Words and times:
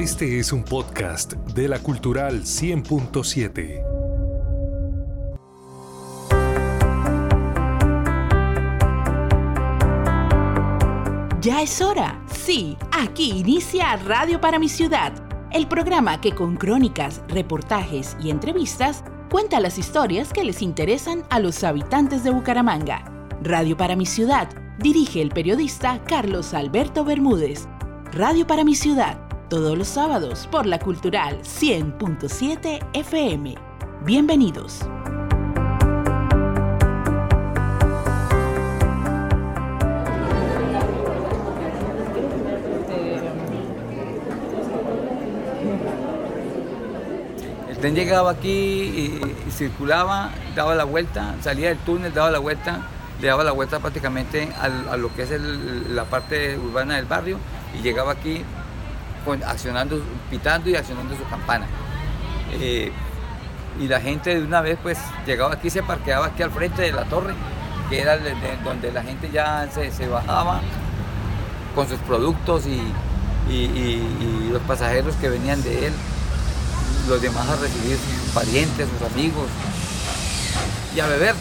Este 0.00 0.38
es 0.38 0.50
un 0.50 0.64
podcast 0.64 1.34
de 1.34 1.68
la 1.68 1.78
Cultural 1.78 2.44
100.7. 2.44 3.82
Ya 11.42 11.60
es 11.60 11.82
hora. 11.82 12.24
Sí, 12.32 12.78
aquí 12.92 13.40
inicia 13.40 13.94
Radio 13.96 14.40
para 14.40 14.58
mi 14.58 14.70
ciudad, 14.70 15.12
el 15.52 15.68
programa 15.68 16.18
que 16.22 16.34
con 16.34 16.56
crónicas, 16.56 17.20
reportajes 17.28 18.16
y 18.22 18.30
entrevistas 18.30 19.04
cuenta 19.30 19.60
las 19.60 19.76
historias 19.76 20.32
que 20.32 20.44
les 20.44 20.62
interesan 20.62 21.24
a 21.28 21.40
los 21.40 21.62
habitantes 21.62 22.24
de 22.24 22.30
Bucaramanga. 22.30 23.04
Radio 23.42 23.76
para 23.76 23.96
mi 23.96 24.06
ciudad 24.06 24.48
dirige 24.78 25.20
el 25.20 25.28
periodista 25.28 26.02
Carlos 26.04 26.54
Alberto 26.54 27.04
Bermúdez. 27.04 27.68
Radio 28.12 28.46
para 28.46 28.64
mi 28.64 28.74
ciudad, 28.74 29.29
todos 29.50 29.76
los 29.76 29.88
sábados 29.88 30.48
por 30.48 30.64
la 30.64 30.78
Cultural 30.78 31.40
100.7 31.42 32.86
FM. 32.92 33.56
Bienvenidos. 34.04 34.82
El 47.68 47.76
tren 47.78 47.96
llegaba 47.96 48.30
aquí 48.30 48.52
y, 48.52 49.50
circulaba, 49.50 50.30
daba 50.54 50.76
la 50.76 50.84
vuelta, 50.84 51.34
salía 51.40 51.70
del 51.70 51.78
túnel, 51.78 52.14
daba 52.14 52.30
la 52.30 52.38
vuelta, 52.38 52.86
le 53.20 53.26
daba 53.26 53.42
la 53.42 53.50
vuelta 53.50 53.80
prácticamente 53.80 54.48
a 54.60 54.96
lo 54.96 55.12
que 55.12 55.24
es 55.24 55.30
la 55.90 56.04
parte 56.04 56.56
urbana 56.56 56.94
del 56.94 57.06
barrio 57.06 57.38
y 57.76 57.82
llegaba 57.82 58.12
aquí 58.12 58.44
accionando, 59.46 60.02
pitando 60.30 60.70
y 60.70 60.76
accionando 60.76 61.16
su 61.16 61.24
campana. 61.28 61.66
Eh, 62.52 62.90
y 63.80 63.86
la 63.88 64.00
gente 64.00 64.34
de 64.34 64.42
una 64.44 64.60
vez 64.60 64.78
pues 64.82 64.98
llegaba 65.26 65.54
aquí, 65.54 65.70
se 65.70 65.82
parqueaba 65.82 66.26
aquí 66.26 66.42
al 66.42 66.50
frente 66.50 66.82
de 66.82 66.92
la 66.92 67.04
torre, 67.04 67.34
que 67.88 68.00
era 68.00 68.18
donde 68.64 68.92
la 68.92 69.02
gente 69.02 69.30
ya 69.32 69.68
se, 69.72 70.06
bajaba 70.08 70.60
con 71.74 71.88
sus 71.88 71.98
productos 72.00 72.66
y- 72.66 72.92
y 73.48 74.48
los 74.52 74.62
pasajeros 74.62 75.14
que 75.16 75.28
venían 75.28 75.62
de 75.62 75.86
él, 75.86 75.92
los 77.08 77.20
demás 77.20 77.48
a 77.48 77.56
recibir 77.56 77.96
sus 77.96 78.30
parientes, 78.32 78.88
sus 78.88 79.10
amigos 79.10 79.46
y 80.94 81.00
a 81.00 81.06
beber. 81.06 81.34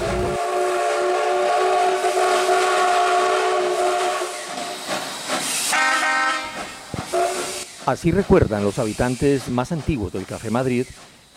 Así 7.89 8.11
recuerdan 8.11 8.63
los 8.63 8.77
habitantes 8.77 9.49
más 9.49 9.71
antiguos 9.71 10.13
del 10.13 10.27
Café 10.27 10.51
Madrid 10.51 10.85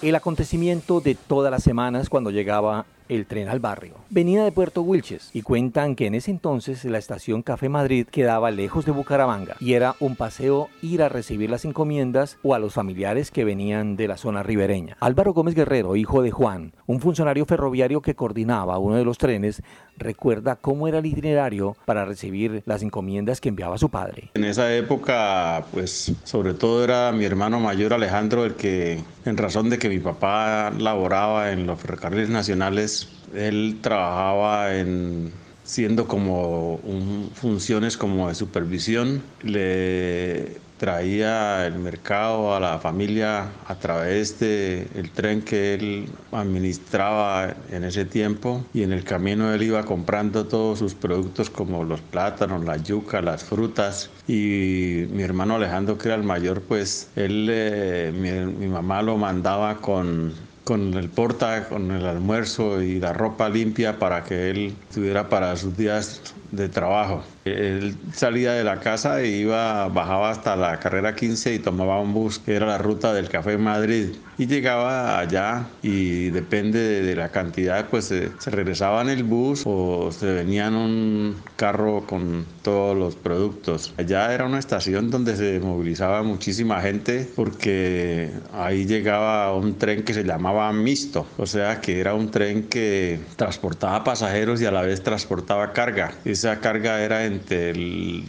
el 0.03 0.15
acontecimiento 0.15 1.01
de 1.01 1.15
todas 1.15 1.51
las 1.51 1.63
semanas 1.63 2.11
cuando 2.11 2.31
llegaba 2.31 2.85
el 3.09 3.27
tren 3.27 3.49
al 3.49 3.61
barrio. 3.61 3.95
Venía 4.11 4.45
de 4.45 4.53
Puerto 4.53 4.83
Wilches 4.83 5.31
y 5.33 5.43
cuentan 5.43 5.95
que 5.95 6.07
en 6.07 6.15
ese 6.15 6.31
entonces 6.31 6.85
la 6.85 6.99
estación 6.99 7.43
Café 7.43 7.69
Madrid 7.69 8.07
quedaba 8.11 8.51
lejos 8.51 8.85
de 8.85 8.93
Bucaramanga 8.93 9.57
y 9.61 9.75
era 9.75 9.95
un 10.01 10.17
paseo 10.17 10.69
ir 10.83 11.03
a 11.03 11.09
recibir 11.09 11.51
las 11.51 11.65
encomiendas 11.65 12.39
o 12.43 12.55
a 12.55 12.59
los 12.59 12.75
familiares 12.75 13.31
que 13.31 13.45
venían 13.45 13.97
de 13.97 14.09
la 14.09 14.17
zona 14.17 14.43
ribereña. 14.43 14.97
Álvaro 15.01 15.33
Gómez 15.33 15.55
Guerrero, 15.55 15.97
hijo 15.97 16.23
de 16.23 16.31
Juan, 16.31 16.73
un 16.87 17.01
funcionario 17.01 17.47
ferroviario 17.47 18.03
que 18.03 18.15
coordinaba 18.15 18.79
uno 18.79 18.97
de 18.97 19.05
los 19.05 19.19
trenes, 19.19 19.63
recuerda 19.97 20.57
cómo 20.57 20.89
era 20.89 20.99
el 20.99 21.07
itinerario 21.07 21.77
para 21.85 22.05
recibir 22.05 22.63
las 22.67 22.83
encomiendas 22.83 23.41
que 23.41 23.49
enviaba 23.49 23.79
su 23.79 23.89
padre. 23.89 24.31
En 24.35 24.45
esa 24.45 24.75
época, 24.75 25.65
pues 25.73 26.13
sobre 26.25 26.55
todo 26.55 26.85
era 26.85 27.13
mi 27.13 27.25
hermano 27.25 27.61
mayor 27.61 27.93
Alejandro 27.93 28.45
el 28.45 28.55
que, 28.55 29.01
en 29.25 29.37
razón 29.37 29.71
de 29.71 29.79
que 29.79 29.89
mi 29.89 29.99
papá 29.99 30.73
laboraba 30.77 31.53
en 31.53 31.67
los 31.67 31.81
ferrocarriles 31.81 32.31
nacionales, 32.31 32.92
él 33.35 33.79
trabajaba 33.83 34.77
en 34.77 35.33
siendo 35.65 36.07
como 36.09 36.75
un- 36.77 37.31
funciones 37.35 37.97
como 37.97 38.29
de 38.29 38.35
supervisión, 38.35 39.23
le 39.43 40.61
traía 40.77 41.65
el 41.65 41.75
mercado 41.79 42.55
a 42.57 42.59
la 42.59 42.81
familia 42.81 43.47
a 43.69 43.77
través 43.77 44.41
de 44.41 44.89
el 44.97 45.11
tren 45.13 45.41
que 45.43 45.75
él 45.75 46.09
administraba 46.33 47.55
en 47.71 47.85
ese 47.85 48.05
tiempo 48.05 48.65
y 48.75 48.83
en 48.83 48.93
el 48.93 49.05
camino 49.05 49.55
él 49.55 49.63
iba 49.63 49.85
comprando 49.85 50.47
todos 50.47 50.81
sus 50.81 50.95
productos 50.95 51.51
como 51.51 51.85
los 51.85 52.01
plátanos, 52.01 52.65
la 52.65 52.77
yuca, 52.79 53.23
las 53.23 53.45
frutas. 53.45 54.11
Y 54.27 55.05
mi 55.13 55.23
hermano 55.23 55.55
Alejandro 55.55 55.97
que 55.99 56.09
era 56.09 56.17
el 56.17 56.25
mayor 56.25 56.63
pues 56.63 57.11
él 57.15 57.47
eh, 57.49 58.13
mi 58.59 58.67
mamá 58.67 59.03
lo 59.03 59.17
mandaba 59.17 59.77
con 59.81 60.33
con 60.65 60.95
el 60.95 61.09
porta, 61.09 61.69
con 61.69 61.91
el 61.91 62.07
almuerzo 62.07 62.83
y 62.83 63.01
la 63.01 63.13
ropa 63.13 63.49
limpia 63.49 63.99
para 63.99 64.25
que 64.25 64.51
él 64.51 64.75
tuviera 64.95 65.29
para 65.29 65.57
sus 65.57 65.77
días 65.77 66.21
de 66.51 66.69
trabajo. 66.69 67.23
Él 67.45 67.97
salía 68.13 68.53
de 68.53 68.63
la 68.63 68.79
casa 68.81 69.21
e 69.21 69.29
iba, 69.29 69.89
bajaba 69.89 70.31
hasta 70.31 70.55
la 70.55 70.79
carrera 70.79 71.15
15 71.15 71.55
y 71.55 71.59
tomaba 71.59 72.01
un 72.01 72.15
bus 72.15 72.39
que 72.39 72.55
era 72.55 72.67
la 72.67 72.79
ruta 72.79 73.13
del 73.13 73.29
Café 73.29 73.59
Madrid 73.59 74.11
y 74.39 74.47
llegaba 74.47 75.19
allá 75.19 75.67
y 75.83 76.31
depende 76.31 76.79
de, 76.79 77.03
de 77.03 77.17
la 77.17 77.31
cantidad 77.31 77.89
pues 77.89 78.07
se, 78.07 78.31
se 78.39 78.51
regresaba 78.51 79.03
en 79.03 79.09
el 79.09 79.25
bus 79.25 79.63
o 79.67 80.11
se 80.13 80.27
venía 80.33 80.69
en 80.69 80.75
un 80.75 81.37
carro 81.57 82.05
con 82.07 82.47
todos 82.63 82.97
los 82.97 83.17
productos. 83.17 83.93
Allá 83.99 84.33
era 84.33 84.47
una 84.47 84.59
estación 84.59 85.11
donde 85.11 85.37
se 85.37 85.61
movilizaba 85.61 86.23
muchísima 86.23 86.81
gente 86.81 87.29
porque 87.35 88.31
ahí 88.53 88.87
llegaba 88.87 89.55
un 89.55 89.79
tren 89.79 90.05
que 90.05 90.15
se 90.15 90.25
llamaba 90.25 90.73
mixto, 90.73 91.27
o 91.39 91.47
sea 91.47 91.81
que 91.81 92.01
era 92.01 92.15
un 92.15 92.31
tren 92.31 92.65
que 92.65 93.21
transportaba 93.37 94.05
pasajeros 94.05 94.61
y 94.61 94.67
a 94.67 94.71
la 94.71 94.83
vez 94.83 95.03
transportaba 95.03 95.73
carga. 95.73 96.13
Esa 96.25 96.61
carga 96.61 97.03
era 97.03 97.25
entre 97.33 97.73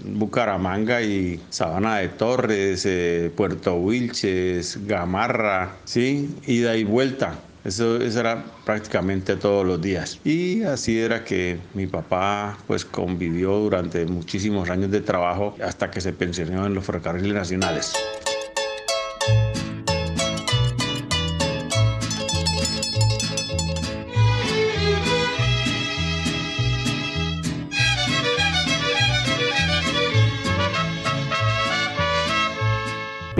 Bucaramanga 0.06 1.02
y 1.02 1.40
Sabana 1.50 1.98
de 1.98 2.10
Torres, 2.10 2.86
eh, 2.86 3.32
Puerto 3.36 3.76
Wilches, 3.76 4.86
Gamarra, 4.88 5.78
¿sí? 5.86 6.30
Ida 6.46 6.76
y 6.76 6.84
vuelta. 6.84 7.36
Eso, 7.64 7.98
eso 8.02 8.20
era 8.20 8.44
prácticamente 8.66 9.38
todos 9.38 9.66
los 9.66 9.82
días. 9.82 10.20
Y 10.26 10.64
así 10.64 11.00
era 11.00 11.24
que 11.24 11.60
mi 11.74 11.88
papá 11.88 12.58
pues 12.68 12.84
convivió 12.84 13.52
durante 13.60 14.06
muchísimos 14.06 14.70
años 14.70 14.92
de 14.92 15.00
trabajo 15.00 15.56
hasta 15.64 15.90
que 15.90 16.02
se 16.02 16.12
pensionó 16.12 16.66
en 16.66 16.74
los 16.74 16.86
ferrocarriles 16.86 17.34
nacionales. 17.34 17.94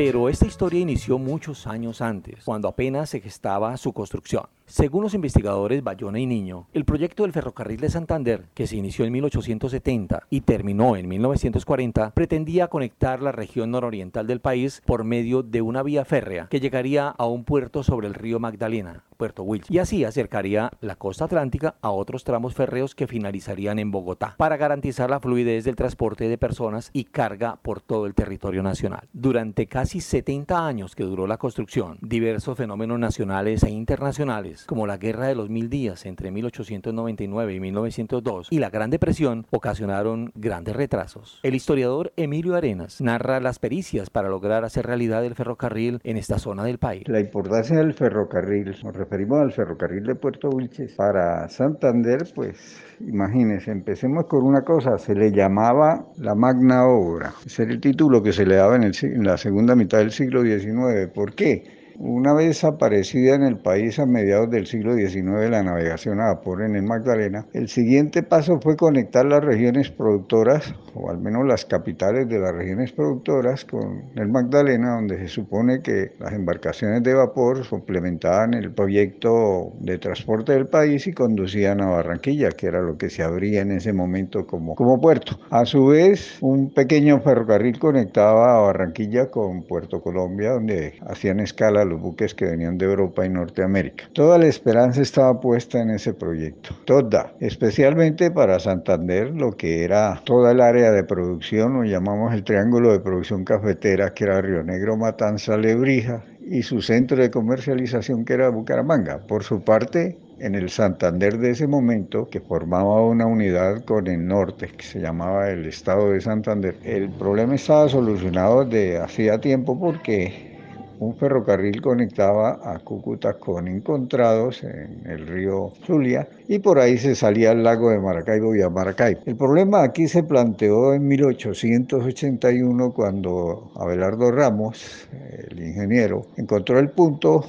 Pero 0.06 0.28
esta 0.28 0.46
historia 0.46 0.82
inició 0.82 1.18
muchos 1.18 1.66
años 1.66 2.02
antes, 2.02 2.44
cuando 2.44 2.68
apenas 2.68 3.10
se 3.10 3.22
gestaba 3.22 3.78
su 3.78 3.94
construcción. 3.94 4.48
Según 4.66 5.04
los 5.04 5.14
investigadores 5.14 5.82
Bayona 5.82 6.20
y 6.20 6.26
Niño, 6.26 6.68
el 6.74 6.84
proyecto 6.84 7.24
del 7.24 7.32
ferrocarril 7.32 7.80
de 7.80 7.90
Santander, 7.90 8.46
que 8.54 8.68
se 8.68 8.76
inició 8.76 9.06
en 9.06 9.14
1870 9.14 10.24
y 10.30 10.42
terminó 10.42 10.98
en 10.98 11.08
1940, 11.08 12.12
pretendía 12.12 12.68
conectar 12.68 13.22
la 13.22 13.32
región 13.32 13.72
nororiental 13.72 14.28
del 14.28 14.42
país 14.42 14.82
por 14.86 15.06
medio 15.06 15.42
de 15.42 15.62
una 15.62 15.84
vía 15.84 16.04
férrea 16.04 16.48
que 16.50 16.60
llegaría 16.60 17.08
a 17.08 17.26
un 17.26 17.46
puerto 17.46 17.82
sobre 17.82 18.08
el 18.08 18.14
río 18.14 18.40
Magdalena, 18.40 19.04
Puerto 19.24 19.44
Wilches, 19.44 19.72
y 19.72 19.80
así 19.80 20.04
acercaría 20.04 20.70
la 20.82 20.98
costa 20.98 21.24
atlántica 21.24 21.76
a 21.82 21.92
otros 21.92 22.26
tramos 22.26 22.56
férreos 22.56 22.94
que 22.94 23.08
finalizarían 23.08 23.80
en 23.80 23.90
Bogotá, 23.90 24.36
para 24.38 24.58
garantizar 24.58 25.10
la 25.10 25.22
fluidez 25.22 25.64
del 25.64 25.78
transporte 25.78 26.28
de 26.28 26.38
personas 26.38 26.90
y 26.92 27.06
carga 27.06 27.56
por 27.62 27.80
todo 27.80 28.06
el 28.06 28.16
territorio 28.16 28.62
nacional. 28.64 29.08
Durante 29.14 29.68
casi 29.68 30.02
70 30.02 30.68
años 30.68 30.94
que 30.94 31.06
duró 31.06 31.26
la 31.26 31.38
construcción, 31.38 32.00
diversos 32.02 32.58
fenómenos 32.58 33.00
nacionales 33.00 33.64
e 33.64 33.70
internacionales, 33.70 34.66
como 34.66 34.88
la 34.88 34.98
Guerra 34.98 35.28
de 35.28 35.36
los 35.36 35.50
Mil 35.50 35.70
Días 35.70 36.06
entre 36.06 36.30
1899 36.30 37.54
y 37.54 37.60
1902 37.62 38.48
y 38.52 38.60
la 38.60 38.70
Gran 38.70 38.90
Depresión, 38.90 39.48
ocasionaron 39.52 40.34
grandes 40.36 40.76
retrasos. 40.76 41.40
El 41.44 41.56
historiador 41.56 42.12
Emilio 42.18 42.56
Arenas 42.56 43.00
narra 43.00 43.40
las 43.40 43.60
pericias 43.60 44.10
para 44.10 44.28
lograr 44.28 44.66
hacer 44.66 44.86
realidad 44.86 45.24
el 45.24 45.36
ferrocarril 45.36 46.02
en 46.04 46.18
esta 46.18 46.40
zona 46.40 46.66
del 46.66 46.78
país. 46.78 47.08
La 47.08 47.22
importancia 47.22 47.78
del 47.78 47.94
ferrocarril, 47.94 48.76
referimos 49.14 49.42
al 49.42 49.52
ferrocarril 49.52 50.06
de 50.06 50.16
Puerto 50.16 50.50
Wilches. 50.50 50.94
Para 50.94 51.48
Santander, 51.48 52.24
pues 52.34 52.82
imagínense, 53.00 53.70
empecemos 53.70 54.26
con 54.26 54.44
una 54.44 54.64
cosa, 54.64 54.98
se 54.98 55.14
le 55.14 55.32
llamaba 55.32 56.08
la 56.18 56.34
magna 56.34 56.88
obra. 56.88 57.32
Ese 57.46 57.64
era 57.64 57.74
el 57.74 57.80
título 57.80 58.24
que 58.24 58.34
se 58.34 58.44
le 58.44 58.56
daba 58.56 58.76
en, 58.76 58.84
en 58.84 59.24
la 59.24 59.38
segunda 59.38 59.76
mitad 59.76 60.00
del 60.00 60.12
siglo 60.12 60.42
XIX. 60.42 61.12
¿Por 61.14 61.36
qué? 61.36 61.83
Una 61.98 62.34
vez 62.34 62.64
aparecida 62.64 63.36
en 63.36 63.44
el 63.44 63.58
país 63.58 64.00
a 64.00 64.06
mediados 64.06 64.50
del 64.50 64.68
siglo 64.68 64.96
XIX 64.96 65.50
la 65.50 65.64
navegación 65.64 66.20
a 66.20 66.34
vapor 66.34 66.64
en 66.64 66.76
el 66.76 66.84
Magdalena, 66.84 67.46
el 67.54 67.70
siguiente 67.70 68.24
paso 68.24 68.60
fue 68.62 68.76
conectar 68.76 69.26
las 69.26 69.44
regiones 69.44 69.90
productoras, 69.90 70.74
o 70.94 71.10
al 71.10 71.20
menos 71.20 71.46
las 71.46 71.66
capitales 71.66 72.28
de 72.30 72.40
las 72.40 72.54
regiones 72.54 72.92
productoras, 72.92 73.66
con 73.66 74.04
el 74.16 74.28
Magdalena, 74.30 74.96
donde 74.96 75.18
se 75.18 75.28
supone 75.28 75.82
que 75.82 76.12
las 76.20 76.34
embarcaciones 76.34 77.04
de 77.04 77.14
vapor 77.14 77.68
complementaban 77.68 78.54
el 78.54 78.72
proyecto 78.72 79.74
de 79.80 79.98
transporte 79.98 80.54
del 80.54 80.68
país 80.68 81.08
y 81.08 81.14
conducían 81.14 81.82
a 81.82 81.88
Barranquilla, 81.88 82.50
que 82.50 82.68
era 82.68 82.82
lo 82.82 82.98
que 82.98 83.10
se 83.10 83.24
abría 83.24 83.62
en 83.62 83.72
ese 83.72 83.94
momento 83.94 84.46
como, 84.46 84.76
como 84.76 85.00
puerto. 85.00 85.40
A 85.50 85.66
su 85.66 85.88
vez, 85.88 86.38
un 86.42 86.74
pequeño 86.74 87.22
ferrocarril 87.22 87.80
conectaba 87.80 88.58
a 88.58 88.62
Barranquilla 88.62 89.30
con 89.30 89.64
Puerto 89.64 90.02
Colombia, 90.02 90.52
donde 90.52 90.96
hacían 91.06 91.40
escala 91.40 91.83
los 91.86 92.02
buques 92.02 92.34
que 92.34 92.46
venían 92.46 92.78
de 92.78 92.86
Europa 92.86 93.26
y 93.26 93.30
Norteamérica. 93.30 94.06
Toda 94.14 94.38
la 94.38 94.48
esperanza 94.48 95.02
estaba 95.02 95.40
puesta 95.40 95.82
en 95.82 95.90
ese 95.90 96.14
proyecto, 96.14 96.76
toda, 96.86 97.34
especialmente 97.40 98.32
para 98.32 98.60
Santander, 98.60 99.32
lo 99.32 99.56
que 99.56 99.84
era 99.84 100.22
toda 100.24 100.52
el 100.52 100.62
área 100.62 100.92
de 100.92 101.04
producción, 101.04 101.74
lo 101.74 101.84
llamamos 101.84 102.34
el 102.34 102.44
triángulo 102.44 102.92
de 102.92 103.00
producción 103.00 103.44
cafetera, 103.44 104.14
que 104.14 104.26
era 104.26 104.42
Río 104.42 104.64
Negro, 104.64 104.98
Matanza, 104.98 105.58
Lebrija, 105.58 106.24
y 106.46 106.64
su 106.64 106.82
centro 106.82 107.18
de 107.18 107.32
comercialización 107.32 108.26
que 108.26 108.34
era 108.34 108.50
Bucaramanga. 108.50 109.20
Por 109.20 109.44
su 109.44 109.62
parte, 109.64 110.18
en 110.40 110.56
el 110.56 110.70
Santander 110.70 111.38
de 111.38 111.52
ese 111.52 111.68
momento, 111.68 112.28
que 112.30 112.42
formaba 112.42 113.02
una 113.06 113.26
unidad 113.26 113.84
con 113.86 114.08
el 114.08 114.28
norte, 114.28 114.68
que 114.68 114.84
se 114.84 115.00
llamaba 115.00 115.50
el 115.50 115.66
Estado 115.66 116.12
de 116.12 116.22
Santander, 116.22 116.76
el 116.84 117.10
problema 117.10 117.56
estaba 117.56 117.88
solucionado 117.88 118.66
de 118.66 118.98
hacía 118.98 119.40
tiempo 119.40 119.80
porque 119.80 120.53
un 121.00 121.16
ferrocarril 121.16 121.82
conectaba 121.82 122.60
a 122.64 122.80
Cúcuta 122.80 123.34
con 123.34 123.68
Encontrados 123.68 124.64
en 124.64 125.02
el 125.06 125.28
río 125.28 125.74
Zulia 125.86 126.28
y 126.48 126.60
por 126.60 126.80
ahí 126.80 126.98
se 126.98 127.16
salía 127.16 127.52
al 127.52 127.64
lago 127.64 127.90
de 127.90 128.00
Maracaibo 128.00 128.56
y 128.56 128.62
a 128.62 128.70
Maracaibo. 128.70 129.22
El 129.26 129.36
problema 129.36 129.84
aquí 129.84 130.08
se 130.08 130.24
planteó 130.24 130.94
en 130.94 131.08
1881 131.08 132.92
cuando 132.94 133.72
Abelardo 133.76 134.32
Ramos, 134.32 135.08
el 135.50 135.60
ingeniero, 135.60 136.26
encontró 136.38 136.80
el 136.80 136.90
punto 136.90 137.46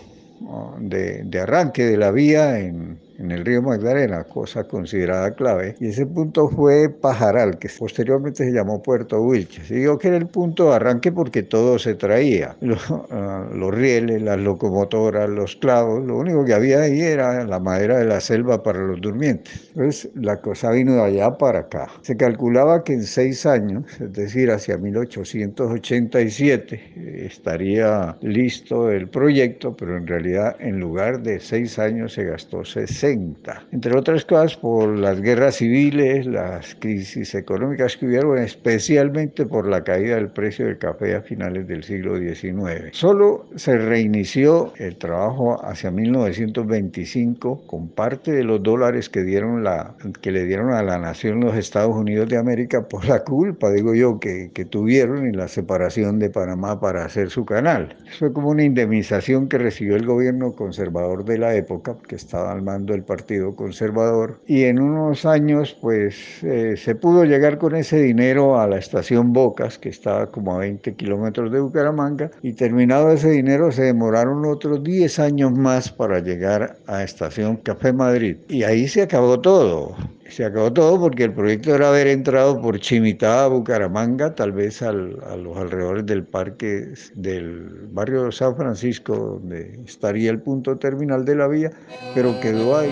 ah, 0.48 0.76
de, 0.80 1.22
de 1.24 1.40
arranque 1.40 1.84
de 1.84 1.96
la 1.96 2.10
vía 2.10 2.58
en 2.58 3.03
en 3.18 3.30
el 3.30 3.44
río 3.44 3.60
Magdalena, 3.62 4.24
cosa 4.24 4.64
considerada 4.64 5.34
clave, 5.34 5.76
y 5.80 5.88
ese 5.88 6.06
punto 6.06 6.48
fue 6.48 6.88
Pajaral, 6.88 7.58
que 7.58 7.68
posteriormente 7.78 8.44
se 8.44 8.52
llamó 8.52 8.82
Puerto 8.82 9.20
Wilches. 9.22 9.70
Y 9.70 9.74
digo 9.74 9.98
que 9.98 10.08
era 10.08 10.16
el 10.16 10.26
punto 10.26 10.70
de 10.70 10.76
arranque 10.76 11.12
porque 11.12 11.42
todo 11.42 11.78
se 11.78 11.94
traía, 11.94 12.56
ah, 13.10 13.46
los, 13.52 13.74
rieles, 13.74 14.22
las 14.22 14.38
locomotoras, 14.38 15.28
los 15.28 15.56
clavos, 15.56 16.02
lo 16.04 16.16
único 16.18 16.44
que 16.44 16.54
había 16.54 16.80
ahí 16.80 17.00
era 17.00 17.44
la 17.44 17.60
madera 17.60 17.98
de 17.98 18.06
la 18.06 18.20
selva 18.20 18.62
para 18.62 18.80
los 18.80 19.00
durmientes. 19.00 19.70
Entonces 19.74 20.10
la 20.14 20.40
cosa 20.40 20.70
vino 20.72 20.94
de 20.94 21.02
allá 21.02 21.36
para 21.38 21.60
acá. 21.60 21.88
Se 22.02 22.16
calculaba 22.16 22.84
que 22.84 22.94
en 22.94 23.04
seis 23.04 23.46
años, 23.46 23.84
es 24.00 24.12
decir, 24.12 24.50
hacia 24.50 24.76
1887, 24.76 27.24
estaría 27.26 28.16
listo 28.20 28.90
el 28.90 29.08
proyecto, 29.08 29.76
pero 29.76 29.96
en 29.96 30.06
realidad 30.06 30.56
en 30.58 30.80
lugar 30.80 31.22
de 31.22 31.40
seis 31.40 31.78
años 31.78 32.14
se 32.14 32.24
gastó 32.24 32.64
60 32.64 33.03
entre 33.12 33.96
otras 33.96 34.24
cosas 34.24 34.56
por 34.56 34.98
las 34.98 35.20
guerras 35.20 35.56
civiles, 35.56 36.26
las 36.26 36.74
crisis 36.76 37.34
económicas 37.34 37.96
que 37.96 38.06
hubieron, 38.06 38.38
especialmente 38.38 39.46
por 39.46 39.68
la 39.68 39.84
caída 39.84 40.16
del 40.16 40.28
precio 40.28 40.66
del 40.66 40.78
café 40.78 41.16
a 41.16 41.22
finales 41.22 41.66
del 41.66 41.84
siglo 41.84 42.18
XIX. 42.18 42.90
Solo 42.92 43.46
se 43.56 43.76
reinició 43.76 44.72
el 44.78 44.96
trabajo 44.96 45.64
hacia 45.64 45.90
1925 45.90 47.66
con 47.66 47.88
parte 47.88 48.32
de 48.32 48.44
los 48.44 48.62
dólares 48.62 49.08
que, 49.08 49.22
dieron 49.22 49.64
la, 49.64 49.94
que 50.20 50.32
le 50.32 50.44
dieron 50.44 50.72
a 50.72 50.82
la 50.82 50.98
nación 50.98 51.40
los 51.40 51.56
Estados 51.56 51.94
Unidos 51.94 52.28
de 52.28 52.38
América 52.38 52.88
por 52.88 53.04
la 53.06 53.20
culpa, 53.24 53.70
digo 53.70 53.94
yo, 53.94 54.18
que, 54.18 54.50
que 54.52 54.64
tuvieron 54.64 55.26
en 55.26 55.36
la 55.36 55.48
separación 55.48 56.18
de 56.18 56.30
Panamá 56.30 56.80
para 56.80 57.04
hacer 57.04 57.30
su 57.30 57.44
canal. 57.44 57.96
Fue 58.18 58.32
como 58.32 58.50
una 58.50 58.64
indemnización 58.64 59.48
que 59.48 59.58
recibió 59.58 59.96
el 59.96 60.06
gobierno 60.06 60.52
conservador 60.52 61.24
de 61.24 61.38
la 61.38 61.54
época, 61.54 61.96
que 62.08 62.16
estaba 62.16 62.52
al 62.52 62.62
mando 62.62 62.93
el 62.94 63.02
Partido 63.02 63.54
Conservador 63.54 64.40
y 64.46 64.64
en 64.64 64.80
unos 64.80 65.24
años 65.24 65.76
pues 65.80 66.42
eh, 66.42 66.76
se 66.76 66.94
pudo 66.94 67.24
llegar 67.24 67.58
con 67.58 67.74
ese 67.74 68.00
dinero 68.00 68.58
a 68.58 68.66
la 68.66 68.78
estación 68.78 69.32
Bocas 69.32 69.78
que 69.78 69.88
estaba 69.88 70.30
como 70.30 70.54
a 70.54 70.58
20 70.58 70.94
kilómetros 70.94 71.52
de 71.52 71.60
Bucaramanga 71.60 72.30
y 72.42 72.52
terminado 72.52 73.10
ese 73.10 73.30
dinero 73.30 73.72
se 73.72 73.82
demoraron 73.82 74.44
otros 74.46 74.82
10 74.82 75.18
años 75.18 75.52
más 75.52 75.90
para 75.90 76.20
llegar 76.20 76.76
a 76.86 77.02
estación 77.02 77.56
Café 77.56 77.92
Madrid 77.92 78.36
y 78.48 78.62
ahí 78.62 78.88
se 78.88 79.02
acabó 79.02 79.40
todo. 79.40 79.94
Se 80.28 80.44
acabó 80.44 80.72
todo 80.72 80.98
porque 80.98 81.24
el 81.24 81.32
proyecto 81.32 81.74
era 81.74 81.88
haber 81.88 82.06
entrado 82.08 82.60
por 82.60 82.80
Chimitá 82.80 83.46
Bucaramanga, 83.46 84.34
tal 84.34 84.52
vez 84.52 84.82
a 84.82 84.92
los 84.92 85.56
alrededores 85.56 86.06
del 86.06 86.24
parque 86.24 86.88
del 87.14 87.88
barrio 87.92 88.24
de 88.24 88.32
San 88.32 88.56
Francisco, 88.56 89.14
donde 89.14 89.78
estaría 89.86 90.30
el 90.30 90.40
punto 90.40 90.76
terminal 90.76 91.24
de 91.24 91.36
la 91.36 91.46
vía, 91.46 91.70
pero 92.14 92.40
quedó 92.40 92.76
ahí 92.78 92.90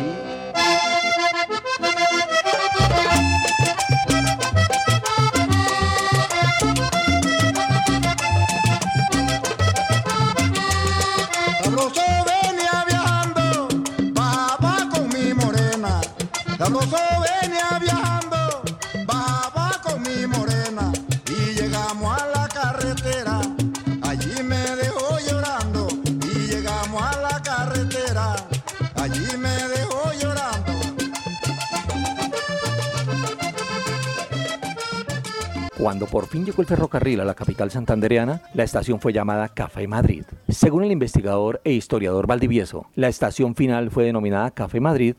Cuando 35.82 36.06
por 36.06 36.28
fin 36.28 36.46
llegó 36.46 36.62
el 36.62 36.68
ferrocarril 36.68 37.18
a 37.18 37.24
la 37.24 37.34
capital 37.34 37.72
santandereana, 37.72 38.40
la 38.54 38.62
estación 38.62 39.00
fue 39.00 39.12
llamada 39.12 39.48
Café 39.48 39.88
Madrid. 39.88 40.22
Según 40.48 40.84
el 40.84 40.92
investigador 40.92 41.60
e 41.64 41.72
historiador 41.72 42.28
Valdivieso, 42.28 42.86
la 42.94 43.08
estación 43.08 43.56
final 43.56 43.90
fue 43.90 44.04
denominada 44.04 44.52
Café 44.52 44.78
Madrid 44.78 45.16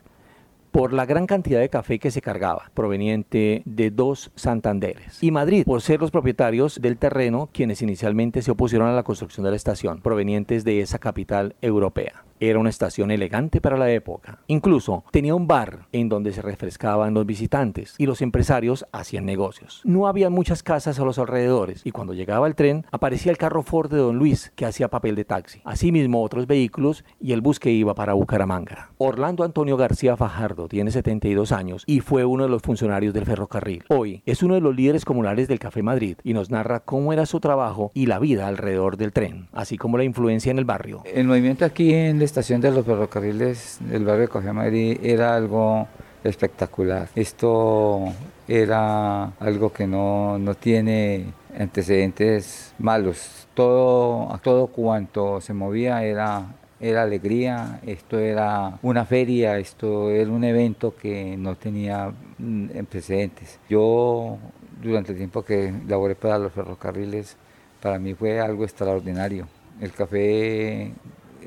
por 0.71 0.94
la 0.94 1.06
gran 1.06 1.27
cantidad 1.27 1.60
de 1.60 1.68
café 1.68 2.00
que 2.00 2.12
se 2.12 2.21
cargaba, 2.21 2.71
proveniente 2.74 3.62
de 3.65 3.92
dos 3.92 4.31
Santanderes. 4.36 5.21
Y 5.21 5.31
Madrid, 5.31 5.65
por 5.65 5.81
ser 5.81 6.00
los 6.00 6.12
propietarios 6.12 6.80
del 6.81 6.98
terreno 6.98 7.50
quienes 7.51 7.81
inicialmente 7.81 8.42
se 8.42 8.51
opusieron 8.51 8.88
a 8.88 8.94
la 8.94 9.04
construcción 9.04 9.44
de 9.44 9.50
la 9.50 9.57
estación, 9.57 10.00
provenientes 10.01 10.64
de 10.64 10.80
esa 10.80 10.97
capital 10.97 11.57
europea. 11.61 12.23
Era 12.45 12.59
una 12.59 12.69
estación 12.69 13.09
elegante 13.09 13.62
para 13.62 13.78
la 13.78 13.90
época. 13.90 14.40
Incluso 14.47 15.06
tenía 15.12 15.33
un 15.33 15.47
bar 15.47 15.88
en 15.94 16.09
donde 16.09 16.33
se 16.33 16.42
refrescaban 16.42 17.14
los 17.14 17.26
visitantes 17.26 17.95
y 17.97 18.06
los 18.06 18.21
empresarios 18.21 18.85
hacían 18.92 19.23
negocios. 19.23 19.80
No 19.85 20.07
había 20.07 20.30
muchas 20.30 20.62
casas 20.62 21.00
a 21.00 21.06
los 21.06 21.19
alrededores 21.19 21.85
y 21.85 21.92
cuando 21.92 22.14
llegaba 22.14 22.45
el 22.47 22.56
tren 22.56 22.85
aparecía 22.92 23.31
el 23.31 23.38
carro 23.38 23.64
Ford 23.64 23.90
de 23.90 24.00
Don 24.00 24.18
Luis 24.18 24.52
que 24.57 24.66
hacía 24.66 24.90
papel 24.90 25.16
de 25.16 25.23
taxi. 25.23 25.62
Asimismo 25.64 26.21
otros 26.21 26.45
vehículos 26.45 27.06
y 27.18 27.31
el 27.31 27.40
bus 27.40 27.62
que 27.62 27.71
iba 27.71 27.95
para 27.95 28.12
Bucaramanga. 28.12 28.90
Orlando 28.97 29.45
Antonio 29.45 29.78
García 29.78 30.18
Fajardo 30.18 30.68
tiene 30.68 30.92
72 30.92 31.54
años 31.54 31.83
y 31.88 32.02
fue 32.02 32.26
uno 32.26 32.44
de 32.44 32.50
los 32.50 32.62
funcionarios 32.62 33.14
del 33.14 33.26
ferrocarril. 33.26 33.85
Hoy 33.88 34.21
es 34.26 34.44
uno 34.44 34.56
de 34.56 34.59
los 34.59 34.76
líderes 34.76 35.06
comunales 35.06 35.47
del 35.47 35.59
Café 35.59 35.81
Madrid 35.81 36.18
y 36.26 36.33
nos 36.33 36.50
narra 36.50 36.81
cómo 36.81 37.14
era 37.14 37.26
su 37.26 37.40
trabajo 37.40 37.92
y 37.94 38.07
la 38.07 38.19
vida 38.19 38.47
alrededor 38.47 38.97
del 38.97 39.14
tren, 39.14 39.47
así 39.54 39.78
como 39.78 39.97
la 39.97 40.04
influencia 40.04 40.52
en 40.52 40.59
el 40.59 40.66
barrio. 40.66 41.04
El 41.06 41.26
movimiento 41.26 41.64
aquí 41.64 41.94
en 41.94 42.19
estación 42.33 42.61
de 42.61 42.71
los 42.71 42.83
ferrocarriles 42.83 43.78
del 43.80 44.06
barrio 44.06 44.21
de 44.21 44.28
Café 44.28 44.52
Madrid 44.52 44.97
era 45.04 45.35
algo 45.35 45.87
espectacular. 46.23 47.07
Esto 47.13 48.06
era 48.47 49.25
algo 49.40 49.71
que 49.71 49.85
no, 49.85 50.40
no 50.40 50.56
tiene 50.56 51.28
antecedentes 51.56 52.73
malos. 52.80 53.47
Todo, 53.54 54.35
todo 54.42 54.66
cuanto 54.66 55.42
se 55.42 55.54
movía 55.54 56.04
era, 56.04 56.56
era 56.80 57.04
alegría, 57.04 57.80
esto 57.85 58.18
era 58.18 58.80
una 58.81 59.06
feria, 59.06 59.59
esto 59.59 60.09
era 60.09 60.31
un 60.31 60.44
evento 60.44 60.95
que 60.95 61.37
no 61.37 61.56
tenía 61.56 62.11
mm, 62.40 62.69
antecedentes. 62.80 63.59
Yo, 63.69 64.40
durante 64.81 65.11
el 65.11 65.19
tiempo 65.19 65.45
que 65.45 65.71
laboré 65.87 66.16
para 66.16 66.40
los 66.40 66.52
ferrocarriles, 66.52 67.37
para 67.80 67.99
mí 67.99 68.16
fue 68.16 68.40
algo 68.40 68.63
extraordinario. 68.63 69.47
El 69.80 69.92
café 69.92 70.94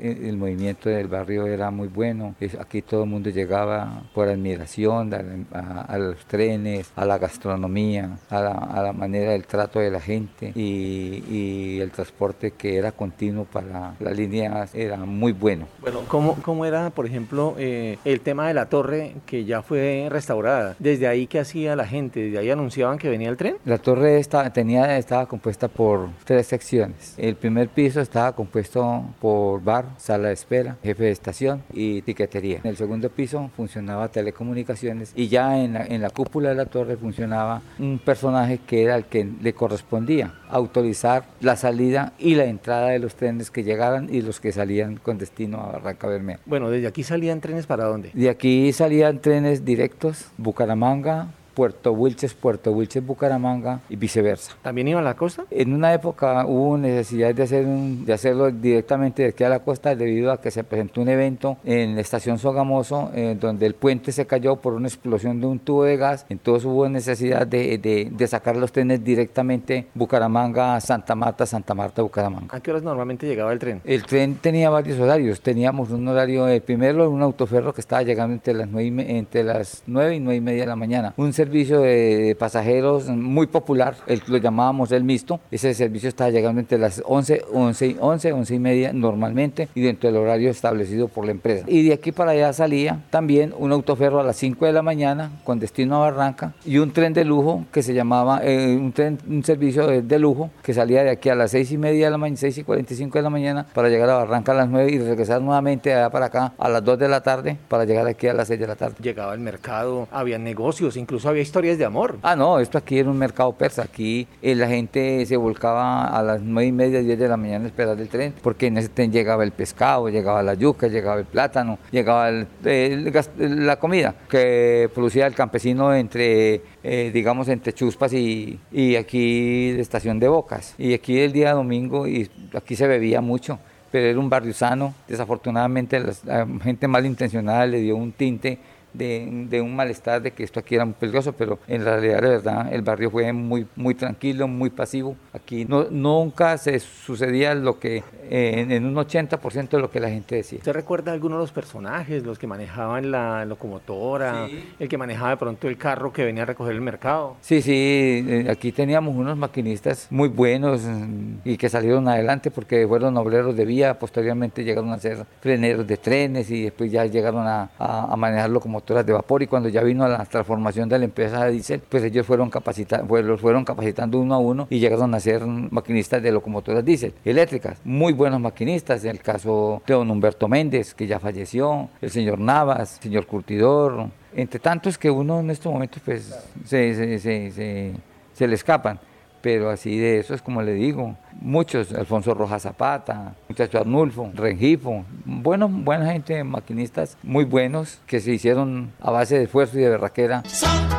el 0.01 0.37
movimiento 0.37 0.89
del 0.89 1.07
barrio 1.07 1.45
era 1.45 1.71
muy 1.71 1.87
bueno. 1.87 2.35
Aquí 2.59 2.81
todo 2.81 3.03
el 3.03 3.09
mundo 3.09 3.29
llegaba 3.29 4.03
por 4.13 4.27
admiración 4.27 5.13
a, 5.13 5.97
los 5.97 6.25
trenes, 6.25 6.91
a 6.95 7.05
la 7.05 7.17
gastronomía, 7.17 8.17
a 8.29 8.41
la, 8.41 8.93
manera 8.93 9.31
del 9.31 9.45
trato 9.45 9.79
de 9.79 9.91
la 9.91 9.99
gente 9.99 10.51
y, 10.55 11.79
el 11.79 11.91
transporte 11.91 12.51
que 12.51 12.77
era 12.77 12.91
continuo 12.91 13.45
para 13.45 13.93
las 13.99 14.17
líneas 14.17 14.73
era 14.73 14.97
muy 14.97 15.31
bueno. 15.31 15.67
Bueno, 15.79 16.01
¿cómo, 16.07 16.35
cómo 16.41 16.65
era, 16.65 16.89
por 16.89 17.05
ejemplo, 17.05 17.55
eh, 17.57 17.97
el 18.03 18.21
tema 18.21 18.47
de 18.47 18.53
la 18.53 18.67
torre 18.67 19.15
que 19.25 19.45
ya 19.45 19.61
fue 19.61 20.07
restaurada? 20.09 20.75
¿Desde 20.79 21.07
ahí 21.07 21.27
qué 21.27 21.39
hacía 21.39 21.75
la 21.75 21.85
gente? 21.85 22.19
¿Desde 22.21 22.39
ahí 22.39 22.49
anunciaban 22.49 22.97
que 22.97 23.09
venía 23.09 23.29
el 23.29 23.37
tren? 23.37 23.57
La 23.65 23.77
torre 23.77 24.19
estaba, 24.19 24.49
tenía, 24.51 24.97
estaba 24.97 25.25
compuesta 25.27 25.67
por 25.67 26.09
tres 26.25 26.47
secciones. 26.47 27.13
El 27.17 27.35
primer 27.35 27.69
piso 27.69 28.01
estaba 28.01 28.33
compuesto 28.33 29.03
por 29.19 29.63
bar, 29.63 29.85
sala 29.97 30.29
de 30.29 30.33
espera, 30.33 30.77
jefe 30.83 31.03
de 31.03 31.11
estación 31.11 31.63
y 31.73 32.01
tiquetería. 32.01 32.59
En 32.63 32.69
el 32.69 32.77
segundo 32.77 33.09
piso 33.09 33.49
funcionaba 33.55 34.09
telecomunicaciones 34.09 35.13
y 35.15 35.27
ya 35.27 35.59
en 35.59 35.73
la, 35.73 35.85
en 35.85 36.01
la 36.01 36.09
cúpula 36.09 36.49
de 36.49 36.55
la 36.55 36.65
torre 36.65 36.97
funcionaba 36.97 37.61
un 37.79 37.99
personaje 37.99 38.59
que 38.65 38.83
era 38.83 38.95
el 38.95 39.05
que 39.05 39.29
le 39.41 39.53
correspondía 39.53 40.33
autorizar 40.49 41.25
la 41.41 41.55
salida 41.55 42.13
y 42.17 42.35
la 42.35 42.45
entrada 42.45 42.89
de 42.89 42.99
los 42.99 43.15
trenes 43.15 43.51
que 43.51 43.63
llegaran 43.63 44.07
y 44.13 44.21
los 44.21 44.39
que 44.39 44.51
salían 44.51 44.97
con 44.97 45.17
destino 45.17 45.59
a 45.59 45.73
Barranca 45.73 46.07
Bermeja. 46.07 46.39
Bueno, 46.45 46.69
desde 46.69 46.87
aquí 46.87 47.03
salían 47.03 47.41
trenes 47.41 47.65
para 47.65 47.85
dónde? 47.85 48.11
De 48.13 48.29
aquí 48.29 48.71
salían 48.73 49.19
trenes 49.19 49.65
directos, 49.65 50.27
Bucaramanga, 50.37 51.27
Puerto 51.57 51.91
Wilches, 51.91 52.35
Puerto 52.35 52.71
Wilches, 52.71 53.03
Bucaramanga 53.03 53.79
y 53.89 53.95
viceversa. 53.95 54.55
¿También 54.61 54.89
iba 54.89 54.99
a 54.99 55.03
la 55.03 55.15
costa? 55.15 55.45
En 55.49 55.73
una 55.73 55.91
época 55.91 56.45
hubo 56.45 56.77
necesidad 56.77 57.33
de, 57.33 57.41
hacer 57.41 57.65
de 57.65 58.13
hacerlo 58.13 58.51
directamente 58.51 59.23
de 59.23 59.29
aquí 59.29 59.43
a 59.43 59.49
la 59.49 59.61
costa 59.61 59.95
debido 59.95 60.31
a 60.31 60.39
que 60.39 60.51
se 60.51 60.63
presentó 60.63 61.01
un 61.01 61.09
evento 61.09 61.57
en 61.65 61.95
la 61.95 62.01
estación 62.01 62.37
Sogamoso 62.37 63.09
donde 63.39 63.65
el 63.65 63.73
puente 63.73 64.11
se 64.11 64.27
cayó 64.27 64.57
por 64.57 64.73
una 64.73 64.87
explosión 64.87 65.41
de 65.41 65.47
un 65.47 65.57
tubo 65.57 65.83
de 65.83 65.97
gas, 65.97 66.27
entonces 66.29 66.63
hubo 66.63 66.87
necesidad 66.89 67.47
de, 67.47 67.79
de, 67.79 68.27
sacar 68.27 68.55
los 68.55 68.71
trenes 68.71 69.03
directamente 69.03 69.87
Bucaramanga, 69.95 70.79
Santa 70.79 71.15
Marta, 71.15 71.47
Santa 71.47 71.73
Marta, 71.73 72.03
Bucaramanga. 72.03 72.55
¿A 72.55 72.59
qué 72.59 72.69
horas 72.69 72.83
normalmente 72.83 73.25
llegaba 73.25 73.51
el 73.51 73.57
tren? 73.57 73.81
El 73.83 74.05
tren 74.05 74.35
tenía 74.35 74.69
varios 74.69 74.99
horarios, 74.99 75.41
teníamos 75.41 75.89
un 75.89 76.07
horario, 76.07 76.47
el 76.47 76.61
primero 76.61 77.09
un 77.09 77.23
autoferro 77.23 77.73
que 77.73 77.81
estaba 77.81 78.03
llegando 78.03 78.35
entre 78.35 78.53
las 78.53 78.67
9 78.67 78.85
y, 78.85 79.17
entre 79.17 79.43
las 79.43 79.81
9 79.87 80.17
y 80.17 80.19
9 80.19 80.35
y 80.35 80.41
media 80.41 80.61
de 80.61 80.67
la 80.67 80.75
mañana, 80.75 81.15
un 81.17 81.33
servicio 81.33 81.46
de 81.51 82.35
pasajeros 82.37 83.07
muy 83.09 83.47
popular, 83.47 83.95
el, 84.07 84.21
lo 84.27 84.37
llamábamos 84.37 84.91
el 84.91 85.03
mixto. 85.03 85.39
Ese 85.51 85.73
servicio 85.73 86.09
estaba 86.09 86.29
llegando 86.29 86.59
entre 86.59 86.77
las 86.77 87.01
11, 87.05 87.43
11, 87.51 87.97
11, 87.99 88.33
11 88.33 88.55
y 88.55 88.59
media 88.59 88.93
normalmente 88.93 89.69
y 89.75 89.81
dentro 89.81 90.09
del 90.09 90.17
horario 90.21 90.49
establecido 90.49 91.07
por 91.07 91.25
la 91.25 91.31
empresa. 91.31 91.65
Y 91.67 91.87
de 91.87 91.93
aquí 91.93 92.11
para 92.11 92.31
allá 92.31 92.53
salía 92.53 93.03
también 93.09 93.53
un 93.57 93.71
autoferro 93.71 94.19
a 94.19 94.23
las 94.23 94.37
5 94.37 94.65
de 94.65 94.73
la 94.73 94.81
mañana 94.81 95.31
con 95.43 95.59
destino 95.59 95.95
a 95.95 96.11
Barranca 96.11 96.53
y 96.65 96.77
un 96.77 96.91
tren 96.91 97.13
de 97.13 97.25
lujo 97.25 97.65
que 97.71 97.83
se 97.83 97.93
llamaba, 97.93 98.41
eh, 98.43 98.75
un, 98.75 98.91
tren, 98.91 99.17
un 99.27 99.43
servicio 99.43 99.87
de, 99.87 100.19
lujo 100.19 100.49
que 100.63 100.73
salía 100.73 101.03
de 101.03 101.11
aquí 101.11 101.29
a 101.29 101.35
las 101.35 101.51
6 101.51 101.71
y 101.71 101.77
media 101.77 102.05
de 102.05 102.11
la 102.11 102.17
mañana, 102.17 102.37
6 102.37 102.57
y 102.59 102.63
45 102.63 103.17
de 103.17 103.21
la 103.21 103.29
mañana 103.29 103.65
para 103.73 103.89
llegar 103.89 104.09
a 104.09 104.15
Barranca 104.15 104.51
a 104.51 104.55
las 104.55 104.69
9 104.69 104.91
y 104.91 104.99
regresar 104.99 105.41
nuevamente 105.41 105.93
allá 105.93 106.09
para 106.09 106.27
acá 106.27 106.53
a 106.57 106.69
las 106.69 106.83
2 106.83 106.99
de 106.99 107.07
la 107.07 107.21
tarde 107.21 107.57
para 107.67 107.85
llegar 107.85 108.07
aquí 108.07 108.27
a 108.27 108.33
las 108.33 108.47
6 108.47 108.59
de 108.59 108.67
la 108.67 108.75
tarde. 108.75 108.95
Llegaba 109.01 109.33
al 109.33 109.39
mercado, 109.39 110.07
había 110.11 110.37
negocios, 110.37 110.97
incluso 110.97 111.29
había 111.29 111.36
historias 111.41 111.77
de 111.77 111.85
amor. 111.85 112.17
Ah, 112.21 112.35
no, 112.35 112.59
esto 112.59 112.77
aquí 112.77 112.99
era 112.99 113.09
un 113.09 113.17
mercado 113.17 113.51
persa. 113.53 113.83
Aquí 113.83 114.27
eh, 114.41 114.55
la 114.55 114.67
gente 114.67 115.25
se 115.25 115.37
volcaba 115.37 116.05
a 116.05 116.21
las 116.23 116.41
nueve 116.41 116.67
y 116.67 116.71
media, 116.71 117.01
10 117.01 117.19
de 117.19 117.27
la 117.27 117.37
mañana 117.37 117.65
a 117.65 117.67
esperar 117.67 117.99
el 117.99 118.09
tren, 118.09 118.33
porque 118.41 118.67
en 118.67 118.77
ese 118.77 118.89
tren 118.89 119.11
llegaba 119.11 119.43
el 119.43 119.51
pescado, 119.51 120.09
llegaba 120.09 120.43
la 120.43 120.53
yuca, 120.53 120.87
llegaba 120.87 121.19
el 121.19 121.25
plátano, 121.25 121.79
llegaba 121.91 122.31
la 122.31 123.79
comida 123.79 124.15
que 124.29 124.89
producía 124.93 125.27
el 125.27 125.33
campesino 125.33 125.93
entre, 125.93 126.61
eh, 126.83 127.11
digamos, 127.13 127.47
entre 127.49 127.73
Chuspas 127.73 128.13
y, 128.13 128.59
y 128.71 128.95
aquí 128.95 129.71
de 129.71 129.81
Estación 129.81 130.19
de 130.19 130.27
Bocas. 130.27 130.75
Y 130.77 130.93
aquí 130.93 131.19
el 131.19 131.33
día 131.33 131.53
domingo, 131.53 132.07
y 132.07 132.29
aquí 132.53 132.75
se 132.75 132.87
bebía 132.87 133.21
mucho 133.21 133.59
pero 133.91 134.07
era 134.07 134.19
un 134.19 134.29
barrio 134.29 134.53
sano. 134.53 134.93
Desafortunadamente 135.07 135.99
la 135.99 136.47
gente 136.61 136.87
malintencionada 136.87 137.65
le 137.65 137.79
dio 137.79 137.95
un 137.95 138.11
tinte 138.11 138.59
de, 138.97 139.61
un 139.61 139.75
malestar 139.75 140.21
de 140.21 140.31
que 140.31 140.43
esto 140.43 140.59
aquí 140.59 140.75
era 140.75 140.85
muy 140.85 140.95
peligroso, 140.95 141.33
pero 141.33 141.59
en 141.67 141.83
realidad, 141.83 142.21
de 142.21 142.29
verdad, 142.29 142.73
el 142.73 142.81
barrio 142.81 143.11
fue 143.11 143.31
muy, 143.33 143.67
muy 143.75 143.95
tranquilo, 143.95 144.47
muy 144.47 144.69
pasivo. 144.69 145.15
Aquí 145.33 145.65
no, 145.65 145.87
nunca 145.89 146.57
se 146.57 146.79
sucedía 146.79 147.53
lo 147.55 147.79
que, 147.79 148.03
eh, 148.29 148.65
en, 148.69 148.85
un 148.85 148.95
80% 148.95 149.69
de 149.69 149.79
lo 149.79 149.89
que 149.89 149.99
la 149.99 150.09
gente 150.09 150.35
decía. 150.35 150.59
¿Usted 150.59 150.73
recuerda 150.73 151.11
algunos 151.11 151.37
de 151.37 151.43
los 151.43 151.51
personajes, 151.51 152.23
los 152.23 152.39
que 152.39 152.47
manejaban 152.47 153.11
la 153.11 153.45
locomotora, 153.45 154.47
el 154.79 154.89
que 154.89 154.97
manejaba 154.97 155.31
de 155.31 155.37
pronto 155.37 155.67
el 155.67 155.77
carro 155.77 156.11
que 156.11 156.23
venía 156.23 156.43
a 156.43 156.45
recoger 156.45 156.73
el 156.73 156.81
mercado? 156.81 157.37
Sí, 157.41 157.61
sí, 157.61 158.25
eh, 158.27 158.47
aquí 158.49 158.71
teníamos 158.71 159.15
unos 159.15 159.37
maquinistas 159.37 160.07
muy 160.09 160.29
buenos 160.29 160.81
mm, 160.81 161.39
y 161.45 161.57
que 161.57 161.69
salieron 161.69 162.07
adelante 162.07 162.51
porque 162.51 162.87
fueron 162.87 163.17
obreros 163.17 163.55
de 163.55 163.65
vía, 163.65 163.99
posteriormente 163.99 164.63
llegaron 164.63 164.91
a 164.91 164.97
ser 164.97 165.25
freneros 165.41 165.85
de 165.87 165.97
trenes 165.97 166.49
y 166.49 166.63
después 166.63 166.91
ya 166.91 167.05
llegaron 167.05 167.47
a, 167.47 167.69
a, 167.77 168.13
a 168.13 168.15
manejar 168.15 168.49
locomotoras 168.49 168.86
de 168.93 169.13
vapor 169.13 169.43
y 169.43 169.47
cuando 169.47 169.69
ya 169.69 169.83
vino 169.83 170.07
la 170.07 170.23
transformación 170.25 170.89
de 170.89 170.99
la 170.99 171.05
empresa 171.05 171.45
de 171.45 171.51
diésel, 171.51 171.81
pues 171.87 172.03
ellos 172.03 172.25
fueron, 172.25 172.49
capacitando, 172.49 173.07
pues 173.07 173.25
los 173.25 173.41
fueron 173.41 173.65
capacitando 173.65 174.19
uno 174.19 174.35
a 174.35 174.37
uno 174.37 174.67
y 174.69 174.79
llegaron 174.79 175.13
a 175.13 175.19
ser 175.19 175.45
maquinistas 175.45 176.21
de 176.21 176.31
locomotoras 176.31 176.83
diésel 176.83 177.13
eléctricas. 177.25 177.79
Muy 177.83 178.13
buenos 178.13 178.39
maquinistas, 178.39 179.03
el 179.05 179.19
caso 179.19 179.81
de 179.85 179.93
don 179.93 180.09
Humberto 180.09 180.47
Méndez, 180.47 180.93
que 180.93 181.07
ya 181.07 181.19
falleció, 181.19 181.89
el 182.01 182.09
señor 182.09 182.39
Navas, 182.39 182.97
el 182.97 183.03
señor 183.03 183.25
Curtidor, 183.27 184.09
entre 184.35 184.59
tantos 184.59 184.97
que 184.97 185.09
uno 185.09 185.39
en 185.39 185.49
estos 185.49 185.71
momentos 185.71 186.01
pues 186.03 186.33
se, 186.65 187.19
se 187.19 188.47
le 188.47 188.55
escapan 188.55 188.99
pero 189.47 189.69
así 189.69 189.97
de 189.97 190.19
eso 190.19 190.33
es 190.33 190.41
como 190.41 190.61
le 190.61 190.73
digo, 190.73 191.15
muchos, 191.39 191.93
Alfonso 191.93 192.33
Rojas 192.33 192.63
Zapata, 192.63 193.33
muchacho 193.47 193.79
Arnulfo, 193.79 194.29
Rengifo, 194.33 195.05
bueno, 195.23 195.69
buena 195.69 196.11
gente, 196.11 196.43
maquinistas 196.43 197.15
muy 197.23 197.45
buenos 197.45 198.01
que 198.07 198.19
se 198.19 198.33
hicieron 198.33 198.91
a 198.99 199.09
base 199.09 199.37
de 199.37 199.45
esfuerzo 199.45 199.79
y 199.79 199.83
de 199.83 199.89
berraquera. 199.91 200.43
Son 200.47 200.89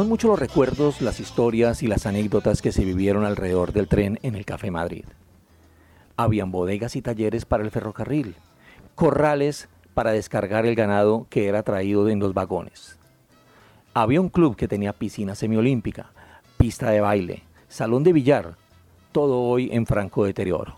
muchos 0.00 0.30
los 0.30 0.38
recuerdos, 0.38 1.02
las 1.02 1.20
historias 1.20 1.82
y 1.82 1.86
las 1.86 2.06
anécdotas 2.06 2.62
que 2.62 2.72
se 2.72 2.84
vivieron 2.84 3.26
alrededor 3.26 3.72
del 3.72 3.88
tren 3.88 4.18
en 4.22 4.34
el 4.34 4.46
Café 4.46 4.70
Madrid. 4.70 5.04
Habían 6.16 6.50
bodegas 6.50 6.96
y 6.96 7.02
talleres 7.02 7.44
para 7.44 7.62
el 7.62 7.70
ferrocarril, 7.70 8.34
corrales 8.94 9.68
para 9.92 10.12
descargar 10.12 10.64
el 10.64 10.74
ganado 10.74 11.26
que 11.28 11.46
era 11.46 11.62
traído 11.62 12.08
en 12.08 12.20
los 12.20 12.32
vagones. 12.32 12.98
Había 13.92 14.20
un 14.20 14.30
club 14.30 14.56
que 14.56 14.66
tenía 14.66 14.94
piscina 14.94 15.34
semiolímpica, 15.34 16.10
pista 16.56 16.90
de 16.90 17.02
baile, 17.02 17.42
salón 17.68 18.02
de 18.02 18.14
billar, 18.14 18.56
todo 19.12 19.42
hoy 19.42 19.68
en 19.72 19.84
franco 19.84 20.24
deterioro. 20.24 20.76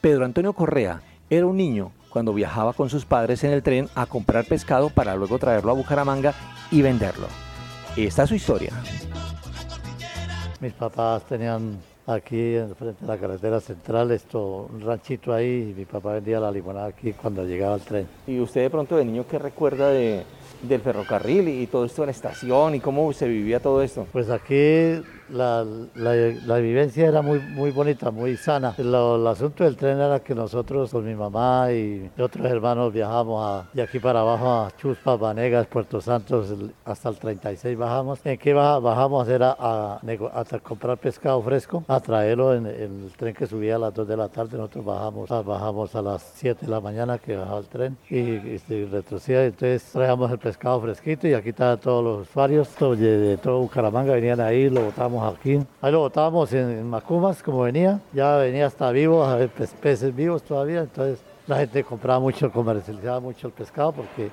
Pedro 0.00 0.24
Antonio 0.24 0.52
Correa 0.52 1.00
era 1.30 1.46
un 1.46 1.56
niño 1.56 1.92
cuando 2.10 2.34
viajaba 2.34 2.72
con 2.72 2.90
sus 2.90 3.04
padres 3.04 3.44
en 3.44 3.52
el 3.52 3.62
tren 3.62 3.88
a 3.94 4.06
comprar 4.06 4.44
pescado 4.46 4.90
para 4.90 5.14
luego 5.14 5.38
traerlo 5.38 5.70
a 5.70 5.74
Bucaramanga 5.74 6.34
y 6.72 6.82
venderlo. 6.82 7.45
Esta 7.96 8.24
es 8.24 8.28
su 8.28 8.34
historia. 8.34 8.72
Mis 10.60 10.72
papás 10.74 11.24
tenían 11.24 11.78
aquí 12.06 12.56
frente 12.78 13.04
a 13.04 13.08
la 13.08 13.16
carretera 13.16 13.58
central 13.58 14.10
esto 14.10 14.68
un 14.70 14.82
ranchito 14.82 15.32
ahí 15.32 15.70
y 15.70 15.74
mi 15.74 15.86
papá 15.86 16.12
vendía 16.12 16.38
la 16.38 16.50
limonada 16.50 16.88
aquí 16.88 17.14
cuando 17.14 17.44
llegaba 17.44 17.76
el 17.76 17.80
tren. 17.80 18.06
¿Y 18.26 18.38
usted 18.38 18.62
de 18.62 18.70
pronto 18.70 18.96
de 18.96 19.04
niño 19.06 19.24
qué 19.28 19.38
recuerda 19.38 19.88
de, 19.88 20.24
del 20.62 20.80
ferrocarril 20.82 21.48
y 21.48 21.66
todo 21.66 21.86
esto 21.86 22.02
de 22.02 22.06
la 22.06 22.12
estación 22.12 22.74
y 22.74 22.80
cómo 22.80 23.10
se 23.14 23.28
vivía 23.28 23.60
todo 23.60 23.82
esto? 23.82 24.06
Pues 24.12 24.28
aquí 24.28 25.00
la, 25.30 25.64
la, 25.94 26.58
vivencia 26.58 27.06
era 27.06 27.22
muy, 27.22 27.38
muy 27.40 27.70
bonita, 27.70 28.10
muy 28.10 28.36
sana. 28.36 28.74
el 28.78 29.26
asunto 29.26 29.64
del 29.64 29.76
tren 29.76 30.00
era 30.00 30.20
que 30.20 30.34
nosotros 30.34 30.90
con 30.90 31.04
mi 31.04 31.14
mamá 31.14 31.72
y 31.72 32.10
otros 32.18 32.46
hermanos 32.46 32.92
viajamos 32.92 33.66
de 33.72 33.82
aquí 33.82 33.98
para 33.98 34.20
abajo 34.20 34.48
a 34.48 34.70
Chuspa, 34.76 35.16
Vanegas, 35.16 35.66
Puerto 35.66 36.00
Santos, 36.00 36.54
hasta 36.84 37.08
el 37.08 37.16
36 37.18 37.76
bajamos. 37.76 38.20
¿En 38.24 38.38
qué 38.38 38.54
bajamos? 38.54 39.28
Era 39.28 39.56
a, 39.58 40.00
comprar 40.62 40.98
pescado 40.98 41.42
fresco, 41.42 41.84
a 41.88 42.00
traerlo 42.00 42.54
en, 42.54 42.66
el 42.66 43.12
tren 43.16 43.34
que 43.34 43.46
subía 43.46 43.76
a 43.76 43.78
las 43.78 43.94
2 43.94 44.08
de 44.08 44.16
la 44.16 44.28
tarde. 44.28 44.56
Nosotros 44.56 44.84
bajamos, 44.84 45.28
bajamos 45.44 45.94
a 45.94 46.02
las 46.02 46.22
7 46.36 46.66
de 46.66 46.70
la 46.70 46.80
mañana 46.80 47.18
que 47.18 47.36
bajaba 47.36 47.58
el 47.58 47.66
tren 47.66 47.96
y, 48.08 48.18
y, 48.18 48.84
retrocedía. 48.90 49.44
Entonces 49.44 49.82
traíamos 49.92 50.30
el 50.30 50.38
pescado 50.38 50.80
fresquito 50.80 51.26
y 51.26 51.34
aquí 51.34 51.50
estaban 51.50 51.78
todos 51.78 52.04
los 52.04 52.28
usuarios 52.28 52.68
de, 52.78 53.18
de 53.18 53.36
todo 53.36 53.60
Bucaramanga, 53.60 54.12
venían 54.12 54.40
ahí, 54.40 54.70
lo 54.70 54.82
botamos 54.82 55.15
aquí. 55.24 55.60
Ahí 55.80 55.92
lo 55.92 56.00
botábamos 56.00 56.52
en, 56.52 56.88
Macumas, 56.88 57.42
como 57.42 57.62
venía. 57.62 58.00
Ya 58.12 58.36
venía 58.36 58.66
hasta 58.66 58.90
vivo, 58.90 59.24
a 59.24 59.36
ver, 59.36 59.50
peces 59.50 60.14
vivos 60.14 60.42
todavía. 60.42 60.80
Entonces 60.80 61.20
la 61.46 61.58
gente 61.58 61.84
compraba 61.84 62.20
mucho, 62.20 62.50
comercializaba 62.50 63.20
mucho 63.20 63.46
el 63.46 63.52
pescado 63.52 63.92
porque 63.92 64.30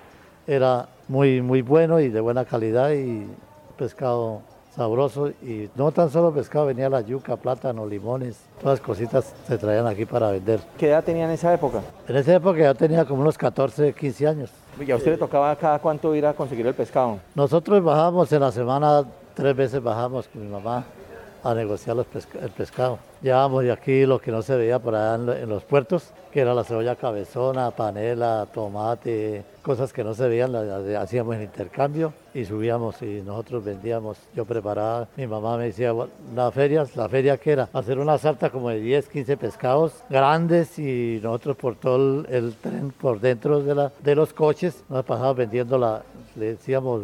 era 0.48 0.88
muy, 1.08 1.42
muy 1.42 1.62
bueno 1.62 2.00
y 2.00 2.10
de 2.10 2.20
buena 2.20 2.46
calidad 2.46 2.92
y 2.92 3.28
pescado 3.78 4.42
sabroso. 4.75 5.30
Y 5.42 5.70
no 5.75 5.92
tan 5.92 6.10
solo 6.10 6.34
pescado, 6.34 6.66
venía 6.66 6.90
la 6.90 7.02
yuca, 7.02 7.36
plátano, 7.36 7.86
limones, 7.86 8.42
todas 8.60 8.80
las 8.80 8.86
cositas 8.86 9.34
se 9.48 9.58
traían 9.58 9.88
aquí 9.88 10.06
para 10.06 10.32
vender. 10.32 10.60
¿Qué 10.78 10.90
edad 10.90 11.04
tenía 11.04 11.25
en 11.25 11.32
esa 11.32 11.54
época? 11.54 11.82
En 12.08 12.16
esa 12.16 12.36
época 12.36 12.60
ya 12.60 12.74
tenía 12.74 13.06
como 13.06 13.22
unos 13.22 13.38
14, 13.38 13.94
15 13.94 14.28
años. 14.28 14.52
¿Y 14.80 14.90
a 14.92 14.96
usted 14.96 15.12
le 15.12 15.18
tocaba 15.18 15.56
cada 15.56 15.80
cuánto 15.80 16.16
ir 16.16 16.25
a 16.25 16.34
conseguir 16.34 16.66
el 16.66 16.74
pescado? 16.74 17.20
Nosotros 17.36 17.84
bajábamos 17.84 18.32
en 18.32 18.40
la 18.42 18.52
semana 18.52 19.04
Tres 19.36 19.56
veces 19.56 19.82
bajamos 19.82 20.28
con 20.28 20.44
mi 20.44 20.48
mamá 20.48 20.86
a 21.44 21.54
negociar 21.54 21.98
el 21.98 22.50
pescado. 22.52 23.00
Llevábamos 23.22 23.63
de 23.63 23.72
aquí 23.72 24.06
lo 24.06 24.20
que 24.20 24.32
no 24.32 24.42
se 24.42 24.56
veía 24.56 24.80
por 24.80 24.96
allá 24.96 25.16
en, 25.16 25.50
los 25.50 25.63
puertos, 25.63 26.12
que 26.32 26.40
era 26.40 26.54
la 26.54 26.63
cebolla 26.63 26.96
cabezona, 26.96 27.72
panela, 27.72 28.48
tomate, 28.54 29.44
cosas 29.62 29.92
que 29.92 30.04
no 30.04 30.13
se 30.13 30.28
veían, 30.28 30.56
hacíamos 30.56 31.36
el 31.36 31.44
intercambio 31.44 32.13
y 32.34 32.46
subíamos 32.46 33.02
y 33.02 33.22
nosotros 33.22 33.63
vendíamos. 33.63 34.18
Yo 34.36 34.46
preparaba, 34.46 35.08
mi 35.18 35.25
mamá 35.25 35.58
me 35.58 35.66
decía, 35.66 35.94
la 36.36 36.52
feria, 36.52 36.86
la 36.96 37.10
feria 37.10 37.38
que 37.38 37.52
era, 37.52 37.70
hacer 37.74 37.98
una 37.98 38.18
salta 38.18 38.50
como 38.50 38.70
de 38.70 38.80
10, 38.80 39.10
15 39.10 39.38
pescados 39.38 39.94
grandes 40.10 40.78
y 40.78 41.20
nosotros 41.24 41.58
por 41.58 41.75
todo 41.75 42.25
el, 42.30 42.54
tren, 42.62 42.92
por 42.92 43.20
dentro 43.20 43.62
de 43.62 44.16
los 44.16 44.32
coches, 44.32 44.84
nos 44.90 45.04
pasábamos 45.04 45.38
vendiendo 45.38 45.78
la, 45.78 46.04
le 46.36 46.52
decíamos 46.52 47.02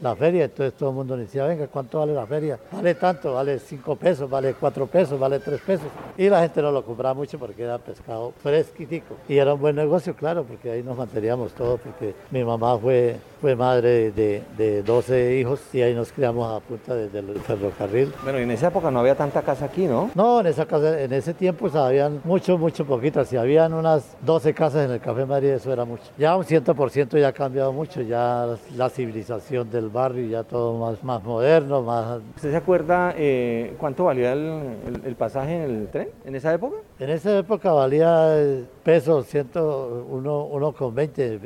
la 0.00 0.14
feria, 0.14 0.44
entonces 0.44 0.74
todo 0.74 0.90
el 0.90 0.94
mundo 0.94 1.16
decía, 1.16 1.44
venga, 1.46 1.66
¿cuánto 1.66 1.98
vale 1.98 2.14
la 2.14 2.26
feria? 2.26 2.58
Vale 2.70 2.94
tanto, 2.94 3.34
vale 3.34 3.58
5 3.58 3.96
pesos, 3.96 4.30
vale 4.30 4.54
4 4.54 4.86
pesos, 4.86 5.18
vale 5.18 5.40
3 5.40 5.60
pesos. 5.60 5.86
Y 6.16 6.28
la 6.28 6.42
gente 6.42 6.62
no 6.62 6.70
lo 6.70 6.84
compraba 6.84 7.14
mucho 7.14 7.38
porque 7.38 7.62
era 7.62 7.78
pescado 7.78 8.32
fresquitico. 8.42 9.16
Y 9.28 9.38
era 9.38 9.54
un 9.54 9.60
buen 9.60 9.76
negocio, 9.76 10.14
claro, 10.14 10.44
porque 10.44 10.70
ahí 10.70 10.82
nos 10.82 10.96
manteníamos 10.96 11.52
todos, 11.52 11.80
porque 11.80 12.14
mi 12.30 12.44
mamá 12.44 12.78
fue, 12.78 13.16
fue 13.40 13.56
madre 13.56 14.12
de, 14.12 14.42
de 14.56 14.82
12 14.82 15.36
hijos 15.38 15.60
y 15.72 15.82
ahí 15.82 15.94
nos 15.94 16.12
criamos 16.12 16.56
a 16.56 16.60
punta 16.60 16.94
del 16.94 17.38
ferrocarril. 17.40 18.12
Bueno, 18.22 18.38
y 18.38 18.42
en 18.42 18.50
esa 18.52 18.68
época 18.68 18.90
no 18.90 19.00
había 19.00 19.14
tanta 19.14 19.42
casa 19.42 19.64
aquí, 19.66 19.86
¿no? 19.86 20.10
No, 20.14 20.40
en 20.40 20.46
esa 20.46 20.66
casa, 20.66 21.00
en 21.00 21.12
ese 21.12 21.34
tiempo 21.34 21.60
pues, 21.60 21.74
habían 21.74 22.20
mucho, 22.24 22.56
mucho 22.56 22.84
poquitas. 22.84 23.28
Si 23.28 23.36
habían 23.36 23.74
unas 23.74 24.16
12 24.22 24.54
casas 24.54 24.86
en 24.86 24.92
el 24.92 25.00
Café 25.00 25.26
Madrid, 25.26 25.50
eso 25.50 25.72
era 25.72 25.84
mucho. 25.84 26.04
Ya 26.16 26.36
un 26.36 26.44
100% 26.44 27.18
ya 27.18 27.28
ha 27.28 27.32
cambiado 27.32 27.72
mucho, 27.72 28.00
ya 28.02 28.56
la 28.76 28.88
civilización 28.90 29.70
del 29.70 29.87
barrio, 29.90 30.28
ya 30.28 30.44
todo 30.44 30.78
más, 30.78 31.02
más 31.02 31.22
moderno, 31.22 31.82
más... 31.82 32.20
¿Usted 32.36 32.50
se 32.50 32.56
acuerda 32.56 33.14
eh, 33.16 33.74
cuánto 33.78 34.04
valía 34.04 34.32
el, 34.32 35.16
pasaje 35.16 35.56
en 35.56 35.62
el 35.62 35.88
tren 35.88 36.08
en 36.24 36.34
esa 36.34 36.52
época? 36.54 36.76
En 36.98 37.10
esa 37.10 37.38
época 37.38 37.72
valía 37.72 38.36
pesos, 38.82 39.26
101 39.26 40.74
con 40.76 40.94
20. 40.94 41.40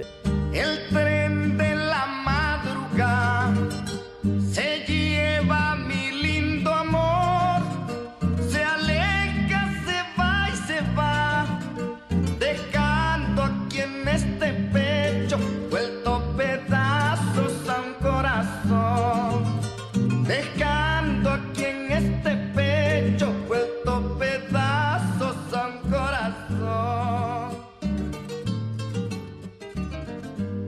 El 0.52 0.88
tren 0.90 1.11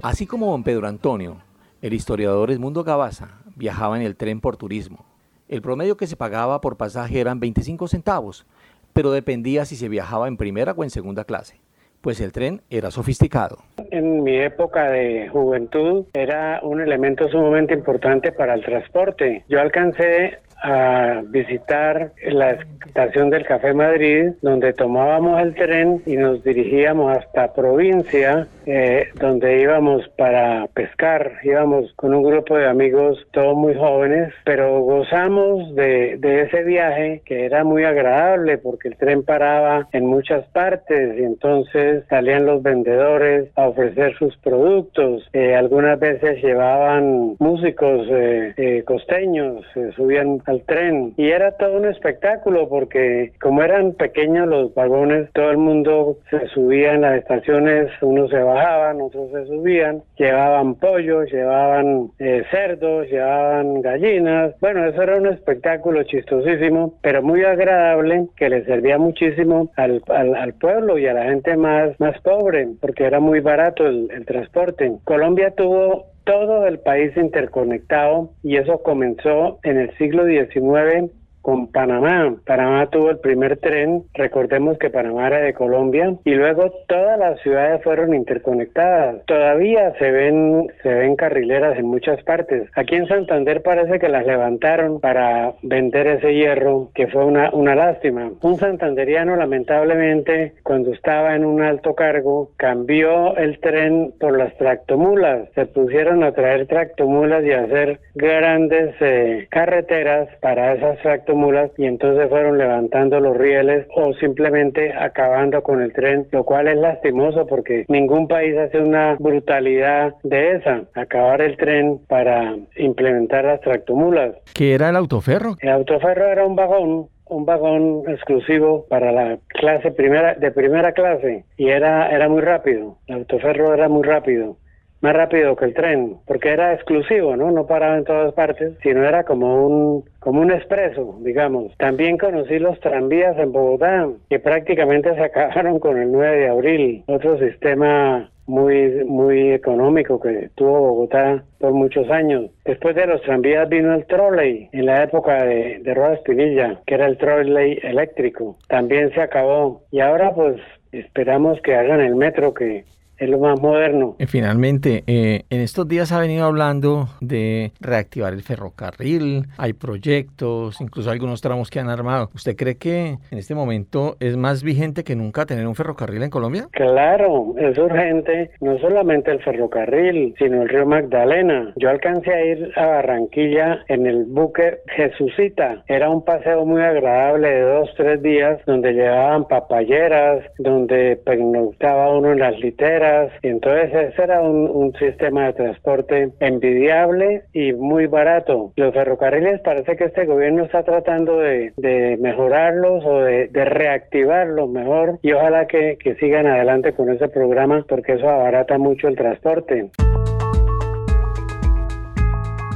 Así 0.05 0.27
como 0.27 0.51
don 0.51 0.65
Pedro 0.65 0.87
Antonio, 0.87 1.39
el 1.81 1.95
historiador 1.95 2.51
Edmundo 2.51 2.85
Gabaza 2.85 3.39
viajaba 3.57 3.97
en 3.97 4.03
el 4.03 4.17
tren 4.17 4.39
por 4.39 4.59
turismo. 4.59 5.07
El 5.49 5.63
promedio 5.63 5.97
que 5.97 6.07
se 6.07 6.15
pagaba 6.15 6.61
por 6.61 6.77
pasaje 6.77 7.19
eran 7.21 7.41
25 7.41 7.89
centavos, 7.89 8.45
pero 8.93 9.13
dependía 9.13 9.65
si 9.65 9.77
se 9.77 9.89
viajaba 9.89 10.29
en 10.29 10.37
primera 10.37 10.73
o 10.73 10.85
en 10.85 10.91
segunda 10.91 11.25
clase, 11.25 11.59
pues 12.03 12.21
el 12.21 12.33
tren 12.33 12.61
era 12.69 12.91
sofisticado. 12.91 13.61
En 13.91 14.23
mi 14.23 14.37
época 14.37 14.91
de 14.91 15.31
juventud 15.31 16.05
era 16.13 16.61
un 16.63 16.83
elemento 16.83 17.27
sumamente 17.31 17.73
importante 17.73 18.31
para 18.31 18.53
el 18.53 18.63
transporte. 18.63 19.47
Yo 19.49 19.59
alcancé 19.59 20.37
a 20.65 21.23
visitar 21.27 22.13
la 22.27 22.57
estación 22.87 23.29
del 23.29 23.45
Café 23.45 23.75
Madrid, 23.75 24.31
donde 24.41 24.73
tomábamos 24.73 25.41
el 25.43 25.55
tren 25.55 26.01
y 26.07 26.17
nos 26.17 26.43
dirigíamos 26.43 27.17
hasta 27.17 27.53
provincia, 27.53 28.47
eh, 28.65 29.09
donde 29.17 29.61
íbamos 29.61 30.09
para 30.17 30.67
pescar. 30.69 31.33
Íbamos 31.43 31.93
con 31.97 32.15
un 32.15 32.23
grupo 32.23 32.57
de 32.57 32.67
amigos, 32.67 33.19
todos 33.33 33.55
muy 33.55 33.75
jóvenes, 33.75 34.33
pero 34.45 34.81
gozamos 34.81 35.75
de, 35.75 36.19
ese 36.25 36.63
viaje 36.65 37.23
que 37.27 37.45
era 37.45 37.63
muy 37.63 37.85
agradable 37.85 38.57
porque 38.59 38.89
el 38.89 38.97
tren 38.97 39.23
paraba 39.23 39.87
en 39.93 40.07
muchas 40.07 40.47
partes 40.47 41.19
y 41.19 41.23
entonces 41.23 42.05
salían 42.09 42.47
los 42.47 42.63
vendedores 42.63 43.51
a 43.57 43.69
ofrecer 43.69 44.17
sus 44.17 44.37
productos. 44.39 45.29
Eh, 45.35 45.55
algunas 45.55 45.99
veces 46.01 46.43
llevaban 46.43 47.37
músicos 47.39 48.07
eh, 48.11 48.83
costeños, 48.87 49.65
subían 49.95 50.41
a 50.47 50.54
tren. 50.63 51.15
Y 51.17 51.31
era 51.31 51.57
todo 51.57 51.77
un 51.77 51.87
espectáculo 51.87 52.69
porque 52.69 53.33
como 53.41 53.63
eran 53.63 53.93
pequeños 53.93 54.49
los 54.49 54.75
vagones, 54.75 55.31
todo 55.33 55.51
el 55.51 55.59
mundo 55.59 56.19
se 56.31 56.47
subía 56.49 56.95
en 56.95 57.03
las 57.03 57.19
estaciones, 57.19 57.91
unos 58.01 58.31
se 58.31 58.39
bajaban, 58.39 59.01
otros 59.01 59.31
se 59.33 59.47
subían, 59.47 60.03
llevaban 60.17 60.75
pollos, 60.75 61.31
llevaban 61.31 62.11
eh, 62.19 62.45
cerdos, 62.51 63.09
llevaban 63.09 63.81
gallinas, 63.81 64.55
bueno, 64.61 64.87
eso 64.87 65.03
era 65.03 65.17
un 65.17 65.27
espectáculo 65.27 66.03
chistosísimo, 66.05 66.95
pero 67.03 67.23
muy 67.23 67.45
agradable 67.45 68.27
que 68.37 68.49
le 68.49 68.65
servía 68.65 68.99
muchísimo 68.99 69.71
al, 69.77 70.03
al, 70.09 70.55
pueblo 70.55 70.99
y 70.99 71.07
a 71.07 71.15
la 71.15 71.25
gente 71.25 71.57
más, 71.57 71.99
más 71.99 72.19
pobre 72.21 72.69
porque 72.81 73.05
era 73.05 73.21
muy 73.21 73.41
barato 73.41 73.87
el, 73.87 74.11
el 74.11 74.25
transporte. 74.25 74.93
Colombia 75.05 75.51
tuvo 75.51 76.14
todo 76.25 76.67
el 76.67 76.81
país 76.81 77.17
interconectado 77.17 78.31
y 78.43 78.57
eso 78.57 78.83
comenzó 78.83 79.59
en 79.63 79.79
el 79.79 79.97
siglo 79.99 80.25
XIX 80.25 81.13
con 81.45 81.71
Panamá. 81.71 82.35
Panamá 82.47 82.87
tuvo 82.87 83.11
el 83.11 83.19
primer 83.19 83.59
tren, 83.59 84.05
recordemos 84.15 84.79
que 84.79 84.89
Panamá 84.89 85.27
era 85.27 85.41
de 85.41 85.53
Colombia, 85.53 86.15
y 86.25 86.35
luego 86.35 86.73
todas 86.89 87.19
las 87.19 87.39
ciudades 87.43 87.85
fueron 87.85 88.15
interconectadas. 88.15 89.23
Todavía 89.27 89.93
se 89.99 90.11
ven, 90.11 90.69
se 90.83 90.89
ven 90.89 91.17
carrileras 91.17 91.79
en 91.79 91.85
muchas 91.85 92.23
partes. 92.23 92.71
Aquí 92.75 92.95
en 92.97 93.07
Santander 93.09 93.63
parece 93.63 93.99
que 93.99 94.09
las 94.09 94.25
levantaron 94.25 95.01
para 95.01 95.53
vender 95.63 96.07
ese 96.07 96.35
hierro, 96.35 96.89
que 96.95 97.09
fue 97.09 97.27
una, 97.27 97.51
una 97.53 97.75
lástima. 97.75 98.33
Un 98.41 98.57
santanderiano, 98.57 99.37
lamentablemente, 99.37 100.55
cuando 100.63 100.95
estaba 100.95 101.37
en 101.37 101.45
un 101.45 101.61
alto 101.61 101.95
cargo, 101.95 102.53
cambió 102.57 103.37
el 103.37 103.61
tren 103.61 104.15
por 104.19 104.39
las 104.39 104.57
tractomulas. 104.57 105.51
Se 105.55 105.67
pusieron 105.67 106.25
a 106.25 106.33
traer 106.33 106.67
tractomulas 106.69 107.45
y 107.45 107.53
a 107.53 107.65
hacer 107.65 108.01
grandes 108.15 108.95
eh, 109.01 109.47
carreteras 109.51 110.31
para 110.41 110.73
esas 110.73 110.99
tractomulas 111.01 111.34
mulas 111.35 111.71
y 111.77 111.85
entonces 111.85 112.29
fueron 112.29 112.59
levantando 112.59 113.21
los 113.21 113.37
rieles 113.37 113.87
o 113.95 114.13
simplemente 114.15 114.93
acabando 114.93 115.63
con 115.63 115.81
el 115.81 115.93
tren, 115.93 116.27
lo 116.33 116.45
cual 116.45 116.69
es 116.69 116.77
lastimoso 116.77 117.47
porque 117.47 117.85
ningún 117.89 118.29
país 118.29 118.57
hace 118.57 118.79
una 118.79 119.17
brutalidad 119.19 120.15
de 120.23 120.53
esa, 120.53 120.83
acabar 120.95 121.41
el 121.41 121.57
tren 121.57 121.99
para 122.09 122.57
implementar 122.77 123.45
las 123.45 123.61
tractomulas. 123.61 124.37
¿Qué 124.55 124.75
era 124.75 124.91
el 124.91 124.97
autoferro? 124.97 125.57
El 125.61 125.71
autoferro 125.71 126.27
era 126.27 126.47
un 126.47 126.57
vagón 126.57 127.09
un 127.27 127.47
vagón 127.47 128.03
exclusivo 128.07 128.87
para 128.89 129.11
la 129.11 129.39
clase 129.49 129.91
primera 129.91 130.35
de 130.35 130.51
primera 130.51 130.93
clase 130.93 131.45
y 131.57 131.69
era 131.69 132.11
era 132.11 132.29
muy 132.29 132.43
rápido 132.43 132.99
el 133.07 133.17
autoferro 133.17 133.73
era 133.73 133.89
muy 133.89 134.03
rápido 134.03 134.59
más 135.05 135.15
rápido 135.15 135.55
que 135.55 135.67
el 135.67 135.75
tren, 135.75 136.17
porque 136.27 136.49
era 136.49 136.73
exclusivo, 136.73 137.37
¿no? 137.37 137.51
No 137.51 137.67
paraba 137.67 137.99
en 137.99 138.05
todas 138.05 138.33
partes, 138.33 138.73
sino 138.83 139.05
era 139.05 139.23
como 139.25 139.67
un 139.67 140.05
como 140.19 140.41
un 140.41 140.51
expreso, 140.51 141.19
digamos. 141.21 141.77
También 141.77 142.17
conocí 142.17 142.59
los 142.59 142.81
tranvías 142.81 143.37
en 143.37 143.53
Bogotá, 143.53 144.09
que 144.31 144.39
prácticamente 144.39 145.15
se 145.15 145.21
acabaron 145.25 145.79
con 145.79 146.01
el 146.01 146.11
9 146.11 146.37
de 146.39 146.49
abril, 146.49 147.05
otro 147.07 147.39
sistema 147.39 148.31
muy 148.47 149.05
muy 149.05 149.53
económico 149.53 150.19
que 150.19 150.49
tuvo 150.55 150.81
Bogotá 150.81 151.45
por 151.59 151.73
muchos 151.73 152.09
años. 152.11 152.51
Después 152.65 152.97
de 152.97 153.07
los 153.07 153.21
tranvías 153.21 153.69
vino 153.69 153.95
el 153.95 154.07
trolley 154.07 154.71
en 154.73 154.87
la 154.87 155.03
época 155.03 155.45
de, 155.45 155.81
de 155.81 155.95
Roda 155.95 156.15
Espinilla, 156.15 156.81
que 156.87 156.95
era 156.95 157.07
el 157.07 157.19
trolley 157.19 157.79
eléctrico. 157.83 158.57
También 158.69 159.13
se 159.13 159.21
acabó. 159.21 159.83
Y 159.91 160.01
ahora 160.01 160.33
pues 160.35 160.57
esperamos 160.93 161.61
que 161.61 161.75
hagan 161.75 162.01
el 162.01 162.15
metro 162.15 162.55
que 162.55 162.85
es 163.19 163.29
lo 163.29 163.39
más 163.39 163.61
moderno. 163.61 164.17
Eh, 164.19 164.27
finalmente, 164.27 165.05
eh, 165.07 165.43
en 165.51 165.61
estos 165.61 165.87
días 165.87 166.13
ha 166.13 166.21
venido 166.21 166.45
hablando 166.45 167.09
de 167.21 167.73
reactivar 167.81 168.33
el 168.33 168.43
ferrocarril, 168.43 169.47
hay 169.57 169.73
proyectos, 169.73 170.81
incluso 170.81 171.11
algunos 171.11 171.41
tramos 171.41 171.71
que 171.71 171.81
han 171.81 171.89
armado. 171.89 172.31
¿Usted 172.35 172.57
cree 172.57 172.77
que 172.77 173.19
en 173.31 173.39
este 173.39 173.55
momento 173.55 174.17
es 174.21 174.37
más 174.37 174.63
vigente 174.63 175.05
que 175.05 175.17
nunca 175.17 175.47
tener 175.47 175.67
un 175.67 175.75
ferrocarril 175.75 176.23
en 176.23 176.31
Colombia? 176.31 176.67
Claro, 176.73 177.55
es 177.59 177.79
urgente, 177.79 178.51
no 178.61 178.79
solamente 178.79 179.31
el 179.31 179.43
ferrocarril, 179.43 180.35
sino 180.39 180.63
el 180.63 180.69
río 180.69 180.87
Magdalena. 180.87 181.73
Yo 181.77 181.91
alcancé 181.91 182.33
a 182.33 182.45
ir 182.45 182.73
a 182.77 182.87
Barranquilla 182.87 183.85
en 183.89 184.07
el 184.07 184.25
buque 184.25 184.79
Jesucita. 184.97 185.85
Era 185.87 186.11
un 186.11 186.25
paseo 186.25 186.65
muy 186.65 186.83
agradable 186.83 187.49
de 187.49 187.61
dos, 187.61 187.91
tres 187.97 188.23
días, 188.23 188.61
donde 188.67 188.93
llevaban 188.93 189.47
papayeras, 189.47 190.45
donde 190.59 191.17
pernoctaba 191.25 192.17
uno 192.17 192.33
en 192.33 192.41
las 192.41 192.59
literas 192.59 193.04
y 193.43 193.49
entonces 193.49 193.93
ese 193.93 194.23
era 194.23 194.41
un, 194.41 194.93
sistema 194.99 195.47
de 195.47 195.53
transporte 195.55 196.33
envidiable 196.41 197.43
y 197.53 197.73
muy 197.73 198.07
barato. 198.07 198.73
Los 198.77 198.95
ferrocarriles 198.95 199.61
parece 199.61 199.97
que 199.97 200.05
este 200.05 200.25
gobierno 200.25 200.65
está 200.65 200.85
tratando 200.85 201.39
de, 201.39 201.73
mejorarlos 202.21 203.05
o 203.05 203.21
de, 203.21 203.49
reactivarlos 203.53 204.69
mejor 204.71 205.19
y 205.23 205.33
ojalá 205.33 205.67
que, 205.67 205.99
que 205.99 206.15
sigan 206.17 206.47
adelante 206.47 206.93
con 206.93 207.11
ese 207.11 207.29
programa 207.29 207.85
porque 207.89 208.13
eso 208.13 208.29
abarata 208.29 208.79
mucho 208.79 209.09
el 209.09 209.17
transporte. 209.17 209.91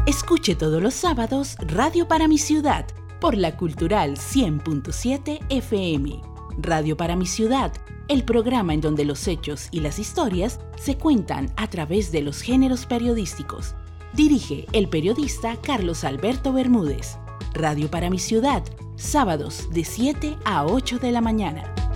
Escuche 0.07 0.57
todos 0.57 0.83
los 0.83 0.95
sábados 0.95 1.57
Radio 1.75 2.09
para 2.09 2.27
mi 2.27 2.38
ciudad 2.38 2.85
por 3.21 3.37
la 3.37 3.57
Cultural 3.57 4.17
100.7 4.17 5.41
FM. 5.51 6.38
Radio 6.61 6.97
para 6.97 7.14
mi 7.14 7.27
ciudad 7.27 7.73
el 8.09 8.25
programa 8.25 8.75
en 8.75 8.81
donde 8.81 9.05
los 9.05 9.29
hechos 9.29 9.68
y 9.71 9.81
las 9.81 9.99
historias 9.99 10.61
se 10.77 10.97
cuentan 10.97 11.53
a 11.57 11.68
través 11.68 12.11
de 12.11 12.23
los 12.23 12.40
géneros 12.40 12.87
periodísticos. 12.87 13.75
Dirige 14.14 14.66
el 14.73 14.88
periodista 14.88 15.57
Carlos 15.61 16.05
Alberto 16.05 16.53
Bermúdez. 16.53 17.18
Radio 17.53 17.90
para 17.90 18.11
mi 18.11 18.18
ciudad, 18.18 18.64
sábados 18.97 19.68
de 19.71 19.85
7 19.85 20.37
a 20.44 20.64
8 20.64 20.99
de 20.99 21.12
la 21.12 21.21
mañana. 21.21 21.88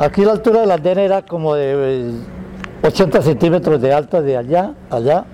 Aquí 0.00 0.24
la 0.24 0.32
altura 0.32 0.62
de 0.62 0.66
la 0.66 0.76
era 0.76 1.20
como 1.20 1.54
de 1.54 2.14
80 2.82 3.18
eh, 3.18 3.22
centímetros 3.22 3.82
de 3.82 3.92
alta 3.92 4.22
de 4.22 4.34
allá, 4.34 4.72
allá, 4.88 5.26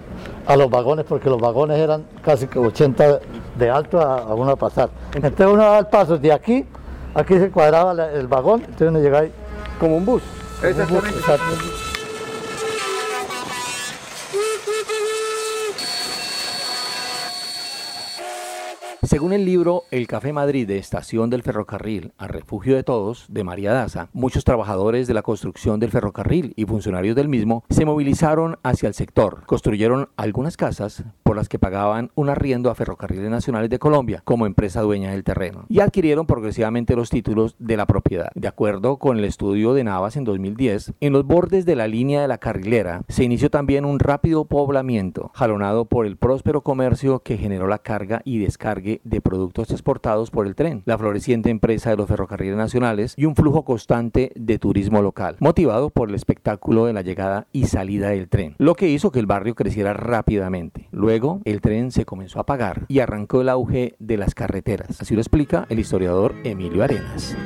a 0.44 0.56
los 0.56 0.68
vagones, 0.68 1.06
porque 1.08 1.30
los 1.30 1.40
vagones 1.40 1.78
eran 1.78 2.04
casi 2.20 2.48
80 2.52 3.20
de 3.56 3.70
alto 3.70 4.00
a, 4.00 4.34
uno 4.34 4.56
pasar. 4.56 4.90
Entonces 5.14 5.46
uno 5.46 5.62
daba 5.62 5.78
el 5.78 5.86
paso 5.86 6.18
de 6.18 6.32
aquí, 6.32 6.66
aquí 7.14 7.38
se 7.38 7.48
cuadraba 7.52 8.10
el 8.10 8.26
vagón, 8.26 8.62
entonces 8.62 8.88
uno 8.88 8.98
llegaba 8.98 9.22
ahí 9.22 9.32
como 9.78 9.98
un 9.98 10.04
bus. 10.04 10.22
Un 10.64 10.88
bus 10.88 11.04
Según 19.02 19.32
el 19.32 19.44
libro 19.44 19.84
El 19.92 20.08
Café 20.08 20.32
Madrid 20.32 20.66
de 20.66 20.78
Estación 20.78 21.30
del 21.30 21.44
Ferrocarril 21.44 22.12
a 22.18 22.26
Refugio 22.26 22.74
de 22.74 22.82
Todos 22.82 23.26
de 23.28 23.44
María 23.44 23.72
Daza, 23.72 24.08
muchos 24.12 24.42
trabajadores 24.42 25.06
de 25.06 25.14
la 25.14 25.22
construcción 25.22 25.78
del 25.78 25.92
ferrocarril 25.92 26.54
y 26.56 26.64
funcionarios 26.64 27.14
del 27.14 27.28
mismo 27.28 27.62
se 27.70 27.84
movilizaron 27.84 28.58
hacia 28.64 28.88
el 28.88 28.94
sector. 28.94 29.44
Construyeron 29.46 30.08
algunas 30.16 30.56
casas 30.56 31.04
por 31.22 31.36
las 31.36 31.48
que 31.48 31.60
pagaban 31.60 32.10
un 32.16 32.30
arriendo 32.30 32.68
a 32.68 32.74
Ferrocarriles 32.74 33.30
Nacionales 33.30 33.70
de 33.70 33.78
Colombia 33.78 34.22
como 34.24 34.44
empresa 34.44 34.80
dueña 34.80 35.12
del 35.12 35.22
terreno 35.24 35.66
y 35.68 35.78
adquirieron 35.78 36.26
progresivamente 36.26 36.96
los 36.96 37.08
títulos 37.08 37.54
de 37.60 37.76
la 37.76 37.86
propiedad. 37.86 38.30
De 38.34 38.48
acuerdo 38.48 38.96
con 38.96 39.18
el 39.18 39.24
estudio 39.24 39.72
de 39.72 39.84
Navas 39.84 40.16
en 40.16 40.24
2010, 40.24 40.94
en 41.00 41.12
los 41.12 41.24
bordes 41.24 41.64
de 41.64 41.76
la 41.76 41.86
línea 41.86 42.22
de 42.22 42.28
la 42.28 42.38
carrilera 42.38 43.02
se 43.08 43.22
inició 43.22 43.50
también 43.50 43.84
un 43.84 44.00
rápido 44.00 44.46
poblamiento 44.46 45.30
jalonado 45.34 45.84
por 45.84 46.06
el 46.06 46.16
próspero 46.16 46.62
comercio 46.62 47.20
que 47.20 47.38
generó 47.38 47.68
la 47.68 47.78
carga 47.78 48.22
y 48.24 48.38
descargue 48.66 49.00
de 49.04 49.20
productos 49.20 49.70
exportados 49.70 50.32
por 50.32 50.44
el 50.48 50.56
tren, 50.56 50.82
la 50.86 50.98
floreciente 50.98 51.50
empresa 51.50 51.90
de 51.90 51.96
los 51.96 52.08
ferrocarriles 52.08 52.56
nacionales 52.56 53.14
y 53.16 53.24
un 53.24 53.36
flujo 53.36 53.64
constante 53.64 54.32
de 54.34 54.58
turismo 54.58 55.02
local, 55.02 55.36
motivado 55.38 55.90
por 55.90 56.08
el 56.08 56.16
espectáculo 56.16 56.86
de 56.86 56.92
la 56.92 57.02
llegada 57.02 57.46
y 57.52 57.66
salida 57.66 58.08
del 58.08 58.28
tren, 58.28 58.56
lo 58.58 58.74
que 58.74 58.88
hizo 58.88 59.12
que 59.12 59.20
el 59.20 59.26
barrio 59.26 59.54
creciera 59.54 59.92
rápidamente. 59.92 60.88
Luego, 60.90 61.42
el 61.44 61.60
tren 61.60 61.92
se 61.92 62.04
comenzó 62.04 62.40
a 62.40 62.46
pagar 62.46 62.86
y 62.88 62.98
arrancó 62.98 63.40
el 63.40 63.50
auge 63.50 63.94
de 64.00 64.16
las 64.16 64.34
carreteras. 64.34 65.00
Así 65.00 65.14
lo 65.14 65.20
explica 65.20 65.66
el 65.68 65.78
historiador 65.78 66.34
Emilio 66.42 66.82
Arenas. 66.82 67.36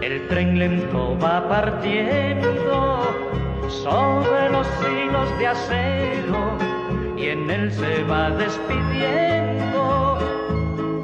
El 0.00 0.28
tren 0.28 0.60
lento 0.60 1.18
va 1.18 1.48
partiendo 1.48 3.02
sobre 3.68 4.48
los 4.50 4.68
hilos 4.86 5.38
de 5.40 5.46
acero 5.48 6.67
y 7.18 7.30
en 7.30 7.50
él 7.50 7.72
se 7.72 8.04
va 8.04 8.30
despidiendo 8.30 10.18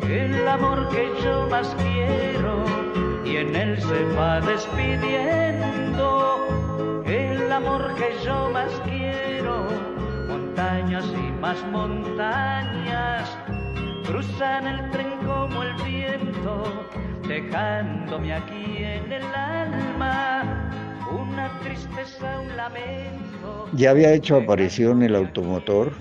el 0.09 0.47
amor 0.47 0.89
que 0.89 1.11
yo 1.23 1.49
más 1.49 1.75
quiero. 1.83 2.65
Y 3.25 3.39
en 3.39 3.57
él 3.57 3.81
se 3.81 4.05
va 4.17 4.41
despidiendo 4.41 6.05
el 7.05 7.51
amor 7.51 7.95
que 7.97 8.15
yo 8.25 8.49
más 8.53 8.71
quiero. 8.85 9.67
Montañas 10.29 11.07
y 11.07 11.33
más 11.41 11.59
montañas 11.73 13.37
cruzan 14.07 14.69
el 14.69 14.91
tren 14.91 15.19
como 15.27 15.63
el 15.65 15.75
viento 15.83 16.63
dejándome 17.27 18.35
aquí 18.35 18.77
en 18.79 19.13
el 19.13 19.25
alma 19.35 20.64
una 21.15 21.61
tristeza, 21.61 22.41
un 22.41 22.57
lamento. 22.57 23.69
Ya 23.75 23.91
había 23.91 24.13
hecho 24.13 24.37
aparición 24.37 25.03
el 25.03 25.15
automotor, 25.15 25.93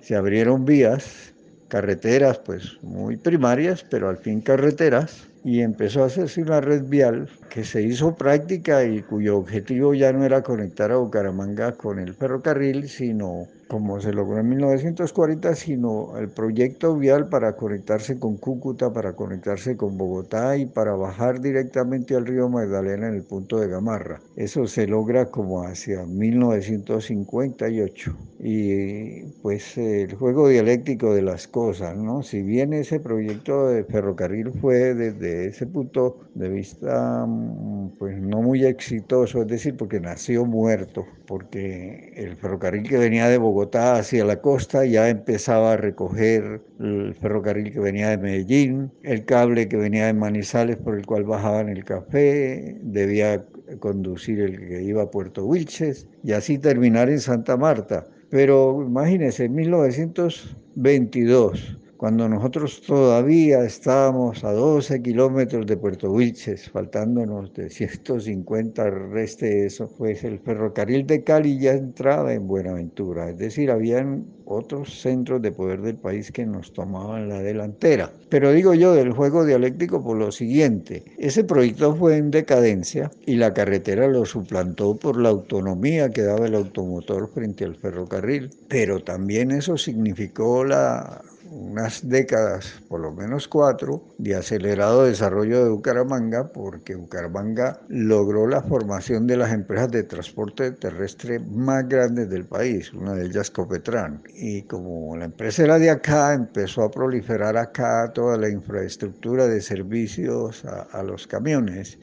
se 0.00 0.16
abrieron 0.16 0.64
vías, 0.64 1.32
carreteras 1.68 2.38
pues 2.38 2.78
muy 2.82 3.16
primarias, 3.16 3.84
pero 3.88 4.08
al 4.08 4.18
fin 4.18 4.40
carreteras, 4.40 5.28
y 5.44 5.60
empezó 5.60 6.02
a 6.02 6.06
hacerse 6.06 6.42
una 6.42 6.60
red 6.60 6.84
vial 6.84 7.28
que 7.48 7.64
se 7.64 7.82
hizo 7.82 8.14
práctica 8.14 8.84
y 8.84 9.02
cuyo 9.02 9.38
objetivo 9.38 9.94
ya 9.94 10.12
no 10.12 10.24
era 10.24 10.42
conectar 10.42 10.92
a 10.92 10.96
Bucaramanga 10.96 11.72
con 11.72 11.98
el 11.98 12.14
ferrocarril, 12.14 12.88
sino 12.88 13.48
como 13.72 14.00
se 14.02 14.12
logró 14.12 14.38
en 14.38 14.50
1940, 14.50 15.54
sino 15.54 16.18
el 16.18 16.28
proyecto 16.28 16.94
vial 16.94 17.30
para 17.30 17.56
conectarse 17.56 18.18
con 18.18 18.36
Cúcuta, 18.36 18.92
para 18.92 19.14
conectarse 19.14 19.78
con 19.78 19.96
Bogotá 19.96 20.58
y 20.58 20.66
para 20.66 20.94
bajar 20.94 21.40
directamente 21.40 22.14
al 22.14 22.26
río 22.26 22.50
Magdalena 22.50 23.08
en 23.08 23.14
el 23.14 23.22
punto 23.22 23.58
de 23.58 23.68
Gamarra. 23.68 24.20
Eso 24.36 24.66
se 24.66 24.86
logra 24.86 25.30
como 25.30 25.62
hacia 25.62 26.04
1958. 26.04 28.14
Y 28.40 29.22
pues 29.40 29.78
el 29.78 30.16
juego 30.16 30.48
dialéctico 30.48 31.14
de 31.14 31.22
las 31.22 31.48
cosas, 31.48 31.96
¿no? 31.96 32.22
Si 32.22 32.42
bien 32.42 32.74
ese 32.74 33.00
proyecto 33.00 33.68
de 33.68 33.84
ferrocarril 33.84 34.52
fue 34.60 34.94
desde 34.94 35.46
ese 35.46 35.66
punto 35.66 36.18
de 36.34 36.48
vista 36.48 37.24
mm, 37.26 37.90
pues 37.98 38.20
no 38.20 38.42
muy 38.42 38.64
exitoso, 38.64 39.42
es 39.42 39.48
decir, 39.48 39.76
porque 39.76 40.00
nació 40.00 40.44
muerto, 40.44 41.06
porque 41.26 42.12
el 42.16 42.36
ferrocarril 42.36 42.88
que 42.88 42.98
venía 42.98 43.28
de 43.28 43.38
Bogotá 43.38 43.96
hacia 43.96 44.24
la 44.24 44.40
costa 44.40 44.84
ya 44.86 45.08
empezaba 45.08 45.72
a 45.72 45.76
recoger 45.76 46.60
el 46.80 47.14
ferrocarril 47.14 47.72
que 47.72 47.80
venía 47.80 48.10
de 48.10 48.18
Medellín, 48.18 48.90
el 49.02 49.24
cable 49.24 49.68
que 49.68 49.76
venía 49.76 50.06
de 50.06 50.14
Manizales 50.14 50.76
por 50.76 50.96
el 50.98 51.06
cual 51.06 51.24
bajaban 51.24 51.68
el 51.68 51.84
café, 51.84 52.78
debía 52.82 53.44
conducir 53.78 54.40
el 54.40 54.58
que 54.58 54.82
iba 54.82 55.02
a 55.02 55.10
Puerto 55.10 55.46
Wilches 55.46 56.08
y 56.22 56.32
así 56.32 56.58
terminar 56.58 57.08
en 57.10 57.20
Santa 57.20 57.56
Marta. 57.56 58.06
Pero 58.30 58.82
imagínense, 58.82 59.44
en 59.44 59.54
1922 59.54 61.78
cuando 62.02 62.28
nosotros 62.28 62.82
todavía 62.84 63.62
estábamos 63.62 64.42
a 64.42 64.50
12 64.50 65.02
kilómetros 65.02 65.64
de 65.66 65.76
Puerto 65.76 66.10
Wilches, 66.10 66.68
faltándonos 66.68 67.54
de 67.54 67.70
150 67.70 68.90
reste 68.90 69.66
eso, 69.66 69.88
pues 69.96 70.24
el 70.24 70.40
ferrocarril 70.40 71.06
de 71.06 71.22
Cali 71.22 71.60
ya 71.60 71.74
entraba 71.74 72.34
en 72.34 72.48
Buenaventura, 72.48 73.30
es 73.30 73.38
decir, 73.38 73.70
habían 73.70 74.26
otros 74.46 75.00
centros 75.00 75.40
de 75.42 75.52
poder 75.52 75.80
del 75.80 75.94
país 75.94 76.32
que 76.32 76.44
nos 76.44 76.72
tomaban 76.72 77.28
la 77.28 77.38
delantera. 77.38 78.10
Pero 78.28 78.50
digo 78.50 78.74
yo 78.74 78.94
del 78.94 79.12
juego 79.12 79.44
dialéctico 79.44 80.02
por 80.02 80.16
lo 80.16 80.32
siguiente, 80.32 81.04
ese 81.18 81.44
proyecto 81.44 81.94
fue 81.94 82.16
en 82.16 82.32
decadencia 82.32 83.12
y 83.26 83.36
la 83.36 83.54
carretera 83.54 84.08
lo 84.08 84.26
suplantó 84.26 84.96
por 84.96 85.20
la 85.20 85.28
autonomía 85.28 86.10
que 86.10 86.22
daba 86.22 86.48
el 86.48 86.56
automotor 86.56 87.30
frente 87.32 87.64
al 87.64 87.76
ferrocarril, 87.76 88.50
pero 88.66 89.04
también 89.04 89.52
eso 89.52 89.76
significó 89.76 90.64
la 90.64 91.22
unas 91.62 92.08
décadas, 92.08 92.82
por 92.88 93.00
lo 93.00 93.12
menos 93.12 93.48
cuatro, 93.48 94.04
de 94.18 94.34
acelerado 94.34 95.04
desarrollo 95.04 95.64
de 95.64 95.70
Bucaramanga, 95.70 96.52
porque 96.52 96.94
Bucaramanga 96.94 97.80
logró 97.88 98.46
la 98.46 98.62
formación 98.62 99.26
de 99.26 99.36
las 99.36 99.52
empresas 99.52 99.90
de 99.90 100.02
transporte 100.02 100.72
terrestre 100.72 101.38
más 101.38 101.88
grandes 101.88 102.28
del 102.28 102.44
país, 102.44 102.92
una 102.92 103.14
de 103.14 103.26
ellas 103.26 103.50
Copetran. 103.50 104.22
Y 104.34 104.62
como 104.62 105.16
la 105.16 105.26
empresa 105.26 105.62
era 105.62 105.78
de 105.78 105.90
acá, 105.90 106.34
empezó 106.34 106.82
a 106.82 106.90
proliferar 106.90 107.56
acá 107.56 108.12
toda 108.12 108.36
la 108.36 108.48
infraestructura 108.48 109.46
de 109.46 109.60
servicios 109.60 110.64
a, 110.64 110.82
a 110.82 111.02
los 111.02 111.26
camiones. 111.26 111.98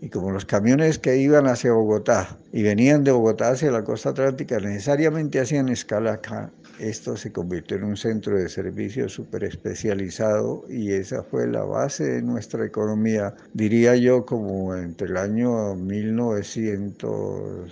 Y 0.00 0.08
como 0.08 0.32
los 0.32 0.44
camiones 0.44 0.98
que 0.98 1.16
iban 1.16 1.46
hacia 1.46 1.72
Bogotá 1.72 2.36
y 2.52 2.64
venían 2.64 3.04
de 3.04 3.12
Bogotá 3.12 3.50
hacia 3.50 3.70
la 3.70 3.84
costa 3.84 4.08
atlántica 4.10 4.58
necesariamente 4.58 5.38
hacían 5.38 5.68
escala 5.68 6.14
acá, 6.14 6.50
esto 6.78 7.16
se 7.16 7.32
convirtió 7.32 7.76
en 7.76 7.84
un 7.84 7.96
centro 7.96 8.36
de 8.36 8.48
servicio 8.48 9.08
súper 9.08 9.44
especializado 9.44 10.64
y 10.68 10.92
esa 10.92 11.22
fue 11.22 11.46
la 11.46 11.64
base 11.64 12.04
de 12.04 12.22
nuestra 12.22 12.64
economía, 12.66 13.34
diría 13.52 13.94
yo, 13.96 14.24
como 14.26 14.74
entre 14.74 15.08
el 15.08 15.16
año 15.16 15.74
1900, 15.74 17.70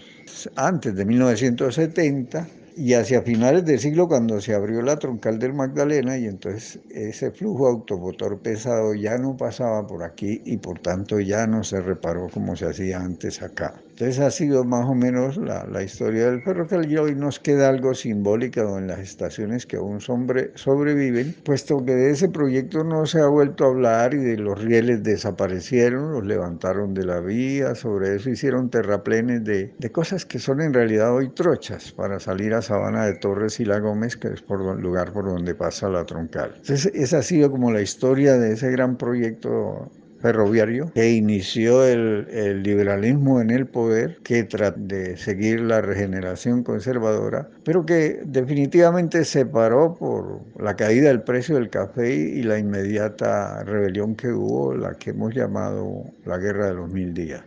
antes 0.57 0.95
de 0.95 1.05
1970 1.05 2.47
y 2.77 2.95
hacia 2.95 3.23
finales 3.23 3.65
del 3.65 3.79
siglo 3.79 4.09
cuando 4.09 4.41
se 4.41 4.55
abrió 4.55 4.81
la 4.83 4.99
troncal 4.99 5.39
del 5.39 5.53
Magdalena 5.53 6.17
y 6.17 6.27
entonces 6.27 6.79
ese 6.91 7.31
flujo 7.31 7.67
automotor 7.67 8.39
pesado 8.39 8.95
ya 8.95 9.19
no 9.19 9.37
pasaba 9.37 9.87
por 9.87 10.03
aquí 10.03 10.41
y 10.45 10.57
por 10.57 10.79
tanto 10.79 11.21
ya 11.21 11.47
no 11.47 11.65
se 11.65 11.81
reparó 11.81 12.29
como 12.29 12.57
se 12.57 12.67
hacía 12.67 13.01
antes 13.01 13.43
acá. 13.43 13.75
Entonces 14.01 14.25
ha 14.25 14.31
sido 14.31 14.65
más 14.65 14.89
o 14.89 14.95
menos 14.95 15.37
la, 15.37 15.67
la 15.67 15.83
historia 15.83 16.31
del 16.31 16.41
ferrocarril 16.41 16.91
y 16.91 16.97
hoy 16.97 17.15
nos 17.15 17.39
queda 17.39 17.69
algo 17.69 17.93
simbólico 17.93 18.79
en 18.79 18.87
las 18.87 19.01
estaciones 19.01 19.67
que 19.67 19.77
aún 19.77 20.01
sobre, 20.01 20.53
sobreviven, 20.55 21.35
puesto 21.45 21.85
que 21.85 21.93
de 21.93 22.11
ese 22.11 22.31
proyecto 22.31 22.83
no 22.83 23.05
se 23.05 23.21
ha 23.21 23.27
vuelto 23.27 23.65
a 23.65 23.69
hablar 23.69 24.15
y 24.15 24.17
de 24.17 24.39
los 24.39 24.59
rieles 24.59 25.03
desaparecieron, 25.03 26.13
los 26.13 26.25
levantaron 26.25 26.95
de 26.95 27.05
la 27.05 27.21
vía, 27.21 27.75
sobre 27.75 28.17
eso 28.17 28.31
hicieron 28.31 28.71
terraplenes 28.71 29.45
de, 29.45 29.75
de 29.79 29.93
cosas 29.93 30.25
que 30.25 30.39
son 30.39 30.63
en 30.63 30.73
realidad 30.73 31.15
hoy 31.15 31.29
trochas 31.35 31.93
para 31.93 32.19
salir 32.21 32.55
a 32.55 32.63
Sabana 32.63 33.05
de 33.05 33.17
Torres 33.17 33.61
y 33.61 33.67
La 33.67 33.81
Gómez, 33.81 34.17
que 34.17 34.29
es 34.29 34.41
por 34.41 34.63
el 34.63 34.81
lugar 34.81 35.13
por 35.13 35.27
donde 35.27 35.55
pasa 35.55 35.91
la 35.91 36.07
troncal. 36.07 36.55
Entonces 36.57 36.91
esa 36.95 37.19
ha 37.19 37.23
sido 37.23 37.51
como 37.51 37.71
la 37.71 37.83
historia 37.83 38.39
de 38.39 38.55
ese 38.55 38.71
gran 38.71 38.97
proyecto 38.97 39.91
ferroviario 40.21 40.91
que 40.93 41.11
inició 41.11 41.85
el, 41.85 42.27
el, 42.31 42.63
liberalismo 42.63 43.41
en 43.41 43.51
el 43.51 43.67
poder, 43.67 44.19
que 44.23 44.45
trata 44.45 44.79
de 44.79 45.17
seguir 45.17 45.61
la 45.61 45.81
regeneración 45.81 46.63
conservadora, 46.63 47.49
pero 47.65 47.87
que 47.87 48.21
definitivamente 48.25 49.25
se 49.25 49.47
paró 49.47 49.95
por 49.95 50.41
la 50.59 50.77
caída 50.77 51.09
del 51.09 51.23
precio 51.23 51.57
del 51.57 51.71
café 51.71 52.15
y 52.15 52.43
la 52.43 52.59
inmediata 52.59 53.65
rebelión 53.65 54.15
que 54.15 54.29
hubo, 54.29 54.75
la 54.75 54.95
que 54.95 55.11
hemos 55.11 55.35
llamado 55.35 56.05
la 56.25 56.39
Guerra 56.39 56.67
de 56.67 56.75
los 56.75 56.89
Mil 56.89 57.15
Días. 57.15 57.43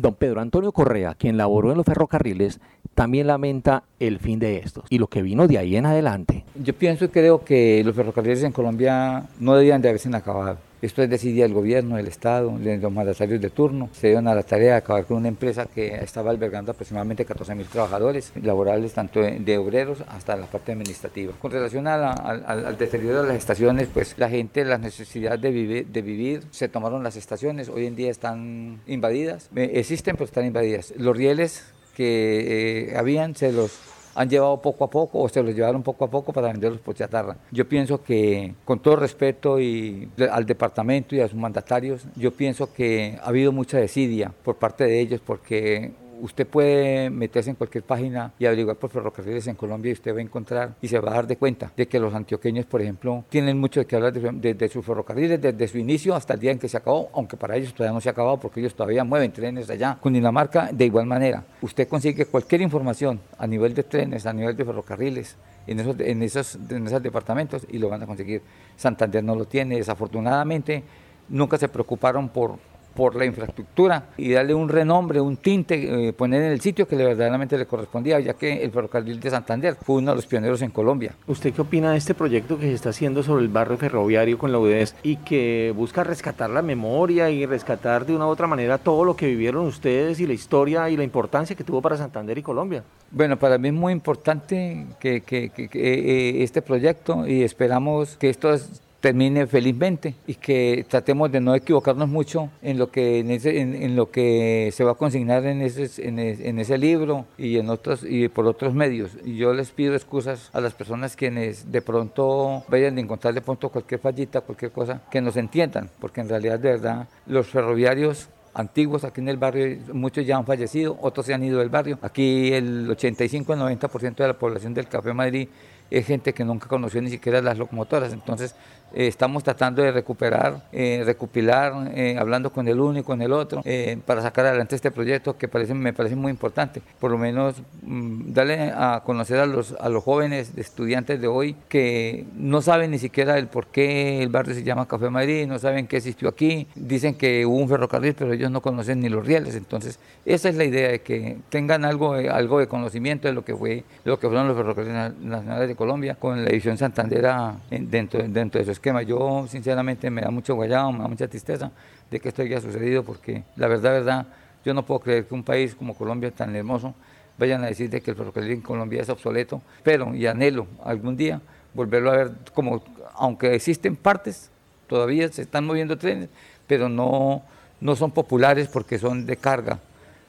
Don 0.00 0.14
Pedro 0.14 0.39
Antonio 0.50 0.72
Correa, 0.72 1.14
quien 1.14 1.36
laboró 1.36 1.70
en 1.70 1.76
los 1.76 1.86
ferrocarriles, 1.86 2.58
también 2.96 3.28
lamenta 3.28 3.84
el 4.00 4.18
fin 4.18 4.40
de 4.40 4.56
estos 4.56 4.84
y 4.90 4.98
lo 4.98 5.06
que 5.06 5.22
vino 5.22 5.46
de 5.46 5.58
ahí 5.58 5.76
en 5.76 5.86
adelante. 5.86 6.44
Yo 6.56 6.74
pienso 6.74 7.04
y 7.04 7.08
creo 7.08 7.44
que 7.44 7.84
los 7.84 7.94
ferrocarriles 7.94 8.42
en 8.42 8.50
Colombia 8.50 9.28
no 9.38 9.54
debían 9.54 9.80
de 9.80 9.90
haberse 9.90 10.08
acabado. 10.12 10.58
Es 10.82 10.94
decidía 10.94 11.44
el 11.44 11.52
gobierno, 11.52 11.98
el 11.98 12.06
Estado, 12.06 12.58
los 12.58 12.92
mandatarios 12.92 13.40
de 13.40 13.50
turno. 13.50 13.90
Se 13.92 14.08
dieron 14.08 14.28
a 14.28 14.34
la 14.34 14.42
tarea 14.42 14.72
de 14.72 14.76
acabar 14.78 15.04
con 15.04 15.18
una 15.18 15.28
empresa 15.28 15.66
que 15.66 15.94
estaba 15.96 16.30
albergando 16.30 16.72
aproximadamente 16.72 17.24
14 17.24 17.54
mil 17.54 17.66
trabajadores 17.66 18.32
laborales, 18.42 18.94
tanto 18.94 19.20
de 19.20 19.58
obreros 19.58 20.02
hasta 20.08 20.36
la 20.36 20.46
parte 20.46 20.72
administrativa. 20.72 21.34
Con 21.38 21.50
relación 21.50 21.86
al, 21.86 22.02
al, 22.46 22.78
deterioro 22.78 23.22
de 23.22 23.28
las 23.28 23.36
estaciones, 23.36 23.88
pues 23.92 24.14
la 24.16 24.30
gente, 24.30 24.64
las 24.64 24.80
necesidades 24.80 25.40
de 25.40 26.02
vivir, 26.02 26.44
se 26.50 26.68
tomaron 26.68 27.02
las 27.02 27.16
estaciones. 27.16 27.68
Hoy 27.68 27.86
en 27.86 27.96
día 27.96 28.10
están 28.10 28.80
invadidas. 28.86 29.50
Existen, 29.54 30.16
pero 30.16 30.24
están 30.24 30.46
invadidas. 30.46 30.94
Los 30.96 31.16
rieles 31.16 31.64
que 31.94 32.88
eh, 32.90 32.96
habían 32.96 33.34
se 33.34 33.52
los 33.52 33.78
han 34.20 34.28
llevado 34.28 34.60
poco 34.60 34.84
a 34.84 34.90
poco 34.90 35.18
o 35.20 35.28
se 35.30 35.42
los 35.42 35.54
llevaron 35.54 35.82
poco 35.82 36.04
a 36.04 36.10
poco 36.10 36.30
para 36.30 36.48
venderlos 36.52 36.80
por 36.80 36.94
chatarra. 36.94 37.38
Yo 37.50 37.66
pienso 37.66 38.02
que, 38.02 38.52
con 38.66 38.78
todo 38.78 38.96
respeto 38.96 39.58
y 39.58 40.10
al 40.30 40.44
departamento 40.44 41.16
y 41.16 41.20
a 41.20 41.28
sus 41.28 41.38
mandatarios, 41.38 42.04
yo 42.16 42.30
pienso 42.30 42.70
que 42.70 43.18
ha 43.22 43.28
habido 43.28 43.50
mucha 43.50 43.78
desidia 43.78 44.30
por 44.44 44.56
parte 44.56 44.84
de 44.84 45.00
ellos 45.00 45.22
porque 45.24 45.92
usted 46.20 46.46
puede 46.46 47.10
meterse 47.10 47.50
en 47.50 47.56
cualquier 47.56 47.84
página 47.84 48.32
y 48.38 48.46
averiguar 48.46 48.76
por 48.76 48.90
ferrocarriles 48.90 49.46
en 49.46 49.56
Colombia 49.56 49.90
y 49.90 49.92
usted 49.92 50.14
va 50.14 50.18
a 50.18 50.22
encontrar 50.22 50.74
y 50.80 50.88
se 50.88 50.98
va 50.98 51.10
a 51.10 51.14
dar 51.14 51.26
de 51.26 51.36
cuenta 51.36 51.72
de 51.76 51.88
que 51.88 51.98
los 51.98 52.14
antioqueños, 52.14 52.66
por 52.66 52.80
ejemplo, 52.80 53.24
tienen 53.28 53.58
mucho 53.58 53.80
de 53.80 53.86
que 53.86 53.96
hablar 53.96 54.12
de, 54.12 54.30
de, 54.32 54.54
de 54.54 54.68
sus 54.68 54.84
ferrocarriles 54.84 55.40
desde 55.40 55.68
su 55.68 55.78
inicio 55.78 56.14
hasta 56.14 56.34
el 56.34 56.40
día 56.40 56.52
en 56.52 56.58
que 56.58 56.68
se 56.68 56.76
acabó, 56.76 57.10
aunque 57.14 57.36
para 57.36 57.56
ellos 57.56 57.74
todavía 57.74 57.94
no 57.94 58.00
se 58.00 58.08
ha 58.08 58.12
acabado 58.12 58.38
porque 58.38 58.60
ellos 58.60 58.74
todavía 58.74 59.04
mueven 59.04 59.32
trenes 59.32 59.68
allá. 59.70 59.98
Cundinamarca, 60.00 60.70
de 60.72 60.84
igual 60.84 61.06
manera, 61.06 61.44
usted 61.62 61.88
consigue 61.88 62.26
cualquier 62.26 62.60
información 62.60 63.20
a 63.38 63.46
nivel 63.46 63.74
de 63.74 63.82
trenes, 63.82 64.26
a 64.26 64.32
nivel 64.32 64.56
de 64.56 64.64
ferrocarriles, 64.64 65.36
en 65.66 65.80
esos, 65.80 66.00
en 66.00 66.22
esos, 66.22 66.58
en 66.68 66.86
esos 66.86 67.02
departamentos 67.02 67.66
y 67.70 67.78
lo 67.78 67.88
van 67.88 68.02
a 68.02 68.06
conseguir. 68.06 68.42
Santander 68.76 69.22
no 69.22 69.34
lo 69.34 69.44
tiene, 69.44 69.76
desafortunadamente 69.76 70.82
nunca 71.28 71.56
se 71.58 71.68
preocuparon 71.68 72.28
por 72.28 72.58
por 72.94 73.16
la 73.16 73.24
infraestructura 73.24 74.04
y 74.16 74.32
darle 74.32 74.54
un 74.54 74.68
renombre, 74.68 75.20
un 75.20 75.36
tinte, 75.36 76.08
eh, 76.08 76.12
poner 76.12 76.42
en 76.42 76.52
el 76.52 76.60
sitio 76.60 76.86
que 76.86 76.96
le 76.96 77.04
verdaderamente 77.04 77.56
le 77.56 77.66
correspondía, 77.66 78.20
ya 78.20 78.34
que 78.34 78.62
el 78.62 78.70
ferrocarril 78.70 79.20
de 79.20 79.30
Santander 79.30 79.76
fue 79.80 79.96
uno 79.96 80.10
de 80.12 80.16
los 80.16 80.26
pioneros 80.26 80.62
en 80.62 80.70
Colombia. 80.70 81.14
¿Usted 81.26 81.52
qué 81.52 81.62
opina 81.62 81.92
de 81.92 81.98
este 81.98 82.14
proyecto 82.14 82.58
que 82.58 82.66
se 82.66 82.74
está 82.74 82.90
haciendo 82.90 83.22
sobre 83.22 83.42
el 83.42 83.48
barrio 83.48 83.76
ferroviario 83.76 84.38
con 84.38 84.52
la 84.52 84.58
UDES 84.58 84.96
y 85.02 85.16
que 85.16 85.72
busca 85.76 86.04
rescatar 86.04 86.50
la 86.50 86.62
memoria 86.62 87.30
y 87.30 87.46
rescatar 87.46 88.06
de 88.06 88.14
una 88.14 88.26
u 88.26 88.30
otra 88.30 88.46
manera 88.46 88.78
todo 88.78 89.04
lo 89.04 89.16
que 89.16 89.26
vivieron 89.26 89.66
ustedes 89.66 90.20
y 90.20 90.26
la 90.26 90.32
historia 90.32 90.88
y 90.90 90.96
la 90.96 91.04
importancia 91.04 91.56
que 91.56 91.64
tuvo 91.64 91.80
para 91.80 91.96
Santander 91.96 92.38
y 92.38 92.42
Colombia? 92.42 92.82
Bueno, 93.10 93.36
para 93.36 93.58
mí 93.58 93.68
es 93.68 93.74
muy 93.74 93.92
importante 93.92 94.86
que, 94.98 95.22
que, 95.22 95.50
que, 95.50 95.68
que 95.68 95.78
eh, 95.78 96.42
este 96.42 96.62
proyecto 96.62 97.26
y 97.26 97.42
esperamos 97.42 98.16
que 98.16 98.30
esto 98.30 98.52
es, 98.52 98.82
termine 99.00 99.46
felizmente 99.46 100.14
y 100.26 100.34
que 100.34 100.84
tratemos 100.88 101.32
de 101.32 101.40
no 101.40 101.54
equivocarnos 101.54 102.08
mucho 102.08 102.50
en 102.62 102.78
lo 102.78 102.90
que 102.90 103.20
en, 103.20 103.30
ese, 103.30 103.60
en, 103.60 103.74
en 103.74 103.96
lo 103.96 104.10
que 104.10 104.70
se 104.72 104.84
va 104.84 104.92
a 104.92 104.94
consignar 104.94 105.44
en 105.46 105.62
ese, 105.62 106.06
en, 106.06 106.18
en, 106.18 106.58
ese 106.58 106.76
libro 106.78 107.24
y 107.38 107.58
en 107.58 107.70
otros 107.70 108.04
y 108.06 108.28
por 108.28 108.46
otros 108.46 108.74
medios 108.74 109.12
y 109.24 109.36
yo 109.36 109.54
les 109.54 109.70
pido 109.70 109.94
excusas 109.94 110.50
a 110.52 110.60
las 110.60 110.74
personas 110.74 111.16
quienes 111.16 111.72
de 111.72 111.80
pronto 111.80 112.62
vayan 112.68 112.98
a 112.98 113.00
encontrar 113.00 113.32
de 113.32 113.40
pronto 113.40 113.70
cualquier 113.70 114.00
fallita 114.00 114.42
cualquier 114.42 114.70
cosa 114.70 115.02
que 115.10 115.20
nos 115.20 115.36
entiendan 115.36 115.90
porque 115.98 116.20
en 116.20 116.28
realidad 116.28 116.58
de 116.58 116.70
verdad 116.70 117.08
los 117.26 117.48
ferroviarios 117.48 118.28
antiguos 118.52 119.04
aquí 119.04 119.20
en 119.20 119.28
el 119.28 119.36
barrio, 119.36 119.78
muchos 119.92 120.26
ya 120.26 120.36
han 120.36 120.44
fallecido, 120.44 120.98
otros 121.00 121.26
se 121.26 121.34
han 121.34 121.44
ido 121.44 121.60
del 121.60 121.68
barrio. 121.68 121.98
Aquí 122.02 122.52
el 122.52 122.90
85 122.90 123.54
90% 123.54 124.16
de 124.16 124.26
la 124.26 124.38
población 124.38 124.74
del 124.74 124.88
Café 124.88 125.12
Madrid 125.12 125.48
es 125.90 126.06
gente 126.06 126.32
que 126.32 126.44
nunca 126.44 126.68
conoció 126.68 127.02
ni 127.02 127.10
siquiera 127.10 127.42
las 127.42 127.58
locomotoras. 127.58 128.12
Entonces, 128.12 128.54
eh, 128.92 129.06
estamos 129.06 129.44
tratando 129.44 129.82
de 129.82 129.92
recuperar, 129.92 130.62
eh, 130.72 131.02
recopilar, 131.04 131.92
eh, 131.94 132.16
hablando 132.18 132.50
con 132.50 132.66
el 132.66 132.80
uno 132.80 132.98
y 132.98 133.02
con 133.02 133.22
el 133.22 133.32
otro, 133.32 133.62
para 134.04 134.22
sacar 134.22 134.46
adelante 134.46 134.74
este 134.74 134.90
proyecto 134.90 135.36
que 135.36 135.48
me 135.74 135.92
parece 135.92 136.16
muy 136.16 136.30
importante. 136.30 136.82
Por 136.98 137.10
lo 137.10 137.18
menos 137.18 137.62
mm, 137.82 138.32
darle 138.32 138.72
a 138.74 139.02
conocer 139.04 139.38
a 139.38 139.46
los, 139.46 139.74
a 139.78 139.88
los 139.88 140.02
jóvenes 140.02 140.52
estudiantes 140.56 141.20
de 141.20 141.28
hoy 141.28 141.56
que 141.68 142.26
no 142.34 142.62
saben 142.62 142.90
ni 142.90 142.98
siquiera 142.98 143.38
el 143.38 143.46
por 143.46 143.66
qué 143.66 144.22
el 144.22 144.28
barrio 144.28 144.54
se 144.54 144.62
llama 144.62 144.86
Café 144.86 145.10
Madrid, 145.10 145.46
no 145.46 145.58
saben 145.58 145.86
qué 145.86 145.98
existió 145.98 146.28
aquí, 146.28 146.66
dicen 146.74 147.14
que 147.14 147.46
hubo 147.46 147.56
un 147.56 147.68
ferrocarril, 147.68 148.14
pero 148.14 148.32
ellos 148.32 148.50
no 148.50 148.60
conocen 148.60 149.00
ni 149.00 149.08
los 149.08 149.24
rieles. 149.24 149.54
Entonces, 149.54 149.98
esa 150.24 150.48
es 150.48 150.56
la 150.56 150.64
idea 150.64 150.90
de 150.90 151.00
que 151.00 151.38
tengan 151.48 151.84
algo, 151.84 152.14
algo 152.14 152.58
de 152.58 152.66
conocimiento 152.66 153.28
de 153.28 153.34
lo 153.34 153.44
que 153.44 153.54
fue, 153.54 153.84
lo 154.04 154.18
que 154.18 154.26
fueron 154.26 154.48
los 154.48 154.56
ferrocarriles 154.56 155.16
nacionales 155.20 155.68
de 155.68 155.76
Colombia 155.80 156.14
con 156.14 156.44
la 156.44 156.50
edición 156.50 156.76
Santandera 156.76 157.54
dentro, 157.70 158.20
de 158.22 158.64
su 158.66 158.70
esquema. 158.70 159.00
Yo 159.00 159.46
sinceramente 159.48 160.10
me 160.10 160.20
da 160.20 160.30
mucho 160.30 160.54
guayado, 160.54 160.92
me 160.92 160.98
da 160.98 161.08
mucha 161.08 161.26
tristeza 161.26 161.72
de 162.10 162.20
que 162.20 162.28
esto 162.28 162.42
haya 162.42 162.60
sucedido 162.60 163.02
porque 163.02 163.44
la 163.56 163.66
verdad, 163.66 163.92
verdad, 163.92 164.26
yo 164.62 164.74
no 164.74 164.84
puedo 164.84 165.00
creer 165.00 165.24
que 165.24 165.32
un 165.32 165.42
país 165.42 165.74
como 165.74 165.94
Colombia 165.94 166.30
tan 166.32 166.54
hermoso 166.54 166.94
vayan 167.38 167.64
a 167.64 167.68
decir 167.68 167.88
de 167.88 168.02
que 168.02 168.10
el 168.10 168.16
ferrocarril 168.18 168.52
en 168.52 168.60
Colombia 168.60 169.00
es 169.00 169.08
obsoleto, 169.08 169.62
pero 169.82 170.14
y 170.14 170.26
anhelo 170.26 170.66
algún 170.84 171.16
día 171.16 171.40
volverlo 171.72 172.10
a 172.10 172.16
ver 172.16 172.32
como, 172.52 172.82
aunque 173.14 173.54
existen 173.54 173.96
partes, 173.96 174.50
todavía 174.86 175.32
se 175.32 175.40
están 175.40 175.64
moviendo 175.64 175.96
trenes, 175.96 176.28
pero 176.66 176.90
no, 176.90 177.40
no 177.80 177.96
son 177.96 178.10
populares 178.10 178.68
porque 178.68 178.98
son 178.98 179.24
de 179.24 179.38
carga, 179.38 179.78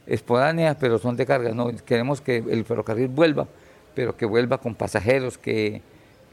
esporáneas, 0.08 0.78
pero 0.80 0.98
son 0.98 1.18
de 1.18 1.26
carga. 1.26 1.52
No, 1.52 1.76
queremos 1.86 2.22
que 2.22 2.38
el 2.38 2.64
ferrocarril 2.64 3.10
vuelva, 3.10 3.48
pero 3.96 4.16
que 4.16 4.26
vuelva 4.26 4.60
con 4.60 4.76
pasajeros, 4.76 5.38
que, 5.38 5.82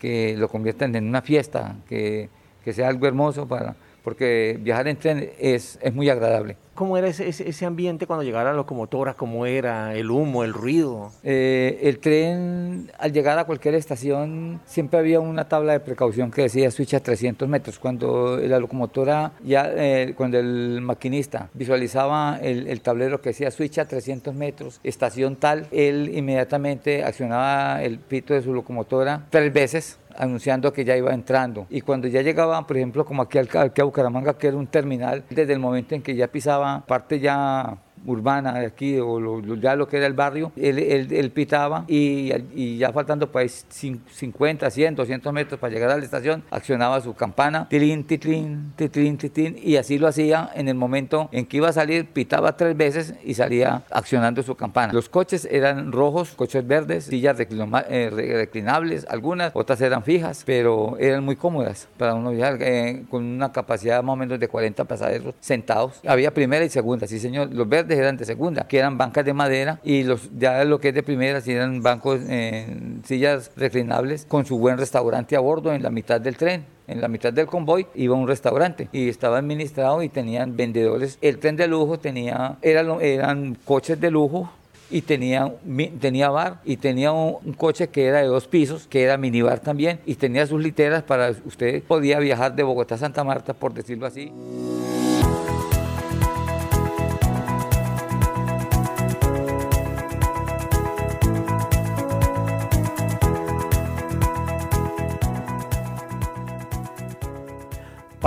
que 0.00 0.36
lo 0.36 0.48
conviertan 0.48 0.94
en 0.94 1.08
una 1.08 1.22
fiesta, 1.22 1.76
que, 1.88 2.28
que 2.64 2.72
sea 2.72 2.88
algo 2.88 3.06
hermoso 3.06 3.46
para, 3.46 3.76
porque 4.08 4.56
viajar 4.62 4.88
en 4.88 4.96
tren 4.96 5.30
es, 5.38 5.78
es 5.82 5.94
muy 5.94 6.08
agradable. 6.08 6.56
¿Cómo 6.74 6.96
era 6.96 7.08
ese, 7.08 7.28
ese, 7.28 7.66
ambiente 7.66 8.06
cuando 8.06 8.22
llegara 8.22 8.52
la 8.52 8.56
locomotora? 8.56 9.12
¿Cómo 9.12 9.44
era 9.44 9.94
el 9.94 10.10
humo, 10.10 10.44
el 10.44 10.54
ruido? 10.54 11.10
Eh, 11.24 11.78
el 11.82 11.98
tren, 11.98 12.90
al 12.98 13.12
llegar 13.12 13.38
a 13.38 13.44
cualquier 13.44 13.74
estación, 13.74 14.60
siempre 14.64 14.98
había 14.98 15.20
una 15.20 15.46
tabla 15.46 15.72
de 15.72 15.80
precaución 15.80 16.30
que 16.30 16.42
decía 16.42 16.70
switch 16.70 16.94
a 16.94 17.00
300 17.00 17.46
metros. 17.48 17.78
Cuando 17.78 18.38
la 18.38 18.58
locomotora, 18.58 19.32
ya, 19.44 19.70
eh, 19.76 20.14
cuando 20.16 20.38
el 20.38 20.80
maquinista 20.80 21.50
visualizaba 21.52 22.38
el, 22.40 22.66
el, 22.68 22.80
tablero 22.80 23.20
que 23.20 23.30
decía 23.30 23.50
switch 23.50 23.78
a 23.80 23.84
300 23.86 24.34
metros, 24.34 24.80
estación 24.84 25.36
tal, 25.36 25.66
él 25.70 26.12
inmediatamente 26.14 27.04
accionaba 27.04 27.82
el 27.82 27.98
pito 27.98 28.32
de 28.32 28.40
su 28.40 28.54
locomotora 28.54 29.26
tres 29.30 29.52
veces 29.52 29.98
anunciando 30.18 30.72
que 30.72 30.84
ya 30.84 30.96
iba 30.96 31.14
entrando. 31.14 31.66
Y 31.70 31.80
cuando 31.80 32.08
ya 32.08 32.22
llegaba, 32.22 32.66
por 32.66 32.76
ejemplo, 32.76 33.04
como 33.04 33.22
aquí, 33.22 33.38
aquí 33.38 33.80
a 33.80 33.84
Bucaramanga, 33.84 34.36
que 34.36 34.48
era 34.48 34.56
un 34.56 34.66
terminal, 34.66 35.24
desde 35.30 35.52
el 35.52 35.60
momento 35.60 35.94
en 35.94 36.02
que 36.02 36.14
ya 36.14 36.28
pisaba 36.28 36.84
parte 36.86 37.20
ya 37.20 37.78
urbana 38.06 38.52
de 38.54 38.66
aquí, 38.66 38.98
o 38.98 39.40
ya 39.56 39.76
lo 39.76 39.88
que 39.88 39.98
era 39.98 40.06
el 40.06 40.14
barrio, 40.14 40.52
él, 40.56 40.78
él, 40.78 41.30
pitaba 41.30 41.84
y, 41.86 42.32
y, 42.54 42.78
ya 42.78 42.92
faltando 42.92 43.30
pues 43.30 43.66
50, 43.68 44.70
100, 44.70 44.94
200 44.94 45.32
metros 45.32 45.60
para 45.60 45.72
llegar 45.72 45.90
a 45.90 45.96
la 45.96 46.04
estación, 46.04 46.42
accionaba 46.50 47.00
su 47.00 47.14
campana, 47.14 47.68
tilín, 47.68 48.04
titlín, 48.04 48.72
titlín, 48.76 49.18
titlín, 49.18 49.56
y 49.62 49.76
así 49.76 49.98
lo 49.98 50.08
hacía 50.08 50.50
en 50.54 50.68
el 50.68 50.74
momento 50.74 51.28
en 51.32 51.46
que 51.46 51.58
iba 51.58 51.68
a 51.68 51.72
salir, 51.72 52.06
pitaba 52.06 52.56
tres 52.56 52.76
veces 52.76 53.14
y 53.24 53.34
salía 53.34 53.82
accionando 53.90 54.42
su 54.42 54.54
campana. 54.54 54.92
Los 54.92 55.08
coches 55.08 55.48
eran 55.50 55.92
rojos, 55.92 56.30
coches 56.30 56.66
verdes, 56.66 57.04
sillas 57.04 57.36
eh, 57.40 58.10
reclinables, 58.10 59.06
algunas, 59.08 59.52
otras 59.54 59.80
eran 59.80 60.02
fijas, 60.02 60.42
pero 60.44 60.96
eran 60.98 61.24
muy 61.24 61.36
cómodas 61.36 61.88
para 61.96 62.14
uno 62.14 62.30
viajar, 62.30 62.58
eh, 62.60 63.04
con 63.10 63.24
una 63.24 63.52
capacidad 63.52 64.02
más 64.02 64.14
o 64.14 64.16
menos 64.16 64.38
de 64.38 64.48
40 64.48 64.84
pasajeros 64.84 65.34
sentados. 65.40 66.00
Había 66.06 66.32
primera 66.32 66.64
y 66.64 66.68
segunda, 66.68 67.06
sí 67.06 67.18
señor, 67.18 67.52
los 67.52 67.68
verdes 67.68 67.87
eran 67.96 68.16
de 68.16 68.24
segunda, 68.24 68.66
que 68.66 68.78
eran 68.78 68.98
bancas 68.98 69.24
de 69.24 69.32
madera 69.32 69.80
y 69.84 70.02
los 70.02 70.30
ya 70.36 70.64
lo 70.64 70.80
que 70.80 70.88
es 70.88 70.94
de 70.94 71.02
primera, 71.02 71.40
si 71.40 71.52
eran 71.52 71.82
bancos, 71.82 72.20
en 72.28 73.02
sillas 73.06 73.50
reclinables 73.56 74.26
con 74.26 74.44
su 74.44 74.58
buen 74.58 74.76
restaurante 74.78 75.36
a 75.36 75.40
bordo 75.40 75.72
en 75.72 75.82
la 75.82 75.90
mitad 75.90 76.20
del 76.20 76.36
tren 76.36 76.78
en 76.88 77.02
la 77.02 77.08
mitad 77.08 77.32
del 77.32 77.46
convoy 77.46 77.86
iba 77.94 78.16
un 78.16 78.26
restaurante 78.26 78.88
y 78.92 79.08
estaba 79.08 79.38
administrado 79.38 80.02
y 80.02 80.08
tenían 80.08 80.56
vendedores. 80.56 81.18
El 81.20 81.38
tren 81.38 81.54
de 81.56 81.68
lujo 81.68 81.98
tenía, 81.98 82.56
eran, 82.62 83.00
eran 83.02 83.56
coches 83.64 84.00
de 84.00 84.10
lujo 84.10 84.50
y 84.90 85.02
tenía, 85.02 85.52
tenía 86.00 86.30
bar 86.30 86.60
y 86.64 86.78
tenía 86.78 87.12
un, 87.12 87.36
un, 87.44 87.52
coche 87.52 87.88
que 87.88 88.06
era 88.06 88.22
de 88.22 88.26
dos 88.26 88.48
pisos, 88.48 88.86
que 88.86 89.02
era 89.02 89.18
minibar 89.18 89.60
también 89.60 90.00
y 90.06 90.14
tenía 90.14 90.46
sus 90.46 90.62
literas 90.62 91.02
para 91.02 91.30
usted 91.44 91.82
podía 91.82 92.18
viajar 92.18 92.56
de 92.56 92.62
Bogotá 92.62 92.94
a 92.94 92.98
Santa 92.98 93.22
Marta, 93.22 93.52
por 93.52 93.74
decirlo 93.74 94.06
así. 94.06 94.32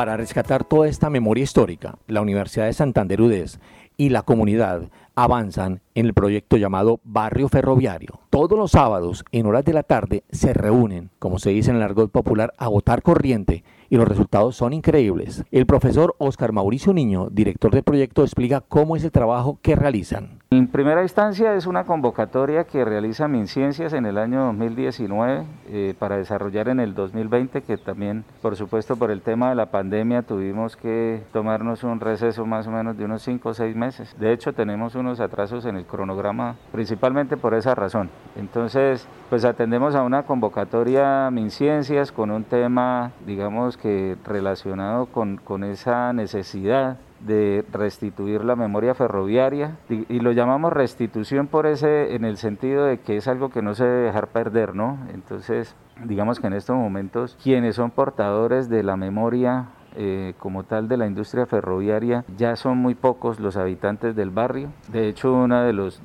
Para 0.02 0.18
rescatar 0.18 0.64
toda 0.64 0.88
esta 0.88 1.12
memoria 1.12 1.44
histórica, 1.44 2.00
la 2.08 2.22
Universidad 2.22 2.66
de 2.66 2.74
Santander 2.74 3.22
UDES 3.22 3.60
y 3.98 4.10
la 4.10 4.24
comunidad 4.24 4.90
avanzan 5.16 5.82
en 5.96 6.06
el 6.06 6.14
proyecto 6.14 6.58
llamado 6.58 7.00
Barrio 7.04 7.50
Ferroviario. 7.50 8.20
Todos 8.30 8.58
los 8.58 8.72
sábados, 8.72 9.26
en 9.32 9.46
horas 9.46 9.66
de 9.66 9.74
la 9.74 9.84
tarde, 9.84 10.24
se 10.32 10.54
reúnen, 10.54 11.10
como 11.20 11.40
se 11.40 11.50
dice 11.50 11.72
en 11.72 11.78
el 11.78 11.84
argot 11.84 12.12
popular, 12.12 12.54
a 12.58 12.68
votar 12.68 13.02
corriente 13.02 13.64
y 13.92 13.98
los 13.98 14.08
resultados 14.08 14.56
son 14.56 14.72
increíbles. 14.72 15.44
El 15.52 15.66
profesor 15.66 16.16
Oscar 16.18 16.54
Mauricio 16.54 16.94
Niño, 16.94 17.28
director 17.30 17.74
del 17.74 17.84
proyecto, 17.84 18.24
explica 18.24 18.62
cómo 18.62 18.96
es 18.96 19.04
el 19.04 19.12
trabajo 19.12 19.60
que 19.62 19.76
realizan. 19.76 20.40
En 20.50 20.68
primera 20.68 21.02
instancia 21.02 21.56
es 21.56 21.66
una 21.66 21.86
convocatoria 21.86 22.64
que 22.64 22.86
realiza 22.86 23.28
MinCiencias 23.28 23.92
en 23.92 24.06
el 24.06 24.18
año 24.18 24.46
2019 24.46 25.44
eh, 25.68 25.94
para 26.00 26.18
desarrollar 26.18 26.70
en 26.70 26.80
el 26.80 26.94
2020, 26.94 27.64
que 27.64 27.78
también, 27.78 28.24
por 28.42 28.56
supuesto, 28.56 28.96
por 28.96 29.12
el 29.12 29.22
tema 29.22 29.50
de 29.50 29.56
la 29.56 29.72
pandemia 29.72 30.24
tuvimos 30.24 30.78
que 30.78 31.24
tomarnos 31.34 31.84
un 31.84 32.00
receso 32.00 32.46
más 32.46 32.68
o 32.68 32.72
menos 32.72 32.98
de 32.98 33.06
unos 33.06 33.22
5 33.24 33.50
o 33.50 33.54
6 33.54 33.76
meses. 33.76 34.16
De 34.20 34.32
hecho, 34.32 34.54
tenemos 34.54 34.96
unos 35.02 35.20
atrasos 35.20 35.66
en 35.66 35.76
el 35.76 35.86
cronograma, 35.86 36.56
principalmente 36.72 37.38
por 37.38 37.54
esa 37.54 37.76
razón. 37.76 38.10
Entonces, 38.36 39.08
pues 39.30 39.44
atendemos 39.44 39.96
a 39.96 40.04
una 40.04 40.24
convocatoria 40.24 41.30
MinCiencias 41.32 42.12
con 42.12 42.32
un 42.32 42.46
tema, 42.46 43.12
digamos 43.26 43.78
que 43.78 44.16
relacionado 44.26 45.08
con, 45.08 45.38
con 45.38 45.64
esa 45.64 46.14
necesidad 46.14 46.98
de 47.26 47.64
restituir 47.72 48.44
la 48.44 48.56
memoria 48.56 48.96
ferroviaria 48.96 49.78
y, 49.90 50.20
lo 50.20 50.32
llamamos 50.32 50.74
restitución 50.74 51.48
por 51.48 51.66
ese 51.66 52.16
en 52.16 52.26
el 52.26 52.38
sentido 52.38 52.86
de 52.86 53.00
que 53.00 53.18
es 53.18 53.28
algo 53.28 53.50
que 53.50 53.62
no 53.62 53.76
se 53.76 53.86
debe 53.86 54.06
dejar 54.06 54.28
perder, 54.28 54.76
¿no? 54.76 54.98
Entonces, 55.14 55.76
digamos 56.04 56.40
que 56.40 56.48
en 56.48 56.54
estos 56.54 56.76
momentos 56.76 57.38
quienes 57.42 57.76
son 57.76 57.92
portadores 57.92 58.70
de 58.70 58.84
la 58.84 58.98
memoria 58.98 59.68
eh, 59.96 60.34
como 60.40 60.64
tal 60.64 60.88
de 60.88 60.98
la 60.98 61.06
industria 61.06 61.46
ferroviaria 61.46 62.24
ya 62.38 62.56
son 62.56 62.78
muy 62.78 62.96
pocos 62.96 63.40
los 63.40 63.58
habitantes 63.58 64.16
del 64.16 64.30
barrio. 64.30 64.70
De 64.88 65.10
hecho, 65.10 65.34
una 65.34 65.64
de, 65.64 65.74
los, 65.74 66.02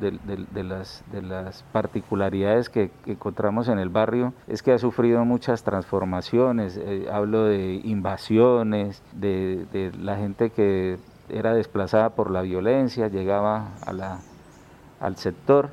las, 0.55 1.05
de 1.13 1.23
las 1.23 1.63
particularidades 1.73 2.69
que, 2.69 2.91
encontramos 3.07 3.69
en 3.69 3.79
el 3.79 3.89
barrio 3.89 4.35
es 4.49 4.63
que 4.63 4.73
ha 4.73 4.79
sufrido 4.79 5.25
muchas 5.25 5.63
transformaciones. 5.63 6.77
Eh, 6.77 7.07
hablo 7.13 7.45
de 7.45 7.81
invasiones, 7.85 9.03
de, 9.13 9.93
la 10.01 10.17
gente 10.17 10.51
que 10.51 10.99
era 11.29 11.55
desplazada 11.55 12.11
por 12.11 12.31
la 12.31 12.43
violencia, 12.43 13.09
llegaba 13.09 13.69
al 15.01 15.17
sector 15.17 15.71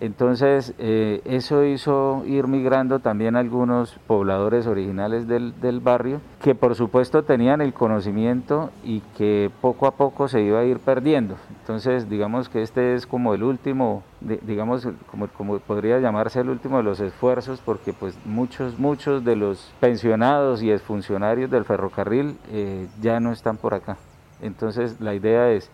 entonces, 0.00 0.72
eh, 0.78 1.20
eso 1.26 1.62
hizo 1.64 2.22
ir 2.24 2.46
migrando 2.46 3.00
también 3.00 3.36
algunos 3.36 3.98
pobladores 4.06 4.66
originales 4.66 5.28
del, 5.28 5.80
barrio, 5.80 6.22
que 6.42 6.54
por 6.54 6.74
supuesto 6.74 7.22
tenían 7.22 7.60
el 7.60 7.74
conocimiento 7.74 8.70
y 8.82 9.00
que 9.18 9.50
poco 9.60 9.86
a 9.86 9.90
poco 9.92 10.26
se 10.26 10.40
iba 10.40 10.60
a 10.60 10.64
ir 10.64 10.78
perdiendo. 10.78 11.36
Entonces, 11.60 12.08
digamos 12.08 12.48
que 12.48 12.62
este 12.62 12.94
es 12.94 13.06
como 13.06 13.34
el 13.34 13.42
último, 13.42 14.02
digamos, 14.20 14.88
como, 15.36 15.58
podría 15.58 15.98
llamarse 16.00 16.40
el 16.40 16.48
último 16.48 16.78
de 16.78 16.82
los 16.82 17.00
esfuerzos, 17.00 17.60
porque 17.62 17.92
pues 17.92 18.16
muchos, 18.24 18.78
muchos 18.78 19.22
de 19.22 19.36
los 19.36 19.70
pensionados 19.80 20.62
y 20.62 20.72
exfuncionarios 20.72 21.50
del 21.50 21.66
ferrocarril 21.66 22.38
eh, 22.50 22.86
ya 23.02 23.20
no 23.20 23.32
están 23.32 23.58
por 23.58 23.74
acá. 23.74 23.98
Entonces, 24.40 24.98
la 24.98 25.14
idea 25.14 25.50
es 25.50 25.70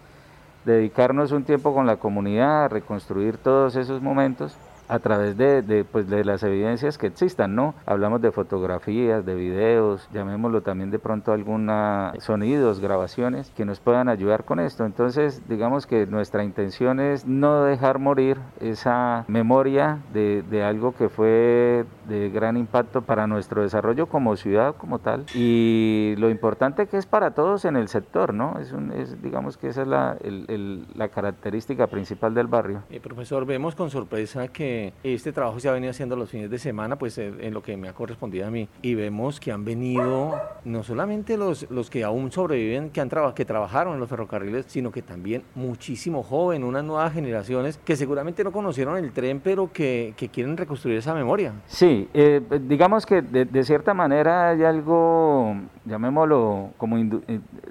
dedicarnos 0.67 1.31
un 1.31 1.45
tiempo 1.45 1.73
con 1.73 1.87
la 1.87 1.97
comunidad 1.97 2.65
a 2.65 2.69
reconstruir 2.69 3.39
todos 3.39 3.77
esos 3.77 4.03
momentos 4.03 4.59
a 4.89 4.99
través 4.99 5.37
de, 5.37 5.85
pues, 5.91 6.09
de 6.09 6.25
las 6.25 6.43
evidencias 6.43 6.99
que 6.99 7.07
existan, 7.07 7.55
¿no? 7.55 7.75
Hablamos 7.87 8.21
de 8.23 8.33
fotografías, 8.33 9.25
de 9.25 9.35
videos, 9.35 10.09
llamémoslo 10.13 10.63
también 10.63 10.91
de 10.91 10.99
pronto 10.99 11.33
alguna 11.33 12.13
sonidos, 12.19 12.81
grabaciones 12.81 13.51
que 13.57 13.65
nos 13.65 13.81
puedan 13.81 14.09
ayudar 14.09 14.45
con 14.45 14.61
esto. 14.61 14.85
Entonces, 14.85 15.43
digamos 15.49 15.87
que 15.87 16.07
nuestra 16.07 16.45
intención 16.45 17.01
es 17.01 17.27
no 17.27 17.65
dejar 17.65 17.99
morir 17.99 18.39
esa 18.61 19.25
memoria 19.29 19.99
de, 20.13 20.43
de 20.49 20.63
algo 20.63 20.95
que 20.95 21.09
fue 21.09 21.85
de 22.09 22.31
gran 22.31 22.57
impacto 22.57 23.03
para 23.03 23.27
nuestro 23.27 23.63
desarrollo 23.63 24.07
como 24.07 24.37
ciudad 24.37 24.75
como 24.77 24.99
tal 24.99 25.25
y 25.35 26.15
lo 26.19 26.31
importante 26.31 26.87
que 26.87 26.97
es 26.97 27.07
para 27.07 27.33
todos 27.33 27.65
en 27.65 27.77
el 27.77 27.89
sector, 27.89 28.33
¿no? 28.33 28.59
Es, 28.61 28.73
un, 28.73 28.93
es 28.93 29.21
digamos 29.23 29.57
que 29.57 29.69
esa 29.69 29.83
es 29.83 29.89
la, 29.89 30.17
el, 30.23 30.87
la 30.95 31.09
característica 31.09 31.87
principal 31.87 32.35
del 32.35 32.47
barrio. 32.47 32.83
Eh, 32.91 33.01
profesor, 33.01 33.45
vemos 33.45 33.75
con 33.75 33.91
sorpresa 33.91 34.49
que 34.49 34.76
este 35.03 35.33
trabajo 35.33 35.61
se 35.61 35.69
ha 35.69 35.73
venido 35.73 35.91
haciendo 35.91 36.17
los 36.17 36.31
fines 36.31 36.51
de 36.51 36.59
semana, 36.59 36.97
pues 36.97 37.19
eh, 37.19 37.33
en 37.41 37.55
lo 37.55 37.63
que 37.63 37.77
me 37.77 37.89
ha 37.89 37.93
correspondido 37.93 38.47
a 38.47 38.51
mí, 38.51 38.69
y 38.83 38.95
vemos 38.95 39.41
que 39.41 39.53
han 39.53 39.65
venido 39.65 40.41
no 40.65 40.83
solamente 40.83 41.37
los, 41.37 41.71
los 41.71 41.91
que 41.91 42.05
aún 42.05 42.31
sobreviven, 42.33 42.91
que, 42.91 43.01
han 43.01 43.09
traba, 43.09 43.35
que 43.35 43.45
trabajaron 43.45 43.95
en 43.95 44.01
los 44.01 44.09
ferrocarriles, 44.09 44.67
sino 44.69 44.91
que 44.91 45.03
también 45.03 45.43
muchísimo 45.55 46.23
joven, 46.23 46.65
unas 46.65 46.85
nuevas 46.85 47.13
generaciones 47.13 47.79
que 47.85 47.97
seguramente 47.97 48.45
no 48.45 48.53
conocieron 48.53 48.97
el 48.97 49.13
tren, 49.13 49.41
pero 49.43 49.71
que, 49.73 50.15
que 50.17 50.29
quieren 50.29 50.57
reconstruir 50.57 50.99
esa 50.99 51.15
memoria. 51.15 51.53
Sí, 51.67 52.09
eh, 52.15 52.41
digamos 52.63 53.07
que 53.07 53.23
de, 53.23 53.65
cierta 53.65 53.95
manera 53.95 54.51
hay 54.51 54.63
algo, 54.63 55.57
llamémoslo 55.85 56.71
como 56.77 56.97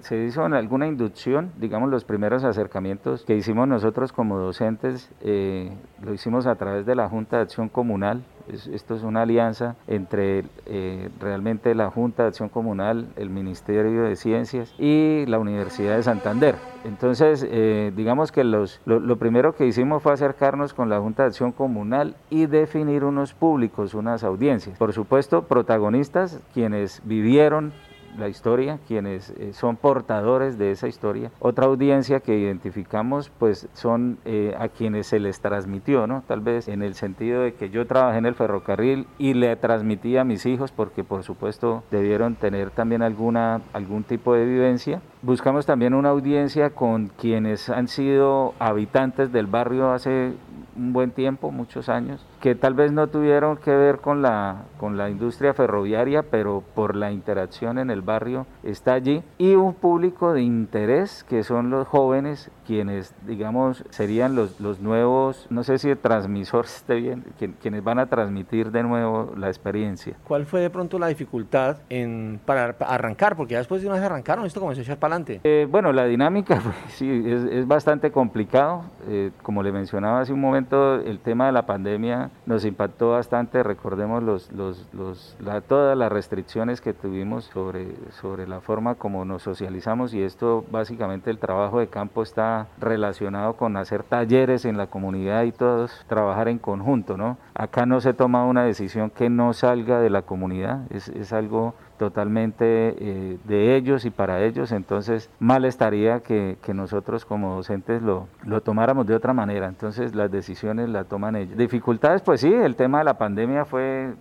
se 0.02 0.26
hizo 0.26 0.46
en 0.46 0.54
alguna 0.54 0.88
inducción, 0.88 1.52
digamos 1.58 1.90
los 1.90 2.04
primeros 2.04 2.44
acercamientos 2.44 3.24
que 3.26 3.36
hicimos 3.36 3.68
nosotros 3.68 4.12
como 4.12 4.38
docentes, 4.38 5.12
eh, 5.22 5.72
lo 6.02 6.14
hicimos 6.14 6.46
a 6.46 6.56
través 6.56 6.86
de 6.86 6.95
la 6.96 7.10
Junta 7.10 7.38
de 7.38 7.44
Acción 7.44 7.70
Comunal, 7.70 8.24
esto 8.48 8.96
es 8.96 9.04
una 9.04 9.24
alianza 9.24 9.76
entre 9.88 10.46
eh, 10.66 11.10
realmente 11.20 11.74
la 11.74 11.90
Junta 11.90 12.24
de 12.24 12.30
Acción 12.30 12.50
Comunal, 12.50 13.08
el 13.16 13.30
Ministerio 13.30 14.04
de 14.04 14.16
Ciencias 14.16 14.74
y 14.78 15.26
la 15.26 15.40
Universidad 15.40 15.96
de 15.96 16.04
Santander. 16.04 16.56
Entonces, 16.84 17.46
eh, 17.50 17.92
digamos 17.96 18.32
que 18.32 18.44
los, 18.44 18.82
lo, 18.86 19.00
lo, 19.00 19.18
primero 19.18 19.56
que 19.56 19.66
hicimos 19.66 20.04
fue 20.04 20.14
acercarnos 20.14 20.74
con 20.74 20.90
la 20.90 21.00
Junta 21.00 21.24
de 21.24 21.30
Acción 21.30 21.52
Comunal 21.52 22.16
y 22.30 22.46
definir 22.46 23.04
unos 23.04 23.34
públicos, 23.34 23.94
unas 23.94 24.24
audiencias. 24.24 24.78
Por 24.78 24.94
supuesto, 24.94 25.44
protagonistas, 25.44 26.40
quienes 26.54 27.02
vivieron 27.04 27.74
la 28.18 28.30
historia, 28.30 28.80
quienes 28.88 29.32
eh, 29.32 29.54
son 29.54 29.76
portadores 29.78 30.58
de 30.58 30.72
esa 30.72 30.88
historia. 30.88 31.32
Otra 31.40 31.66
audiencia 31.66 32.20
que 32.20 32.38
identificamos 32.38 33.32
pues 33.38 33.68
son 33.74 34.18
eh, 34.26 34.56
a 34.58 34.70
quienes 34.70 35.08
se 35.08 35.20
les 35.20 35.40
transmitió, 35.40 36.08
¿no? 36.08 36.24
Tal 36.28 36.42
vez 36.42 36.68
en 36.68 36.82
el 36.82 36.96
sentido 36.96 37.42
de 37.42 37.54
que 37.54 37.70
yo 37.70 37.86
trabajé 37.88 38.18
en 38.18 38.26
el 38.26 38.36
ferrocarril 38.36 39.08
y 39.18 39.34
le 39.34 39.56
transmití 39.56 40.18
a 40.18 40.24
mis 40.24 40.46
hijos 40.46 40.72
porque 40.72 41.04
por 41.04 41.24
supuesto 41.24 41.84
debieron 41.92 42.36
tener 42.36 42.72
también 42.72 43.02
alguna, 43.02 43.62
algún 43.74 44.04
tipo 44.04 44.34
de 44.34 44.46
vivencia. 44.46 45.02
Buscamos 45.22 45.66
también 45.66 45.94
una 45.94 46.10
audiencia 46.10 46.70
con 46.70 47.08
quienes 47.08 47.70
han 47.70 47.88
sido 47.88 48.54
habitantes 48.60 49.32
del 49.32 49.48
barrio 49.48 49.92
hace 49.92 50.34
un 50.76 50.94
buen 50.94 51.12
tiempo, 51.12 51.52
muchos 51.52 51.90
años, 51.90 52.26
que 52.46 52.54
tal 52.54 52.76
vez 52.76 52.92
no 52.92 53.08
tuvieron 53.08 53.58
que 53.58 53.76
ver 53.76 54.02
con 54.02 54.22
la, 54.22 54.66
con 54.78 54.98
la 54.98 55.10
industria 55.10 55.56
ferroviaria, 55.56 56.22
pero 56.22 56.62
por 56.76 56.96
la 56.96 57.12
interacción 57.12 57.80
en 57.80 57.90
el 57.90 58.04
barrio 58.04 58.46
está 58.62 58.94
allí, 58.94 59.24
y 59.40 59.56
un 59.56 59.74
público 59.74 60.32
de 60.32 60.44
interés 60.44 61.24
que 61.24 61.42
son 61.42 61.72
los 61.72 61.88
jóvenes, 61.88 62.52
quienes, 62.68 63.16
digamos, 63.26 63.84
serían 63.90 64.36
los, 64.36 64.60
los 64.60 64.80
nuevos, 64.80 65.48
no 65.50 65.64
sé 65.64 65.80
si 65.80 65.90
el 65.90 65.98
transmisor 65.98 66.66
esté 66.66 66.98
bien, 66.98 67.26
quienes 67.60 67.84
van 67.84 67.98
a 67.98 68.06
transmitir 68.06 68.70
de 68.70 68.84
nuevo 68.84 69.34
la 69.36 69.48
experiencia. 69.48 70.16
¿Cuál 70.24 70.46
fue 70.46 70.62
de 70.62 70.70
pronto 70.70 71.00
la 71.00 71.08
dificultad 71.08 71.78
en, 71.90 72.40
para 72.46 72.76
arrancar? 72.82 73.36
Porque 73.36 73.54
ya 73.54 73.58
después 73.58 73.82
de 73.82 73.88
una 73.88 73.96
vez 73.96 74.06
arrancaron, 74.06 74.46
esto 74.46 74.60
comenzó 74.60 74.82
a 74.82 74.84
echar 74.84 75.00
para 75.00 75.16
adelante. 75.16 75.42
Eh, 75.44 75.68
bueno, 75.68 75.92
la 75.92 76.06
dinámica, 76.06 76.60
pues, 76.64 76.76
sí, 76.90 77.24
es, 77.26 77.44
es 77.46 77.68
bastante 77.68 78.12
complicado. 78.12 78.84
Eh, 79.08 79.32
como 79.42 79.64
le 79.64 79.72
mencionaba 79.72 80.20
hace 80.20 80.32
un 80.32 80.42
momento, 80.42 81.02
el 81.02 81.18
tema 81.18 81.48
de 81.48 81.52
la 81.52 81.66
pandemia 81.66 82.30
nos 82.46 82.66
impactó 82.66 83.12
bastante, 83.12 83.64
recordemos 83.64 84.22
los, 84.22 84.52
los, 84.52 84.88
los, 84.94 85.36
la, 85.40 85.62
todas 85.62 85.98
las 85.98 86.12
restricciones 86.12 86.82
que 86.82 86.94
tuvimos 86.94 87.46
sobre, 87.46 87.96
sobre 88.12 88.48
la 88.48 88.62
forma 88.62 88.96
como 88.96 89.26
nos 89.26 89.44
socializamos 89.44 90.14
y 90.14 90.22
esto 90.22 90.64
básicamente 90.72 91.32
el 91.32 91.40
trabajo 91.40 91.80
de 91.80 91.88
campo 91.88 92.22
está 92.22 92.68
relacionado 92.80 93.54
con 93.54 93.78
hacer 93.78 94.04
talleres 94.04 94.66
en 94.66 94.78
la 94.78 94.88
comunidad 94.88 95.44
y 95.44 95.52
todos 95.52 96.06
trabajar 96.08 96.48
en 96.48 96.60
conjunto, 96.60 97.18
¿no? 97.18 97.38
Acá 97.54 97.86
no 97.86 98.02
se 98.02 98.14
toma 98.14 98.46
una 98.46 98.64
decisión 98.64 99.10
que 99.10 99.30
no 99.30 99.54
salga 99.54 100.00
de 100.00 100.10
la 100.10 100.22
comunidad, 100.22 100.82
es, 100.92 101.10
es 101.10 101.34
algo 101.34 101.74
totalmente 101.98 102.66
eh, 102.66 103.38
de 103.46 103.76
ellos 103.76 104.06
y 104.06 104.10
para 104.10 104.44
ellos, 104.44 104.72
entonces 104.72 105.30
mal 105.40 105.66
estaría 105.66 106.20
que, 106.20 106.58
nosotros 106.74 107.24
como 107.24 107.56
docentes 107.56 108.02
lo, 108.02 108.28
lo 108.44 108.60
tomáramos 108.60 109.08
de 109.08 109.16
otra 109.16 109.34
manera, 109.34 109.68
entonces 109.68 110.14
las 110.14 110.30
decisiones 110.30 110.90
las 110.90 111.08
toman 111.08 111.38
ellos. 111.38 111.58
Dificultades, 111.58 112.22
pues 112.22 112.42
sí, 112.42 112.54
el 112.54 112.76
tema 112.76 112.98
de 112.98 113.06
la 113.06 113.18
pandemia 113.18 113.64
fue 113.64 114.14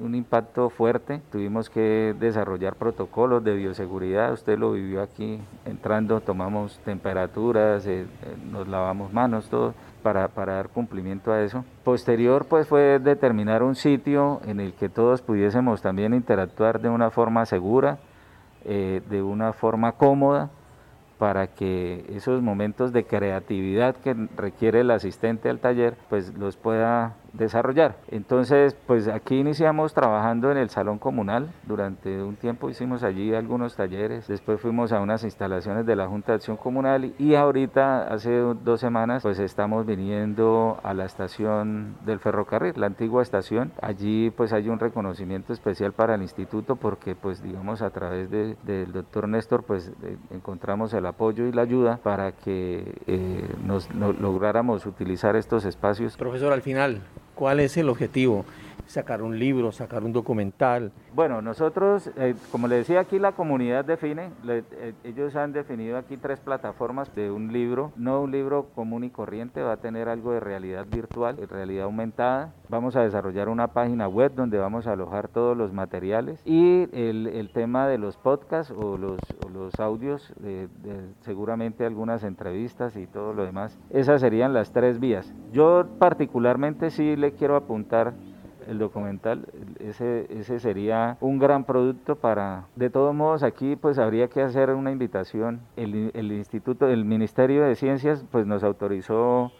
un 0.00 0.14
impacto 0.14 0.70
fuerte, 0.70 1.20
tuvimos 1.30 1.68
que 1.68 2.14
desarrollar 2.18 2.76
protocolos 2.76 3.44
de 3.44 3.54
bioseguridad, 3.54 4.32
usted 4.32 4.58
lo 4.58 4.72
vivió 4.72 5.02
aquí, 5.02 5.38
entrando 5.66 6.20
tomamos 6.20 6.78
temperaturas, 6.84 7.86
eh, 7.86 8.06
nos 8.50 8.66
lavamos 8.68 9.12
manos, 9.12 9.48
todo, 9.50 9.74
para, 10.02 10.28
dar 10.28 10.68
cumplimiento 10.68 11.32
a 11.32 11.42
eso. 11.42 11.64
Posterior 11.84 12.46
pues 12.46 12.66
fue 12.66 12.98
determinar 12.98 13.62
un 13.62 13.74
sitio 13.74 14.40
en 14.44 14.60
el 14.60 14.74
que 14.74 14.88
todos 14.88 15.22
pudiésemos 15.22 15.82
también 15.82 16.14
interactuar 16.14 16.80
de 16.80 16.88
una 16.88 17.10
forma 17.10 17.46
segura, 17.46 17.98
eh, 18.64 19.02
de 19.08 19.22
una 19.22 19.52
forma 19.52 19.92
cómoda, 19.92 20.50
para 21.18 21.46
que 21.46 22.04
esos 22.08 22.42
momentos 22.42 22.92
de 22.92 23.04
creatividad 23.04 23.94
que 23.96 24.14
requiere 24.36 24.80
el 24.80 24.90
asistente 24.90 25.48
al 25.48 25.60
taller 25.60 25.96
pues 26.08 26.34
los 26.34 26.56
pueda 26.56 27.14
desarrollar. 27.32 27.96
Entonces, 28.08 28.76
pues 28.86 29.08
aquí 29.08 29.38
iniciamos 29.38 29.94
trabajando 29.94 30.50
en 30.50 30.58
el 30.58 30.70
salón 30.70 30.98
comunal. 30.98 31.50
Durante 31.66 32.22
un 32.22 32.36
tiempo 32.36 32.70
hicimos 32.70 33.02
allí 33.02 33.34
algunos 33.34 33.76
talleres. 33.76 34.28
Después 34.28 34.60
fuimos 34.60 34.92
a 34.92 35.00
unas 35.00 35.24
instalaciones 35.24 35.86
de 35.86 35.96
la 35.96 36.06
Junta 36.06 36.32
de 36.32 36.36
Acción 36.36 36.56
Comunal 36.56 37.14
y 37.18 37.34
ahorita, 37.34 38.12
hace 38.12 38.30
dos 38.30 38.80
semanas, 38.80 39.22
pues 39.22 39.38
estamos 39.38 39.86
viniendo 39.86 40.78
a 40.82 40.94
la 40.94 41.04
estación 41.04 41.96
del 42.04 42.18
ferrocarril, 42.18 42.74
la 42.76 42.86
antigua 42.86 43.22
estación. 43.22 43.72
Allí 43.80 44.30
pues 44.30 44.52
hay 44.52 44.68
un 44.68 44.78
reconocimiento 44.78 45.52
especial 45.52 45.92
para 45.92 46.14
el 46.14 46.22
instituto 46.22 46.76
porque 46.76 47.14
pues 47.14 47.42
digamos 47.42 47.82
a 47.82 47.90
través 47.90 48.30
del 48.30 48.56
de, 48.64 48.86
doctor 48.86 49.28
Néstor 49.28 49.64
pues 49.64 49.92
de, 50.00 50.18
encontramos 50.30 50.92
el 50.94 51.06
apoyo 51.06 51.46
y 51.46 51.52
la 51.52 51.62
ayuda 51.62 51.98
para 52.02 52.32
que 52.32 52.94
eh, 53.06 53.54
nos 53.64 53.92
no, 53.94 54.12
lográramos 54.12 54.86
utilizar 54.86 55.36
estos 55.36 55.64
espacios. 55.64 56.16
Profesor, 56.16 56.52
al 56.52 56.62
final, 56.62 57.02
¿Cuál 57.42 57.58
es 57.58 57.76
el 57.76 57.88
objetivo? 57.88 58.44
Sacar 58.86 59.22
un 59.22 59.38
libro, 59.38 59.72
sacar 59.72 60.04
un 60.04 60.12
documental. 60.12 60.92
Bueno, 61.14 61.42
nosotros, 61.42 62.10
eh, 62.16 62.34
como 62.50 62.68
le 62.68 62.76
decía 62.76 63.00
aquí, 63.00 63.18
la 63.18 63.32
comunidad 63.32 63.84
define, 63.84 64.30
eh, 64.48 64.94
ellos 65.04 65.36
han 65.36 65.52
definido 65.52 65.96
aquí 65.98 66.16
tres 66.16 66.40
plataformas 66.40 67.14
de 67.14 67.30
un 67.30 67.52
libro, 67.52 67.92
no 67.96 68.20
un 68.20 68.30
libro 68.30 68.66
común 68.74 69.04
y 69.04 69.10
corriente, 69.10 69.62
va 69.62 69.72
a 69.72 69.76
tener 69.78 70.08
algo 70.08 70.32
de 70.32 70.40
realidad 70.40 70.86
virtual, 70.90 71.36
de 71.36 71.46
realidad 71.46 71.84
aumentada. 71.84 72.52
Vamos 72.68 72.96
a 72.96 73.02
desarrollar 73.02 73.48
una 73.48 73.68
página 73.68 74.08
web 74.08 74.32
donde 74.34 74.58
vamos 74.58 74.86
a 74.86 74.92
alojar 74.92 75.28
todos 75.28 75.56
los 75.56 75.72
materiales 75.72 76.40
y 76.44 76.88
el, 76.92 77.50
tema 77.52 77.86
de 77.86 77.98
los 77.98 78.16
podcasts 78.16 78.72
o 78.72 78.96
los, 78.96 79.20
audios, 79.78 80.32
seguramente 81.20 81.84
algunas 81.84 82.24
entrevistas 82.24 82.96
y 82.96 83.06
todo 83.06 83.32
lo 83.32 83.44
demás. 83.44 83.78
Esas 83.90 84.20
serían 84.20 84.52
las 84.52 84.72
tres 84.72 85.00
vías. 85.00 85.32
Yo 85.52 85.86
particularmente 85.98 86.90
sí 86.90 87.16
le 87.16 87.32
quiero 87.32 87.56
apuntar 87.56 88.14
el 88.68 88.78
documental, 88.78 89.46
ese, 89.80 90.26
ese 90.30 90.58
sería 90.60 91.16
un 91.20 91.38
gran 91.38 91.64
producto 91.64 92.16
para, 92.16 92.66
de 92.76 92.90
todos 92.90 93.14
modos 93.14 93.42
aquí 93.42 93.76
pues 93.76 93.98
habría 93.98 94.28
que 94.28 94.42
hacer 94.42 94.70
una 94.70 94.90
invitación, 94.90 95.60
el, 95.76 96.10
el 96.14 96.32
Instituto, 96.32 96.88
el 96.88 97.04
Ministerio 97.04 97.64
de 97.64 97.74
Ciencias 97.74 98.24
pues 98.30 98.46
nos 98.46 98.64
autorizó 98.64 99.52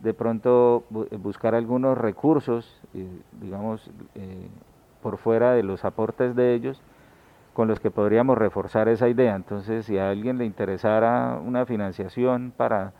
de 0.00 0.14
pronto 0.14 0.84
buscar 0.90 1.54
algunos 1.54 1.98
recursos, 1.98 2.80
digamos, 3.40 3.90
eh, 4.14 4.48
por 5.02 5.18
fuera 5.18 5.52
de 5.52 5.62
los 5.62 5.84
aportes 5.84 6.34
de 6.34 6.54
ellos, 6.54 6.80
con 7.52 7.68
los 7.68 7.80
que 7.80 7.90
podríamos 7.90 8.38
reforzar 8.38 8.88
esa 8.88 9.08
idea. 9.08 9.36
Entonces, 9.36 9.84
si 9.84 9.98
a 9.98 10.08
alguien 10.08 10.38
le 10.38 10.46
interesara 10.46 11.38
una 11.44 11.66
financiación 11.66 12.52
para 12.56 12.94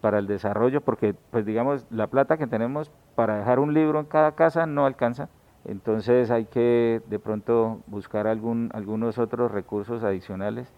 para 0.00 0.18
el 0.18 0.26
desarrollo, 0.26 0.80
porque 0.80 1.14
pues 1.30 1.44
digamos 1.44 1.86
la 1.90 2.06
plata 2.06 2.36
que 2.36 2.46
tenemos 2.46 2.90
para 3.18 3.36
dejar 3.36 3.58
un 3.58 3.74
libro 3.74 3.98
en 3.98 4.06
cada 4.06 4.30
casa 4.30 4.64
no 4.64 4.86
alcanza, 4.86 5.28
entonces 5.64 6.30
hay 6.30 6.44
que 6.44 7.02
de 7.10 7.18
pronto 7.18 7.80
buscar 7.88 8.28
algún, 8.28 8.70
algunos 8.72 9.18
otros 9.18 9.50
recursos 9.50 10.04
adicionales 10.04 10.72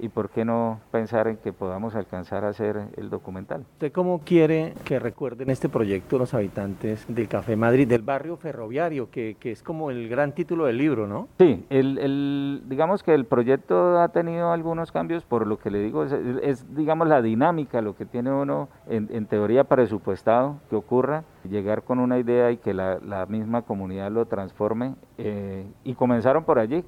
y 0.00 0.08
por 0.10 0.30
qué 0.30 0.44
no 0.44 0.80
pensar 0.92 1.28
en 1.28 1.38
que 1.38 1.52
podamos 1.52 1.94
alcanzar 1.94 2.44
a 2.44 2.50
hacer 2.50 2.88
el 2.96 3.10
documental. 3.10 3.64
¿Usted 3.72 3.90
cómo 3.90 4.20
quiere 4.20 4.74
que 4.84 4.98
recuerden 4.98 5.50
este 5.50 5.68
proyecto 5.68 6.18
los 6.18 6.34
habitantes 6.34 7.04
del 7.08 7.26
Café 7.26 7.56
Madrid, 7.56 7.88
del 7.88 8.02
barrio 8.02 8.36
ferroviario, 8.36 9.10
que, 9.10 9.36
que 9.40 9.50
es 9.50 9.62
como 9.62 9.90
el 9.90 10.08
gran 10.08 10.32
título 10.32 10.66
del 10.66 10.78
libro, 10.78 11.06
¿no? 11.06 11.28
Sí, 11.38 11.64
el, 11.70 11.98
el, 11.98 12.62
digamos 12.68 13.02
que 13.02 13.14
el 13.14 13.24
proyecto 13.24 13.98
ha 13.98 14.08
tenido 14.08 14.52
algunos 14.52 14.92
cambios, 14.92 15.24
por 15.24 15.46
lo 15.46 15.58
que 15.58 15.70
le 15.70 15.80
digo, 15.80 16.04
es, 16.04 16.12
es 16.12 16.76
digamos 16.76 17.08
la 17.08 17.22
dinámica, 17.22 17.80
lo 17.80 17.96
que 17.96 18.04
tiene 18.04 18.30
uno 18.30 18.68
en, 18.88 19.08
en 19.10 19.26
teoría 19.26 19.64
presupuestado 19.64 20.58
que 20.70 20.76
ocurra 20.76 21.24
llegar 21.48 21.82
con 21.82 21.98
una 21.98 22.18
idea 22.18 22.50
y 22.50 22.58
que 22.58 22.74
la, 22.74 22.98
la 23.00 23.26
misma 23.26 23.62
comunidad 23.62 24.10
lo 24.10 24.26
transforme. 24.26 24.94
Eh, 25.18 25.66
y 25.84 25.94
comenzaron 25.94 26.44
por 26.44 26.58
allí, 26.58 26.84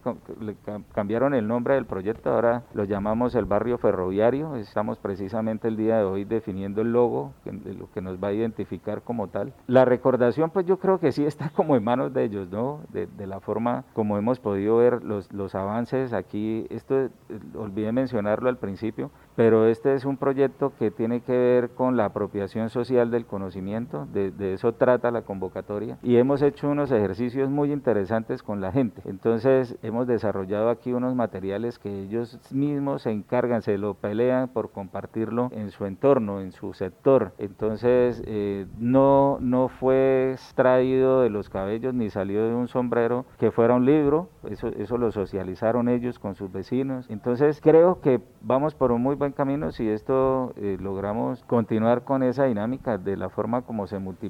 cambiaron 0.92 1.34
el 1.34 1.48
nombre 1.48 1.74
del 1.74 1.86
proyecto, 1.86 2.30
ahora 2.30 2.62
lo 2.74 2.84
llamamos 2.84 3.34
el 3.34 3.44
barrio 3.44 3.78
ferroviario. 3.78 4.56
Estamos 4.56 4.98
precisamente 4.98 5.68
el 5.68 5.76
día 5.76 5.98
de 5.98 6.04
hoy 6.04 6.24
definiendo 6.24 6.82
el 6.82 6.92
logo, 6.92 7.32
lo 7.44 7.90
que 7.92 8.00
nos 8.00 8.22
va 8.22 8.28
a 8.28 8.32
identificar 8.32 9.02
como 9.02 9.28
tal. 9.28 9.52
La 9.66 9.84
recordación, 9.84 10.50
pues 10.50 10.66
yo 10.66 10.78
creo 10.78 11.00
que 11.00 11.12
sí 11.12 11.24
está 11.24 11.50
como 11.54 11.76
en 11.76 11.84
manos 11.84 12.12
de 12.12 12.24
ellos, 12.24 12.48
¿no? 12.50 12.80
De, 12.92 13.06
de 13.06 13.26
la 13.26 13.40
forma 13.40 13.84
como 13.92 14.18
hemos 14.18 14.38
podido 14.38 14.76
ver 14.76 15.02
los, 15.02 15.32
los 15.32 15.54
avances 15.54 16.12
aquí. 16.12 16.66
Esto, 16.70 17.08
olvidé 17.54 17.92
mencionarlo 17.92 18.48
al 18.48 18.58
principio, 18.58 19.10
pero 19.36 19.66
este 19.66 19.94
es 19.94 20.04
un 20.04 20.16
proyecto 20.16 20.72
que 20.78 20.90
tiene 20.90 21.20
que 21.20 21.32
ver 21.32 21.70
con 21.70 21.96
la 21.96 22.06
apropiación 22.06 22.70
social 22.70 23.10
del 23.10 23.26
conocimiento, 23.26 24.06
de, 24.12 24.30
de, 24.30 24.49
eso 24.54 24.72
trata 24.72 25.10
la 25.10 25.22
convocatoria, 25.22 25.98
y 26.02 26.16
hemos 26.16 26.42
hecho 26.42 26.68
unos 26.68 26.90
ejercicios 26.90 27.50
muy 27.50 27.72
interesantes 27.72 28.42
con 28.42 28.60
la 28.60 28.72
gente. 28.72 29.02
Entonces 29.04 29.76
hemos 29.82 30.06
desarrollado 30.06 30.70
aquí 30.70 30.92
unos 30.92 31.14
materiales 31.14 31.78
que 31.78 32.02
ellos 32.02 32.38
mismos 32.50 33.02
se 33.02 33.10
encargan, 33.10 33.62
se 33.62 33.78
lo 33.78 33.94
pelean 33.94 34.48
por 34.48 34.70
compartirlo 34.70 35.50
en 35.52 35.70
su 35.70 35.86
entorno, 35.86 36.40
en 36.40 36.52
su 36.52 36.72
sector. 36.72 37.32
Entonces 37.38 38.22
eh, 38.26 38.66
no, 38.78 39.38
no 39.40 39.68
fue 39.68 40.32
extraído 40.32 41.22
de 41.22 41.30
los 41.30 41.48
cabellos 41.48 41.94
ni 41.94 42.10
salió 42.10 42.46
de 42.46 42.54
un 42.54 42.68
sombrero 42.68 43.24
que 43.38 43.50
fuera 43.50 43.74
un 43.74 43.84
libro, 43.84 44.28
eso, 44.48 44.68
eso 44.68 44.98
lo 44.98 45.12
socializaron 45.12 45.88
ellos 45.88 46.18
con 46.18 46.34
sus 46.34 46.50
vecinos. 46.50 47.06
Entonces 47.08 47.60
creo 47.60 48.00
que 48.00 48.20
vamos 48.40 48.74
por 48.74 48.92
un 48.92 49.02
muy 49.02 49.14
buen 49.14 49.32
camino 49.32 49.72
si 49.72 49.88
esto 49.88 50.52
eh, 50.56 50.78
logramos 50.80 51.44
continuar 51.44 52.04
con 52.04 52.22
esa 52.22 52.44
dinámica 52.44 52.98
de 52.98 53.16
la 53.16 53.28
forma 53.28 53.62
como 53.62 53.86
se 53.86 53.98
multiplica 53.98 54.29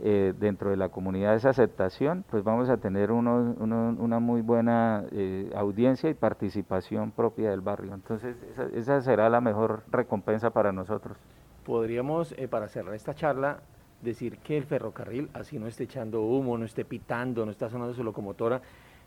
eh, 0.00 0.34
dentro 0.38 0.70
de 0.70 0.76
la 0.76 0.88
comunidad 0.88 1.34
esa 1.34 1.50
aceptación, 1.50 2.24
pues 2.30 2.44
vamos 2.44 2.68
a 2.68 2.76
tener 2.76 3.10
uno, 3.10 3.54
uno, 3.58 3.96
una 3.98 4.18
muy 4.18 4.40
buena 4.40 5.04
eh, 5.12 5.50
audiencia 5.54 6.10
y 6.10 6.14
participación 6.14 7.10
propia 7.10 7.50
del 7.50 7.60
barrio. 7.60 7.94
Entonces 7.94 8.36
esa, 8.50 8.64
esa, 8.74 9.00
será 9.00 9.28
la 9.28 9.40
mejor 9.40 9.82
recompensa 9.90 10.50
para 10.50 10.72
nosotros. 10.72 11.16
Podríamos, 11.64 12.34
eh, 12.38 12.48
para 12.48 12.68
cerrar 12.68 12.94
esta 12.94 13.14
charla, 13.14 13.60
decir 14.02 14.38
que 14.38 14.56
el 14.56 14.64
ferrocarril, 14.64 15.28
así 15.34 15.58
no 15.58 15.66
esté 15.66 15.84
echando 15.84 16.22
humo, 16.22 16.56
no 16.56 16.64
esté 16.64 16.84
pitando, 16.84 17.44
no 17.44 17.50
está 17.50 17.68
sonando 17.68 17.94
su 17.94 18.04
locomotora, 18.04 18.60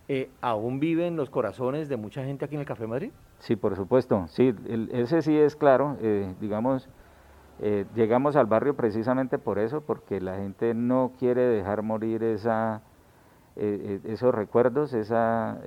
eh, 0.08 0.30
¿aún 0.42 0.80
vive 0.80 1.08
en 1.08 1.16
los 1.16 1.30
corazones 1.30 1.88
de 1.88 1.96
mucha 1.96 2.24
gente 2.24 2.46
aquí 2.46 2.56
en 2.56 2.62
el 2.62 2.68
Café 2.68 2.88
Madrid? 2.88 3.12
Sí, 3.40 3.56
por 3.56 3.76
supuesto, 3.76 4.28
sí, 4.28 4.54
el, 4.68 4.90
ese 4.92 5.22
sí 5.22 5.38
es 5.38 5.56
claro, 5.56 5.98
eh, 6.02 6.34
digamos, 6.40 6.90
eh, 7.62 7.86
llegamos 7.96 8.36
al 8.36 8.48
barrio 8.48 8.76
precisamente 8.76 9.38
por 9.38 9.60
eso, 9.60 9.82
porque 9.82 10.20
la 10.20 10.38
gente 10.38 10.74
no 10.74 11.12
quiere 11.20 11.42
dejar 11.42 11.84
morir 11.84 12.24
esa, 12.24 12.82
esos 13.56 14.34
recuerdos, 14.34 14.94
esa, 14.94 15.60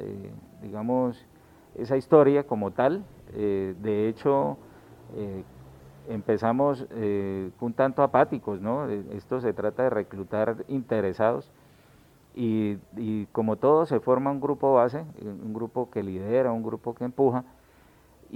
digamos, 0.63 1.25
esa 1.77 1.97
historia 1.97 2.45
como 2.45 2.73
tal. 2.73 3.05
de 3.33 4.09
hecho, 4.09 4.57
empezamos 6.09 6.87
un 7.61 7.73
tanto 7.75 8.03
apáticos, 8.03 8.61
¿no? 8.61 8.89
Esto 8.89 9.41
se 9.41 9.53
trata 9.53 9.85
de 9.85 9.91
reclutar 9.91 10.65
interesados 10.67 11.53
y, 12.35 12.79
y, 12.97 13.27
como 13.27 13.57
todo 13.57 13.87
se 13.87 14.01
forma 14.01 14.33
un 14.33 14.41
grupo 14.41 14.75
base, 14.75 15.05
un 15.23 15.55
grupo 15.55 15.91
que 15.91 16.03
lidera, 16.03 16.51
un 16.51 16.65
grupo 16.65 16.95
que 16.95 17.05
empuja, 17.05 17.45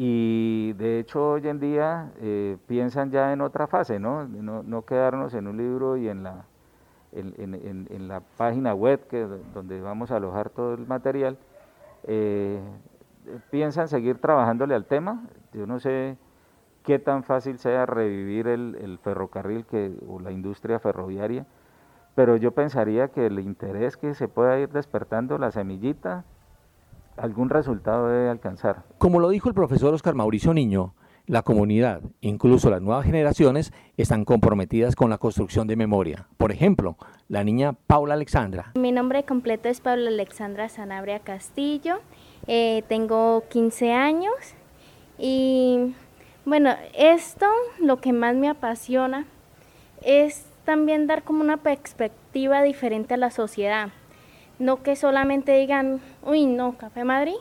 y 0.01 0.74
de 0.74 1.01
hecho 1.01 1.30
hoy 1.30 1.49
en 1.49 1.59
día 1.59 2.12
eh, 2.20 2.57
piensan 2.68 3.11
ya 3.11 3.32
en 3.32 3.40
otra 3.40 3.66
fase, 3.66 3.99
¿no? 3.99 4.28
¿no? 4.28 4.62
No, 4.62 4.84
quedarnos 4.84 5.34
en 5.34 5.49
un 5.49 5.57
libro 5.57 5.96
y 5.96 6.09
en 6.09 6.22
la 6.22 6.44
página 8.36 8.74
web 8.74 9.09
que, 9.09 9.26
donde 9.53 9.80
vamos 9.80 10.12
a 10.12 10.16
alojar 10.18 10.51
todo 10.51 10.74
el 10.74 10.86
material, 10.86 11.36
eh, 12.05 12.61
piensan 13.51 13.88
seguir 13.88 14.20
trabajándole 14.20 14.76
al 14.76 14.84
tema, 14.84 15.24
yo 15.53 15.66
no 15.66 15.80
sé 15.80 16.16
qué 16.84 17.01
tan 17.01 17.24
fácil 17.24 17.59
sea 17.59 17.84
revivir 17.84 18.46
el, 18.46 18.76
el 18.80 18.99
ferrocarril 18.99 19.66
que, 19.66 19.92
o 20.07 20.20
la 20.20 20.30
industria 20.30 20.78
ferroviaria, 20.78 21.44
pero 22.14 22.36
yo 22.36 22.53
pensaría 22.53 23.09
que 23.09 23.26
el 23.26 23.40
interés 23.40 23.96
que 23.96 24.14
se 24.14 24.28
pueda 24.28 24.61
ir 24.61 24.68
despertando, 24.68 25.38
la 25.38 25.51
semillita, 25.51 26.24
algún 27.20 27.50
resultado 27.50 28.08
debe 28.08 28.28
alcanzar. 28.28 28.84
Como 28.98 29.20
lo 29.20 29.28
dijo 29.28 29.48
el 29.48 29.54
profesor 29.54 29.94
Oscar 29.94 30.14
Mauricio 30.14 30.54
Niño, 30.54 30.94
la 31.26 31.42
comunidad, 31.42 32.00
incluso 32.20 32.70
las 32.70 32.80
nuevas 32.80 33.04
generaciones, 33.04 33.72
están 33.96 34.24
comprometidas 34.24 34.96
con 34.96 35.10
la 35.10 35.18
construcción 35.18 35.66
de 35.66 35.76
memoria. 35.76 36.26
Por 36.38 36.52
ejemplo, 36.52 36.96
la 37.28 37.44
niña 37.44 37.74
Paula 37.74 38.14
Alexandra. 38.14 38.72
Mi 38.76 38.92
nombre 38.92 39.24
completo 39.24 39.68
es 39.68 39.80
Paula 39.80 40.08
Alexandra 40.08 40.68
Sanabria 40.68 41.20
Castillo, 41.20 41.98
eh, 42.46 42.82
tengo 42.88 43.44
15 43.50 43.92
años 43.92 44.32
y 45.18 45.94
bueno, 46.46 46.70
esto 46.94 47.46
lo 47.78 47.98
que 47.98 48.14
más 48.14 48.34
me 48.34 48.48
apasiona 48.48 49.26
es 50.02 50.46
también 50.64 51.06
dar 51.06 51.24
como 51.24 51.42
una 51.42 51.58
perspectiva 51.58 52.62
diferente 52.62 53.14
a 53.14 53.16
la 53.18 53.30
sociedad. 53.30 53.90
No 54.59 54.82
que 54.82 54.96
solamente 54.96 55.52
digan, 55.52 56.00
uy, 56.22 56.46
no, 56.46 56.76
Café 56.76 57.04
Madrid, 57.04 57.36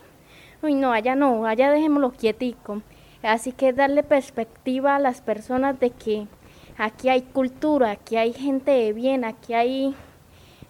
uy, 0.62 0.74
no, 0.74 0.92
allá 0.92 1.14
no, 1.14 1.46
allá 1.46 1.70
dejémoslo 1.70 2.12
quietico. 2.12 2.82
Así 3.22 3.52
que 3.52 3.72
darle 3.72 4.02
perspectiva 4.02 4.96
a 4.96 5.00
las 5.00 5.20
personas 5.20 5.80
de 5.80 5.90
que 5.90 6.26
aquí 6.76 7.08
hay 7.08 7.22
cultura, 7.22 7.90
aquí 7.90 8.16
hay 8.16 8.32
gente 8.32 8.70
de 8.70 8.92
bien, 8.92 9.24
aquí 9.24 9.54
hay 9.54 9.96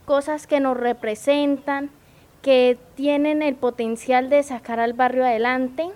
cosas 0.07 0.47
que 0.47 0.59
nos 0.59 0.77
representan, 0.77 1.91
que 2.41 2.79
tienen 2.95 3.43
el 3.43 3.57
potencial 3.57 4.31
de 4.31 4.43
sacar 4.43 4.81
al 4.81 4.95
barrio 4.95 5.25
adelante 5.25 5.91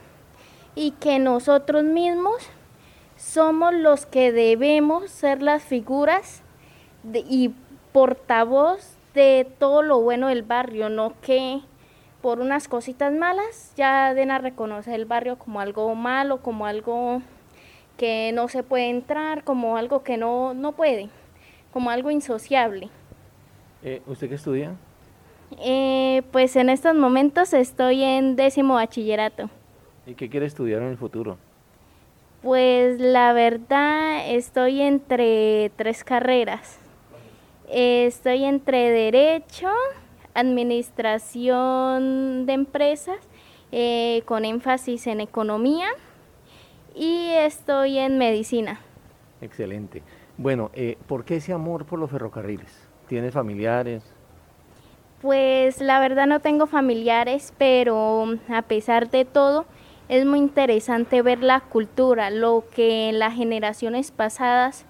y 0.74 0.90
que 0.92 1.18
nosotros 1.18 1.84
mismos 1.84 2.34
somos 3.16 3.72
los 3.72 4.04
que 4.04 4.32
debemos 4.32 5.10
ser 5.10 5.42
las 5.42 5.62
figuras 5.62 6.42
y 7.14 7.54
portavoz 7.92 8.96
de 9.14 9.46
todo 9.58 9.82
lo 9.82 10.00
bueno 10.00 10.28
del 10.28 10.42
barrio, 10.42 10.88
no 10.88 11.14
que 11.20 11.60
por 12.20 12.40
unas 12.40 12.68
cositas 12.68 13.12
malas 13.12 13.72
ya 13.76 14.14
den 14.14 14.30
a 14.30 14.38
reconocer 14.38 14.94
el 14.94 15.04
barrio 15.04 15.38
como 15.38 15.60
algo 15.60 15.94
malo, 15.94 16.38
como 16.40 16.66
algo 16.66 17.20
que 17.96 18.30
no 18.32 18.48
se 18.48 18.62
puede 18.62 18.88
entrar, 18.88 19.44
como 19.44 19.76
algo 19.76 20.02
que 20.02 20.16
no, 20.16 20.54
no 20.54 20.72
puede, 20.72 21.10
como 21.72 21.90
algo 21.90 22.10
insociable. 22.10 22.88
Eh, 23.82 24.02
¿Usted 24.06 24.28
qué 24.28 24.36
estudia? 24.36 24.76
Eh, 25.58 26.22
pues 26.30 26.56
en 26.56 26.70
estos 26.70 26.94
momentos 26.94 27.52
estoy 27.52 28.02
en 28.02 28.36
décimo 28.36 28.74
bachillerato. 28.74 29.50
¿Y 30.06 30.14
qué 30.14 30.28
quiere 30.28 30.46
estudiar 30.46 30.82
en 30.82 30.88
el 30.88 30.96
futuro? 30.96 31.36
Pues 32.42 32.98
la 33.00 33.32
verdad 33.32 34.30
estoy 34.30 34.80
entre 34.80 35.70
tres 35.76 36.02
carreras. 36.02 36.81
Estoy 37.74 38.44
entre 38.44 38.90
Derecho, 38.90 39.70
Administración 40.34 42.44
de 42.44 42.52
Empresas, 42.52 43.16
eh, 43.70 44.20
con 44.26 44.44
énfasis 44.44 45.06
en 45.06 45.22
Economía, 45.22 45.86
y 46.94 47.30
estoy 47.30 47.96
en 47.96 48.18
Medicina. 48.18 48.78
Excelente. 49.40 50.02
Bueno, 50.36 50.70
eh, 50.74 50.98
¿por 51.06 51.24
qué 51.24 51.36
ese 51.36 51.54
amor 51.54 51.86
por 51.86 51.98
los 51.98 52.10
ferrocarriles? 52.10 52.70
¿Tienes 53.08 53.32
familiares? 53.32 54.02
Pues 55.22 55.80
la 55.80 55.98
verdad 55.98 56.26
no 56.26 56.40
tengo 56.40 56.66
familiares, 56.66 57.54
pero 57.56 58.34
a 58.50 58.60
pesar 58.60 59.08
de 59.08 59.24
todo, 59.24 59.64
es 60.10 60.26
muy 60.26 60.40
interesante 60.40 61.22
ver 61.22 61.42
la 61.42 61.60
cultura, 61.60 62.28
lo 62.28 62.64
que 62.74 63.08
en 63.08 63.18
las 63.18 63.34
generaciones 63.34 64.10
pasadas 64.10 64.84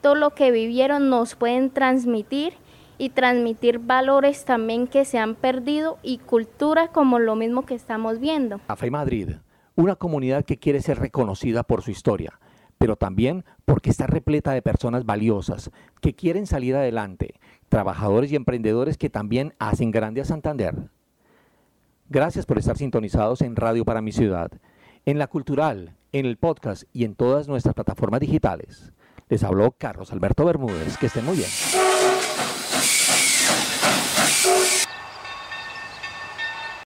todo 0.00 0.14
lo 0.14 0.30
que 0.30 0.50
vivieron 0.50 1.08
nos 1.10 1.34
pueden 1.34 1.70
transmitir 1.70 2.54
y 2.98 3.10
transmitir 3.10 3.78
valores 3.78 4.44
también 4.44 4.86
que 4.86 5.04
se 5.04 5.18
han 5.18 5.34
perdido 5.34 5.98
y 6.02 6.18
cultura 6.18 6.88
como 6.88 7.18
lo 7.18 7.36
mismo 7.36 7.64
que 7.64 7.74
estamos 7.74 8.18
viendo. 8.18 8.60
Café 8.66 8.90
Madrid, 8.90 9.30
una 9.76 9.94
comunidad 9.94 10.44
que 10.44 10.58
quiere 10.58 10.82
ser 10.82 10.98
reconocida 10.98 11.62
por 11.62 11.82
su 11.82 11.92
historia, 11.92 12.40
pero 12.78 12.96
también 12.96 13.44
porque 13.64 13.90
está 13.90 14.06
repleta 14.06 14.52
de 14.52 14.62
personas 14.62 15.04
valiosas 15.04 15.70
que 16.00 16.14
quieren 16.14 16.46
salir 16.46 16.74
adelante, 16.74 17.34
trabajadores 17.68 18.32
y 18.32 18.36
emprendedores 18.36 18.98
que 18.98 19.10
también 19.10 19.54
hacen 19.58 19.90
grande 19.90 20.20
a 20.20 20.24
Santander. 20.24 20.74
Gracias 22.08 22.46
por 22.46 22.58
estar 22.58 22.76
sintonizados 22.76 23.42
en 23.42 23.54
Radio 23.54 23.84
para 23.84 24.00
mi 24.00 24.12
ciudad. 24.12 24.50
En 25.04 25.18
la 25.18 25.26
cultural, 25.26 25.94
en 26.12 26.26
el 26.26 26.38
podcast 26.38 26.84
y 26.92 27.04
en 27.04 27.14
todas 27.14 27.48
nuestras 27.48 27.74
plataformas 27.74 28.20
digitales. 28.20 28.92
Les 29.28 29.42
habló 29.44 29.74
Carlos 29.76 30.12
Alberto 30.12 30.44
Bermúdez. 30.44 30.96
Que 30.98 31.06
estén 31.06 31.24
muy 31.24 31.36
bien. 31.36 31.48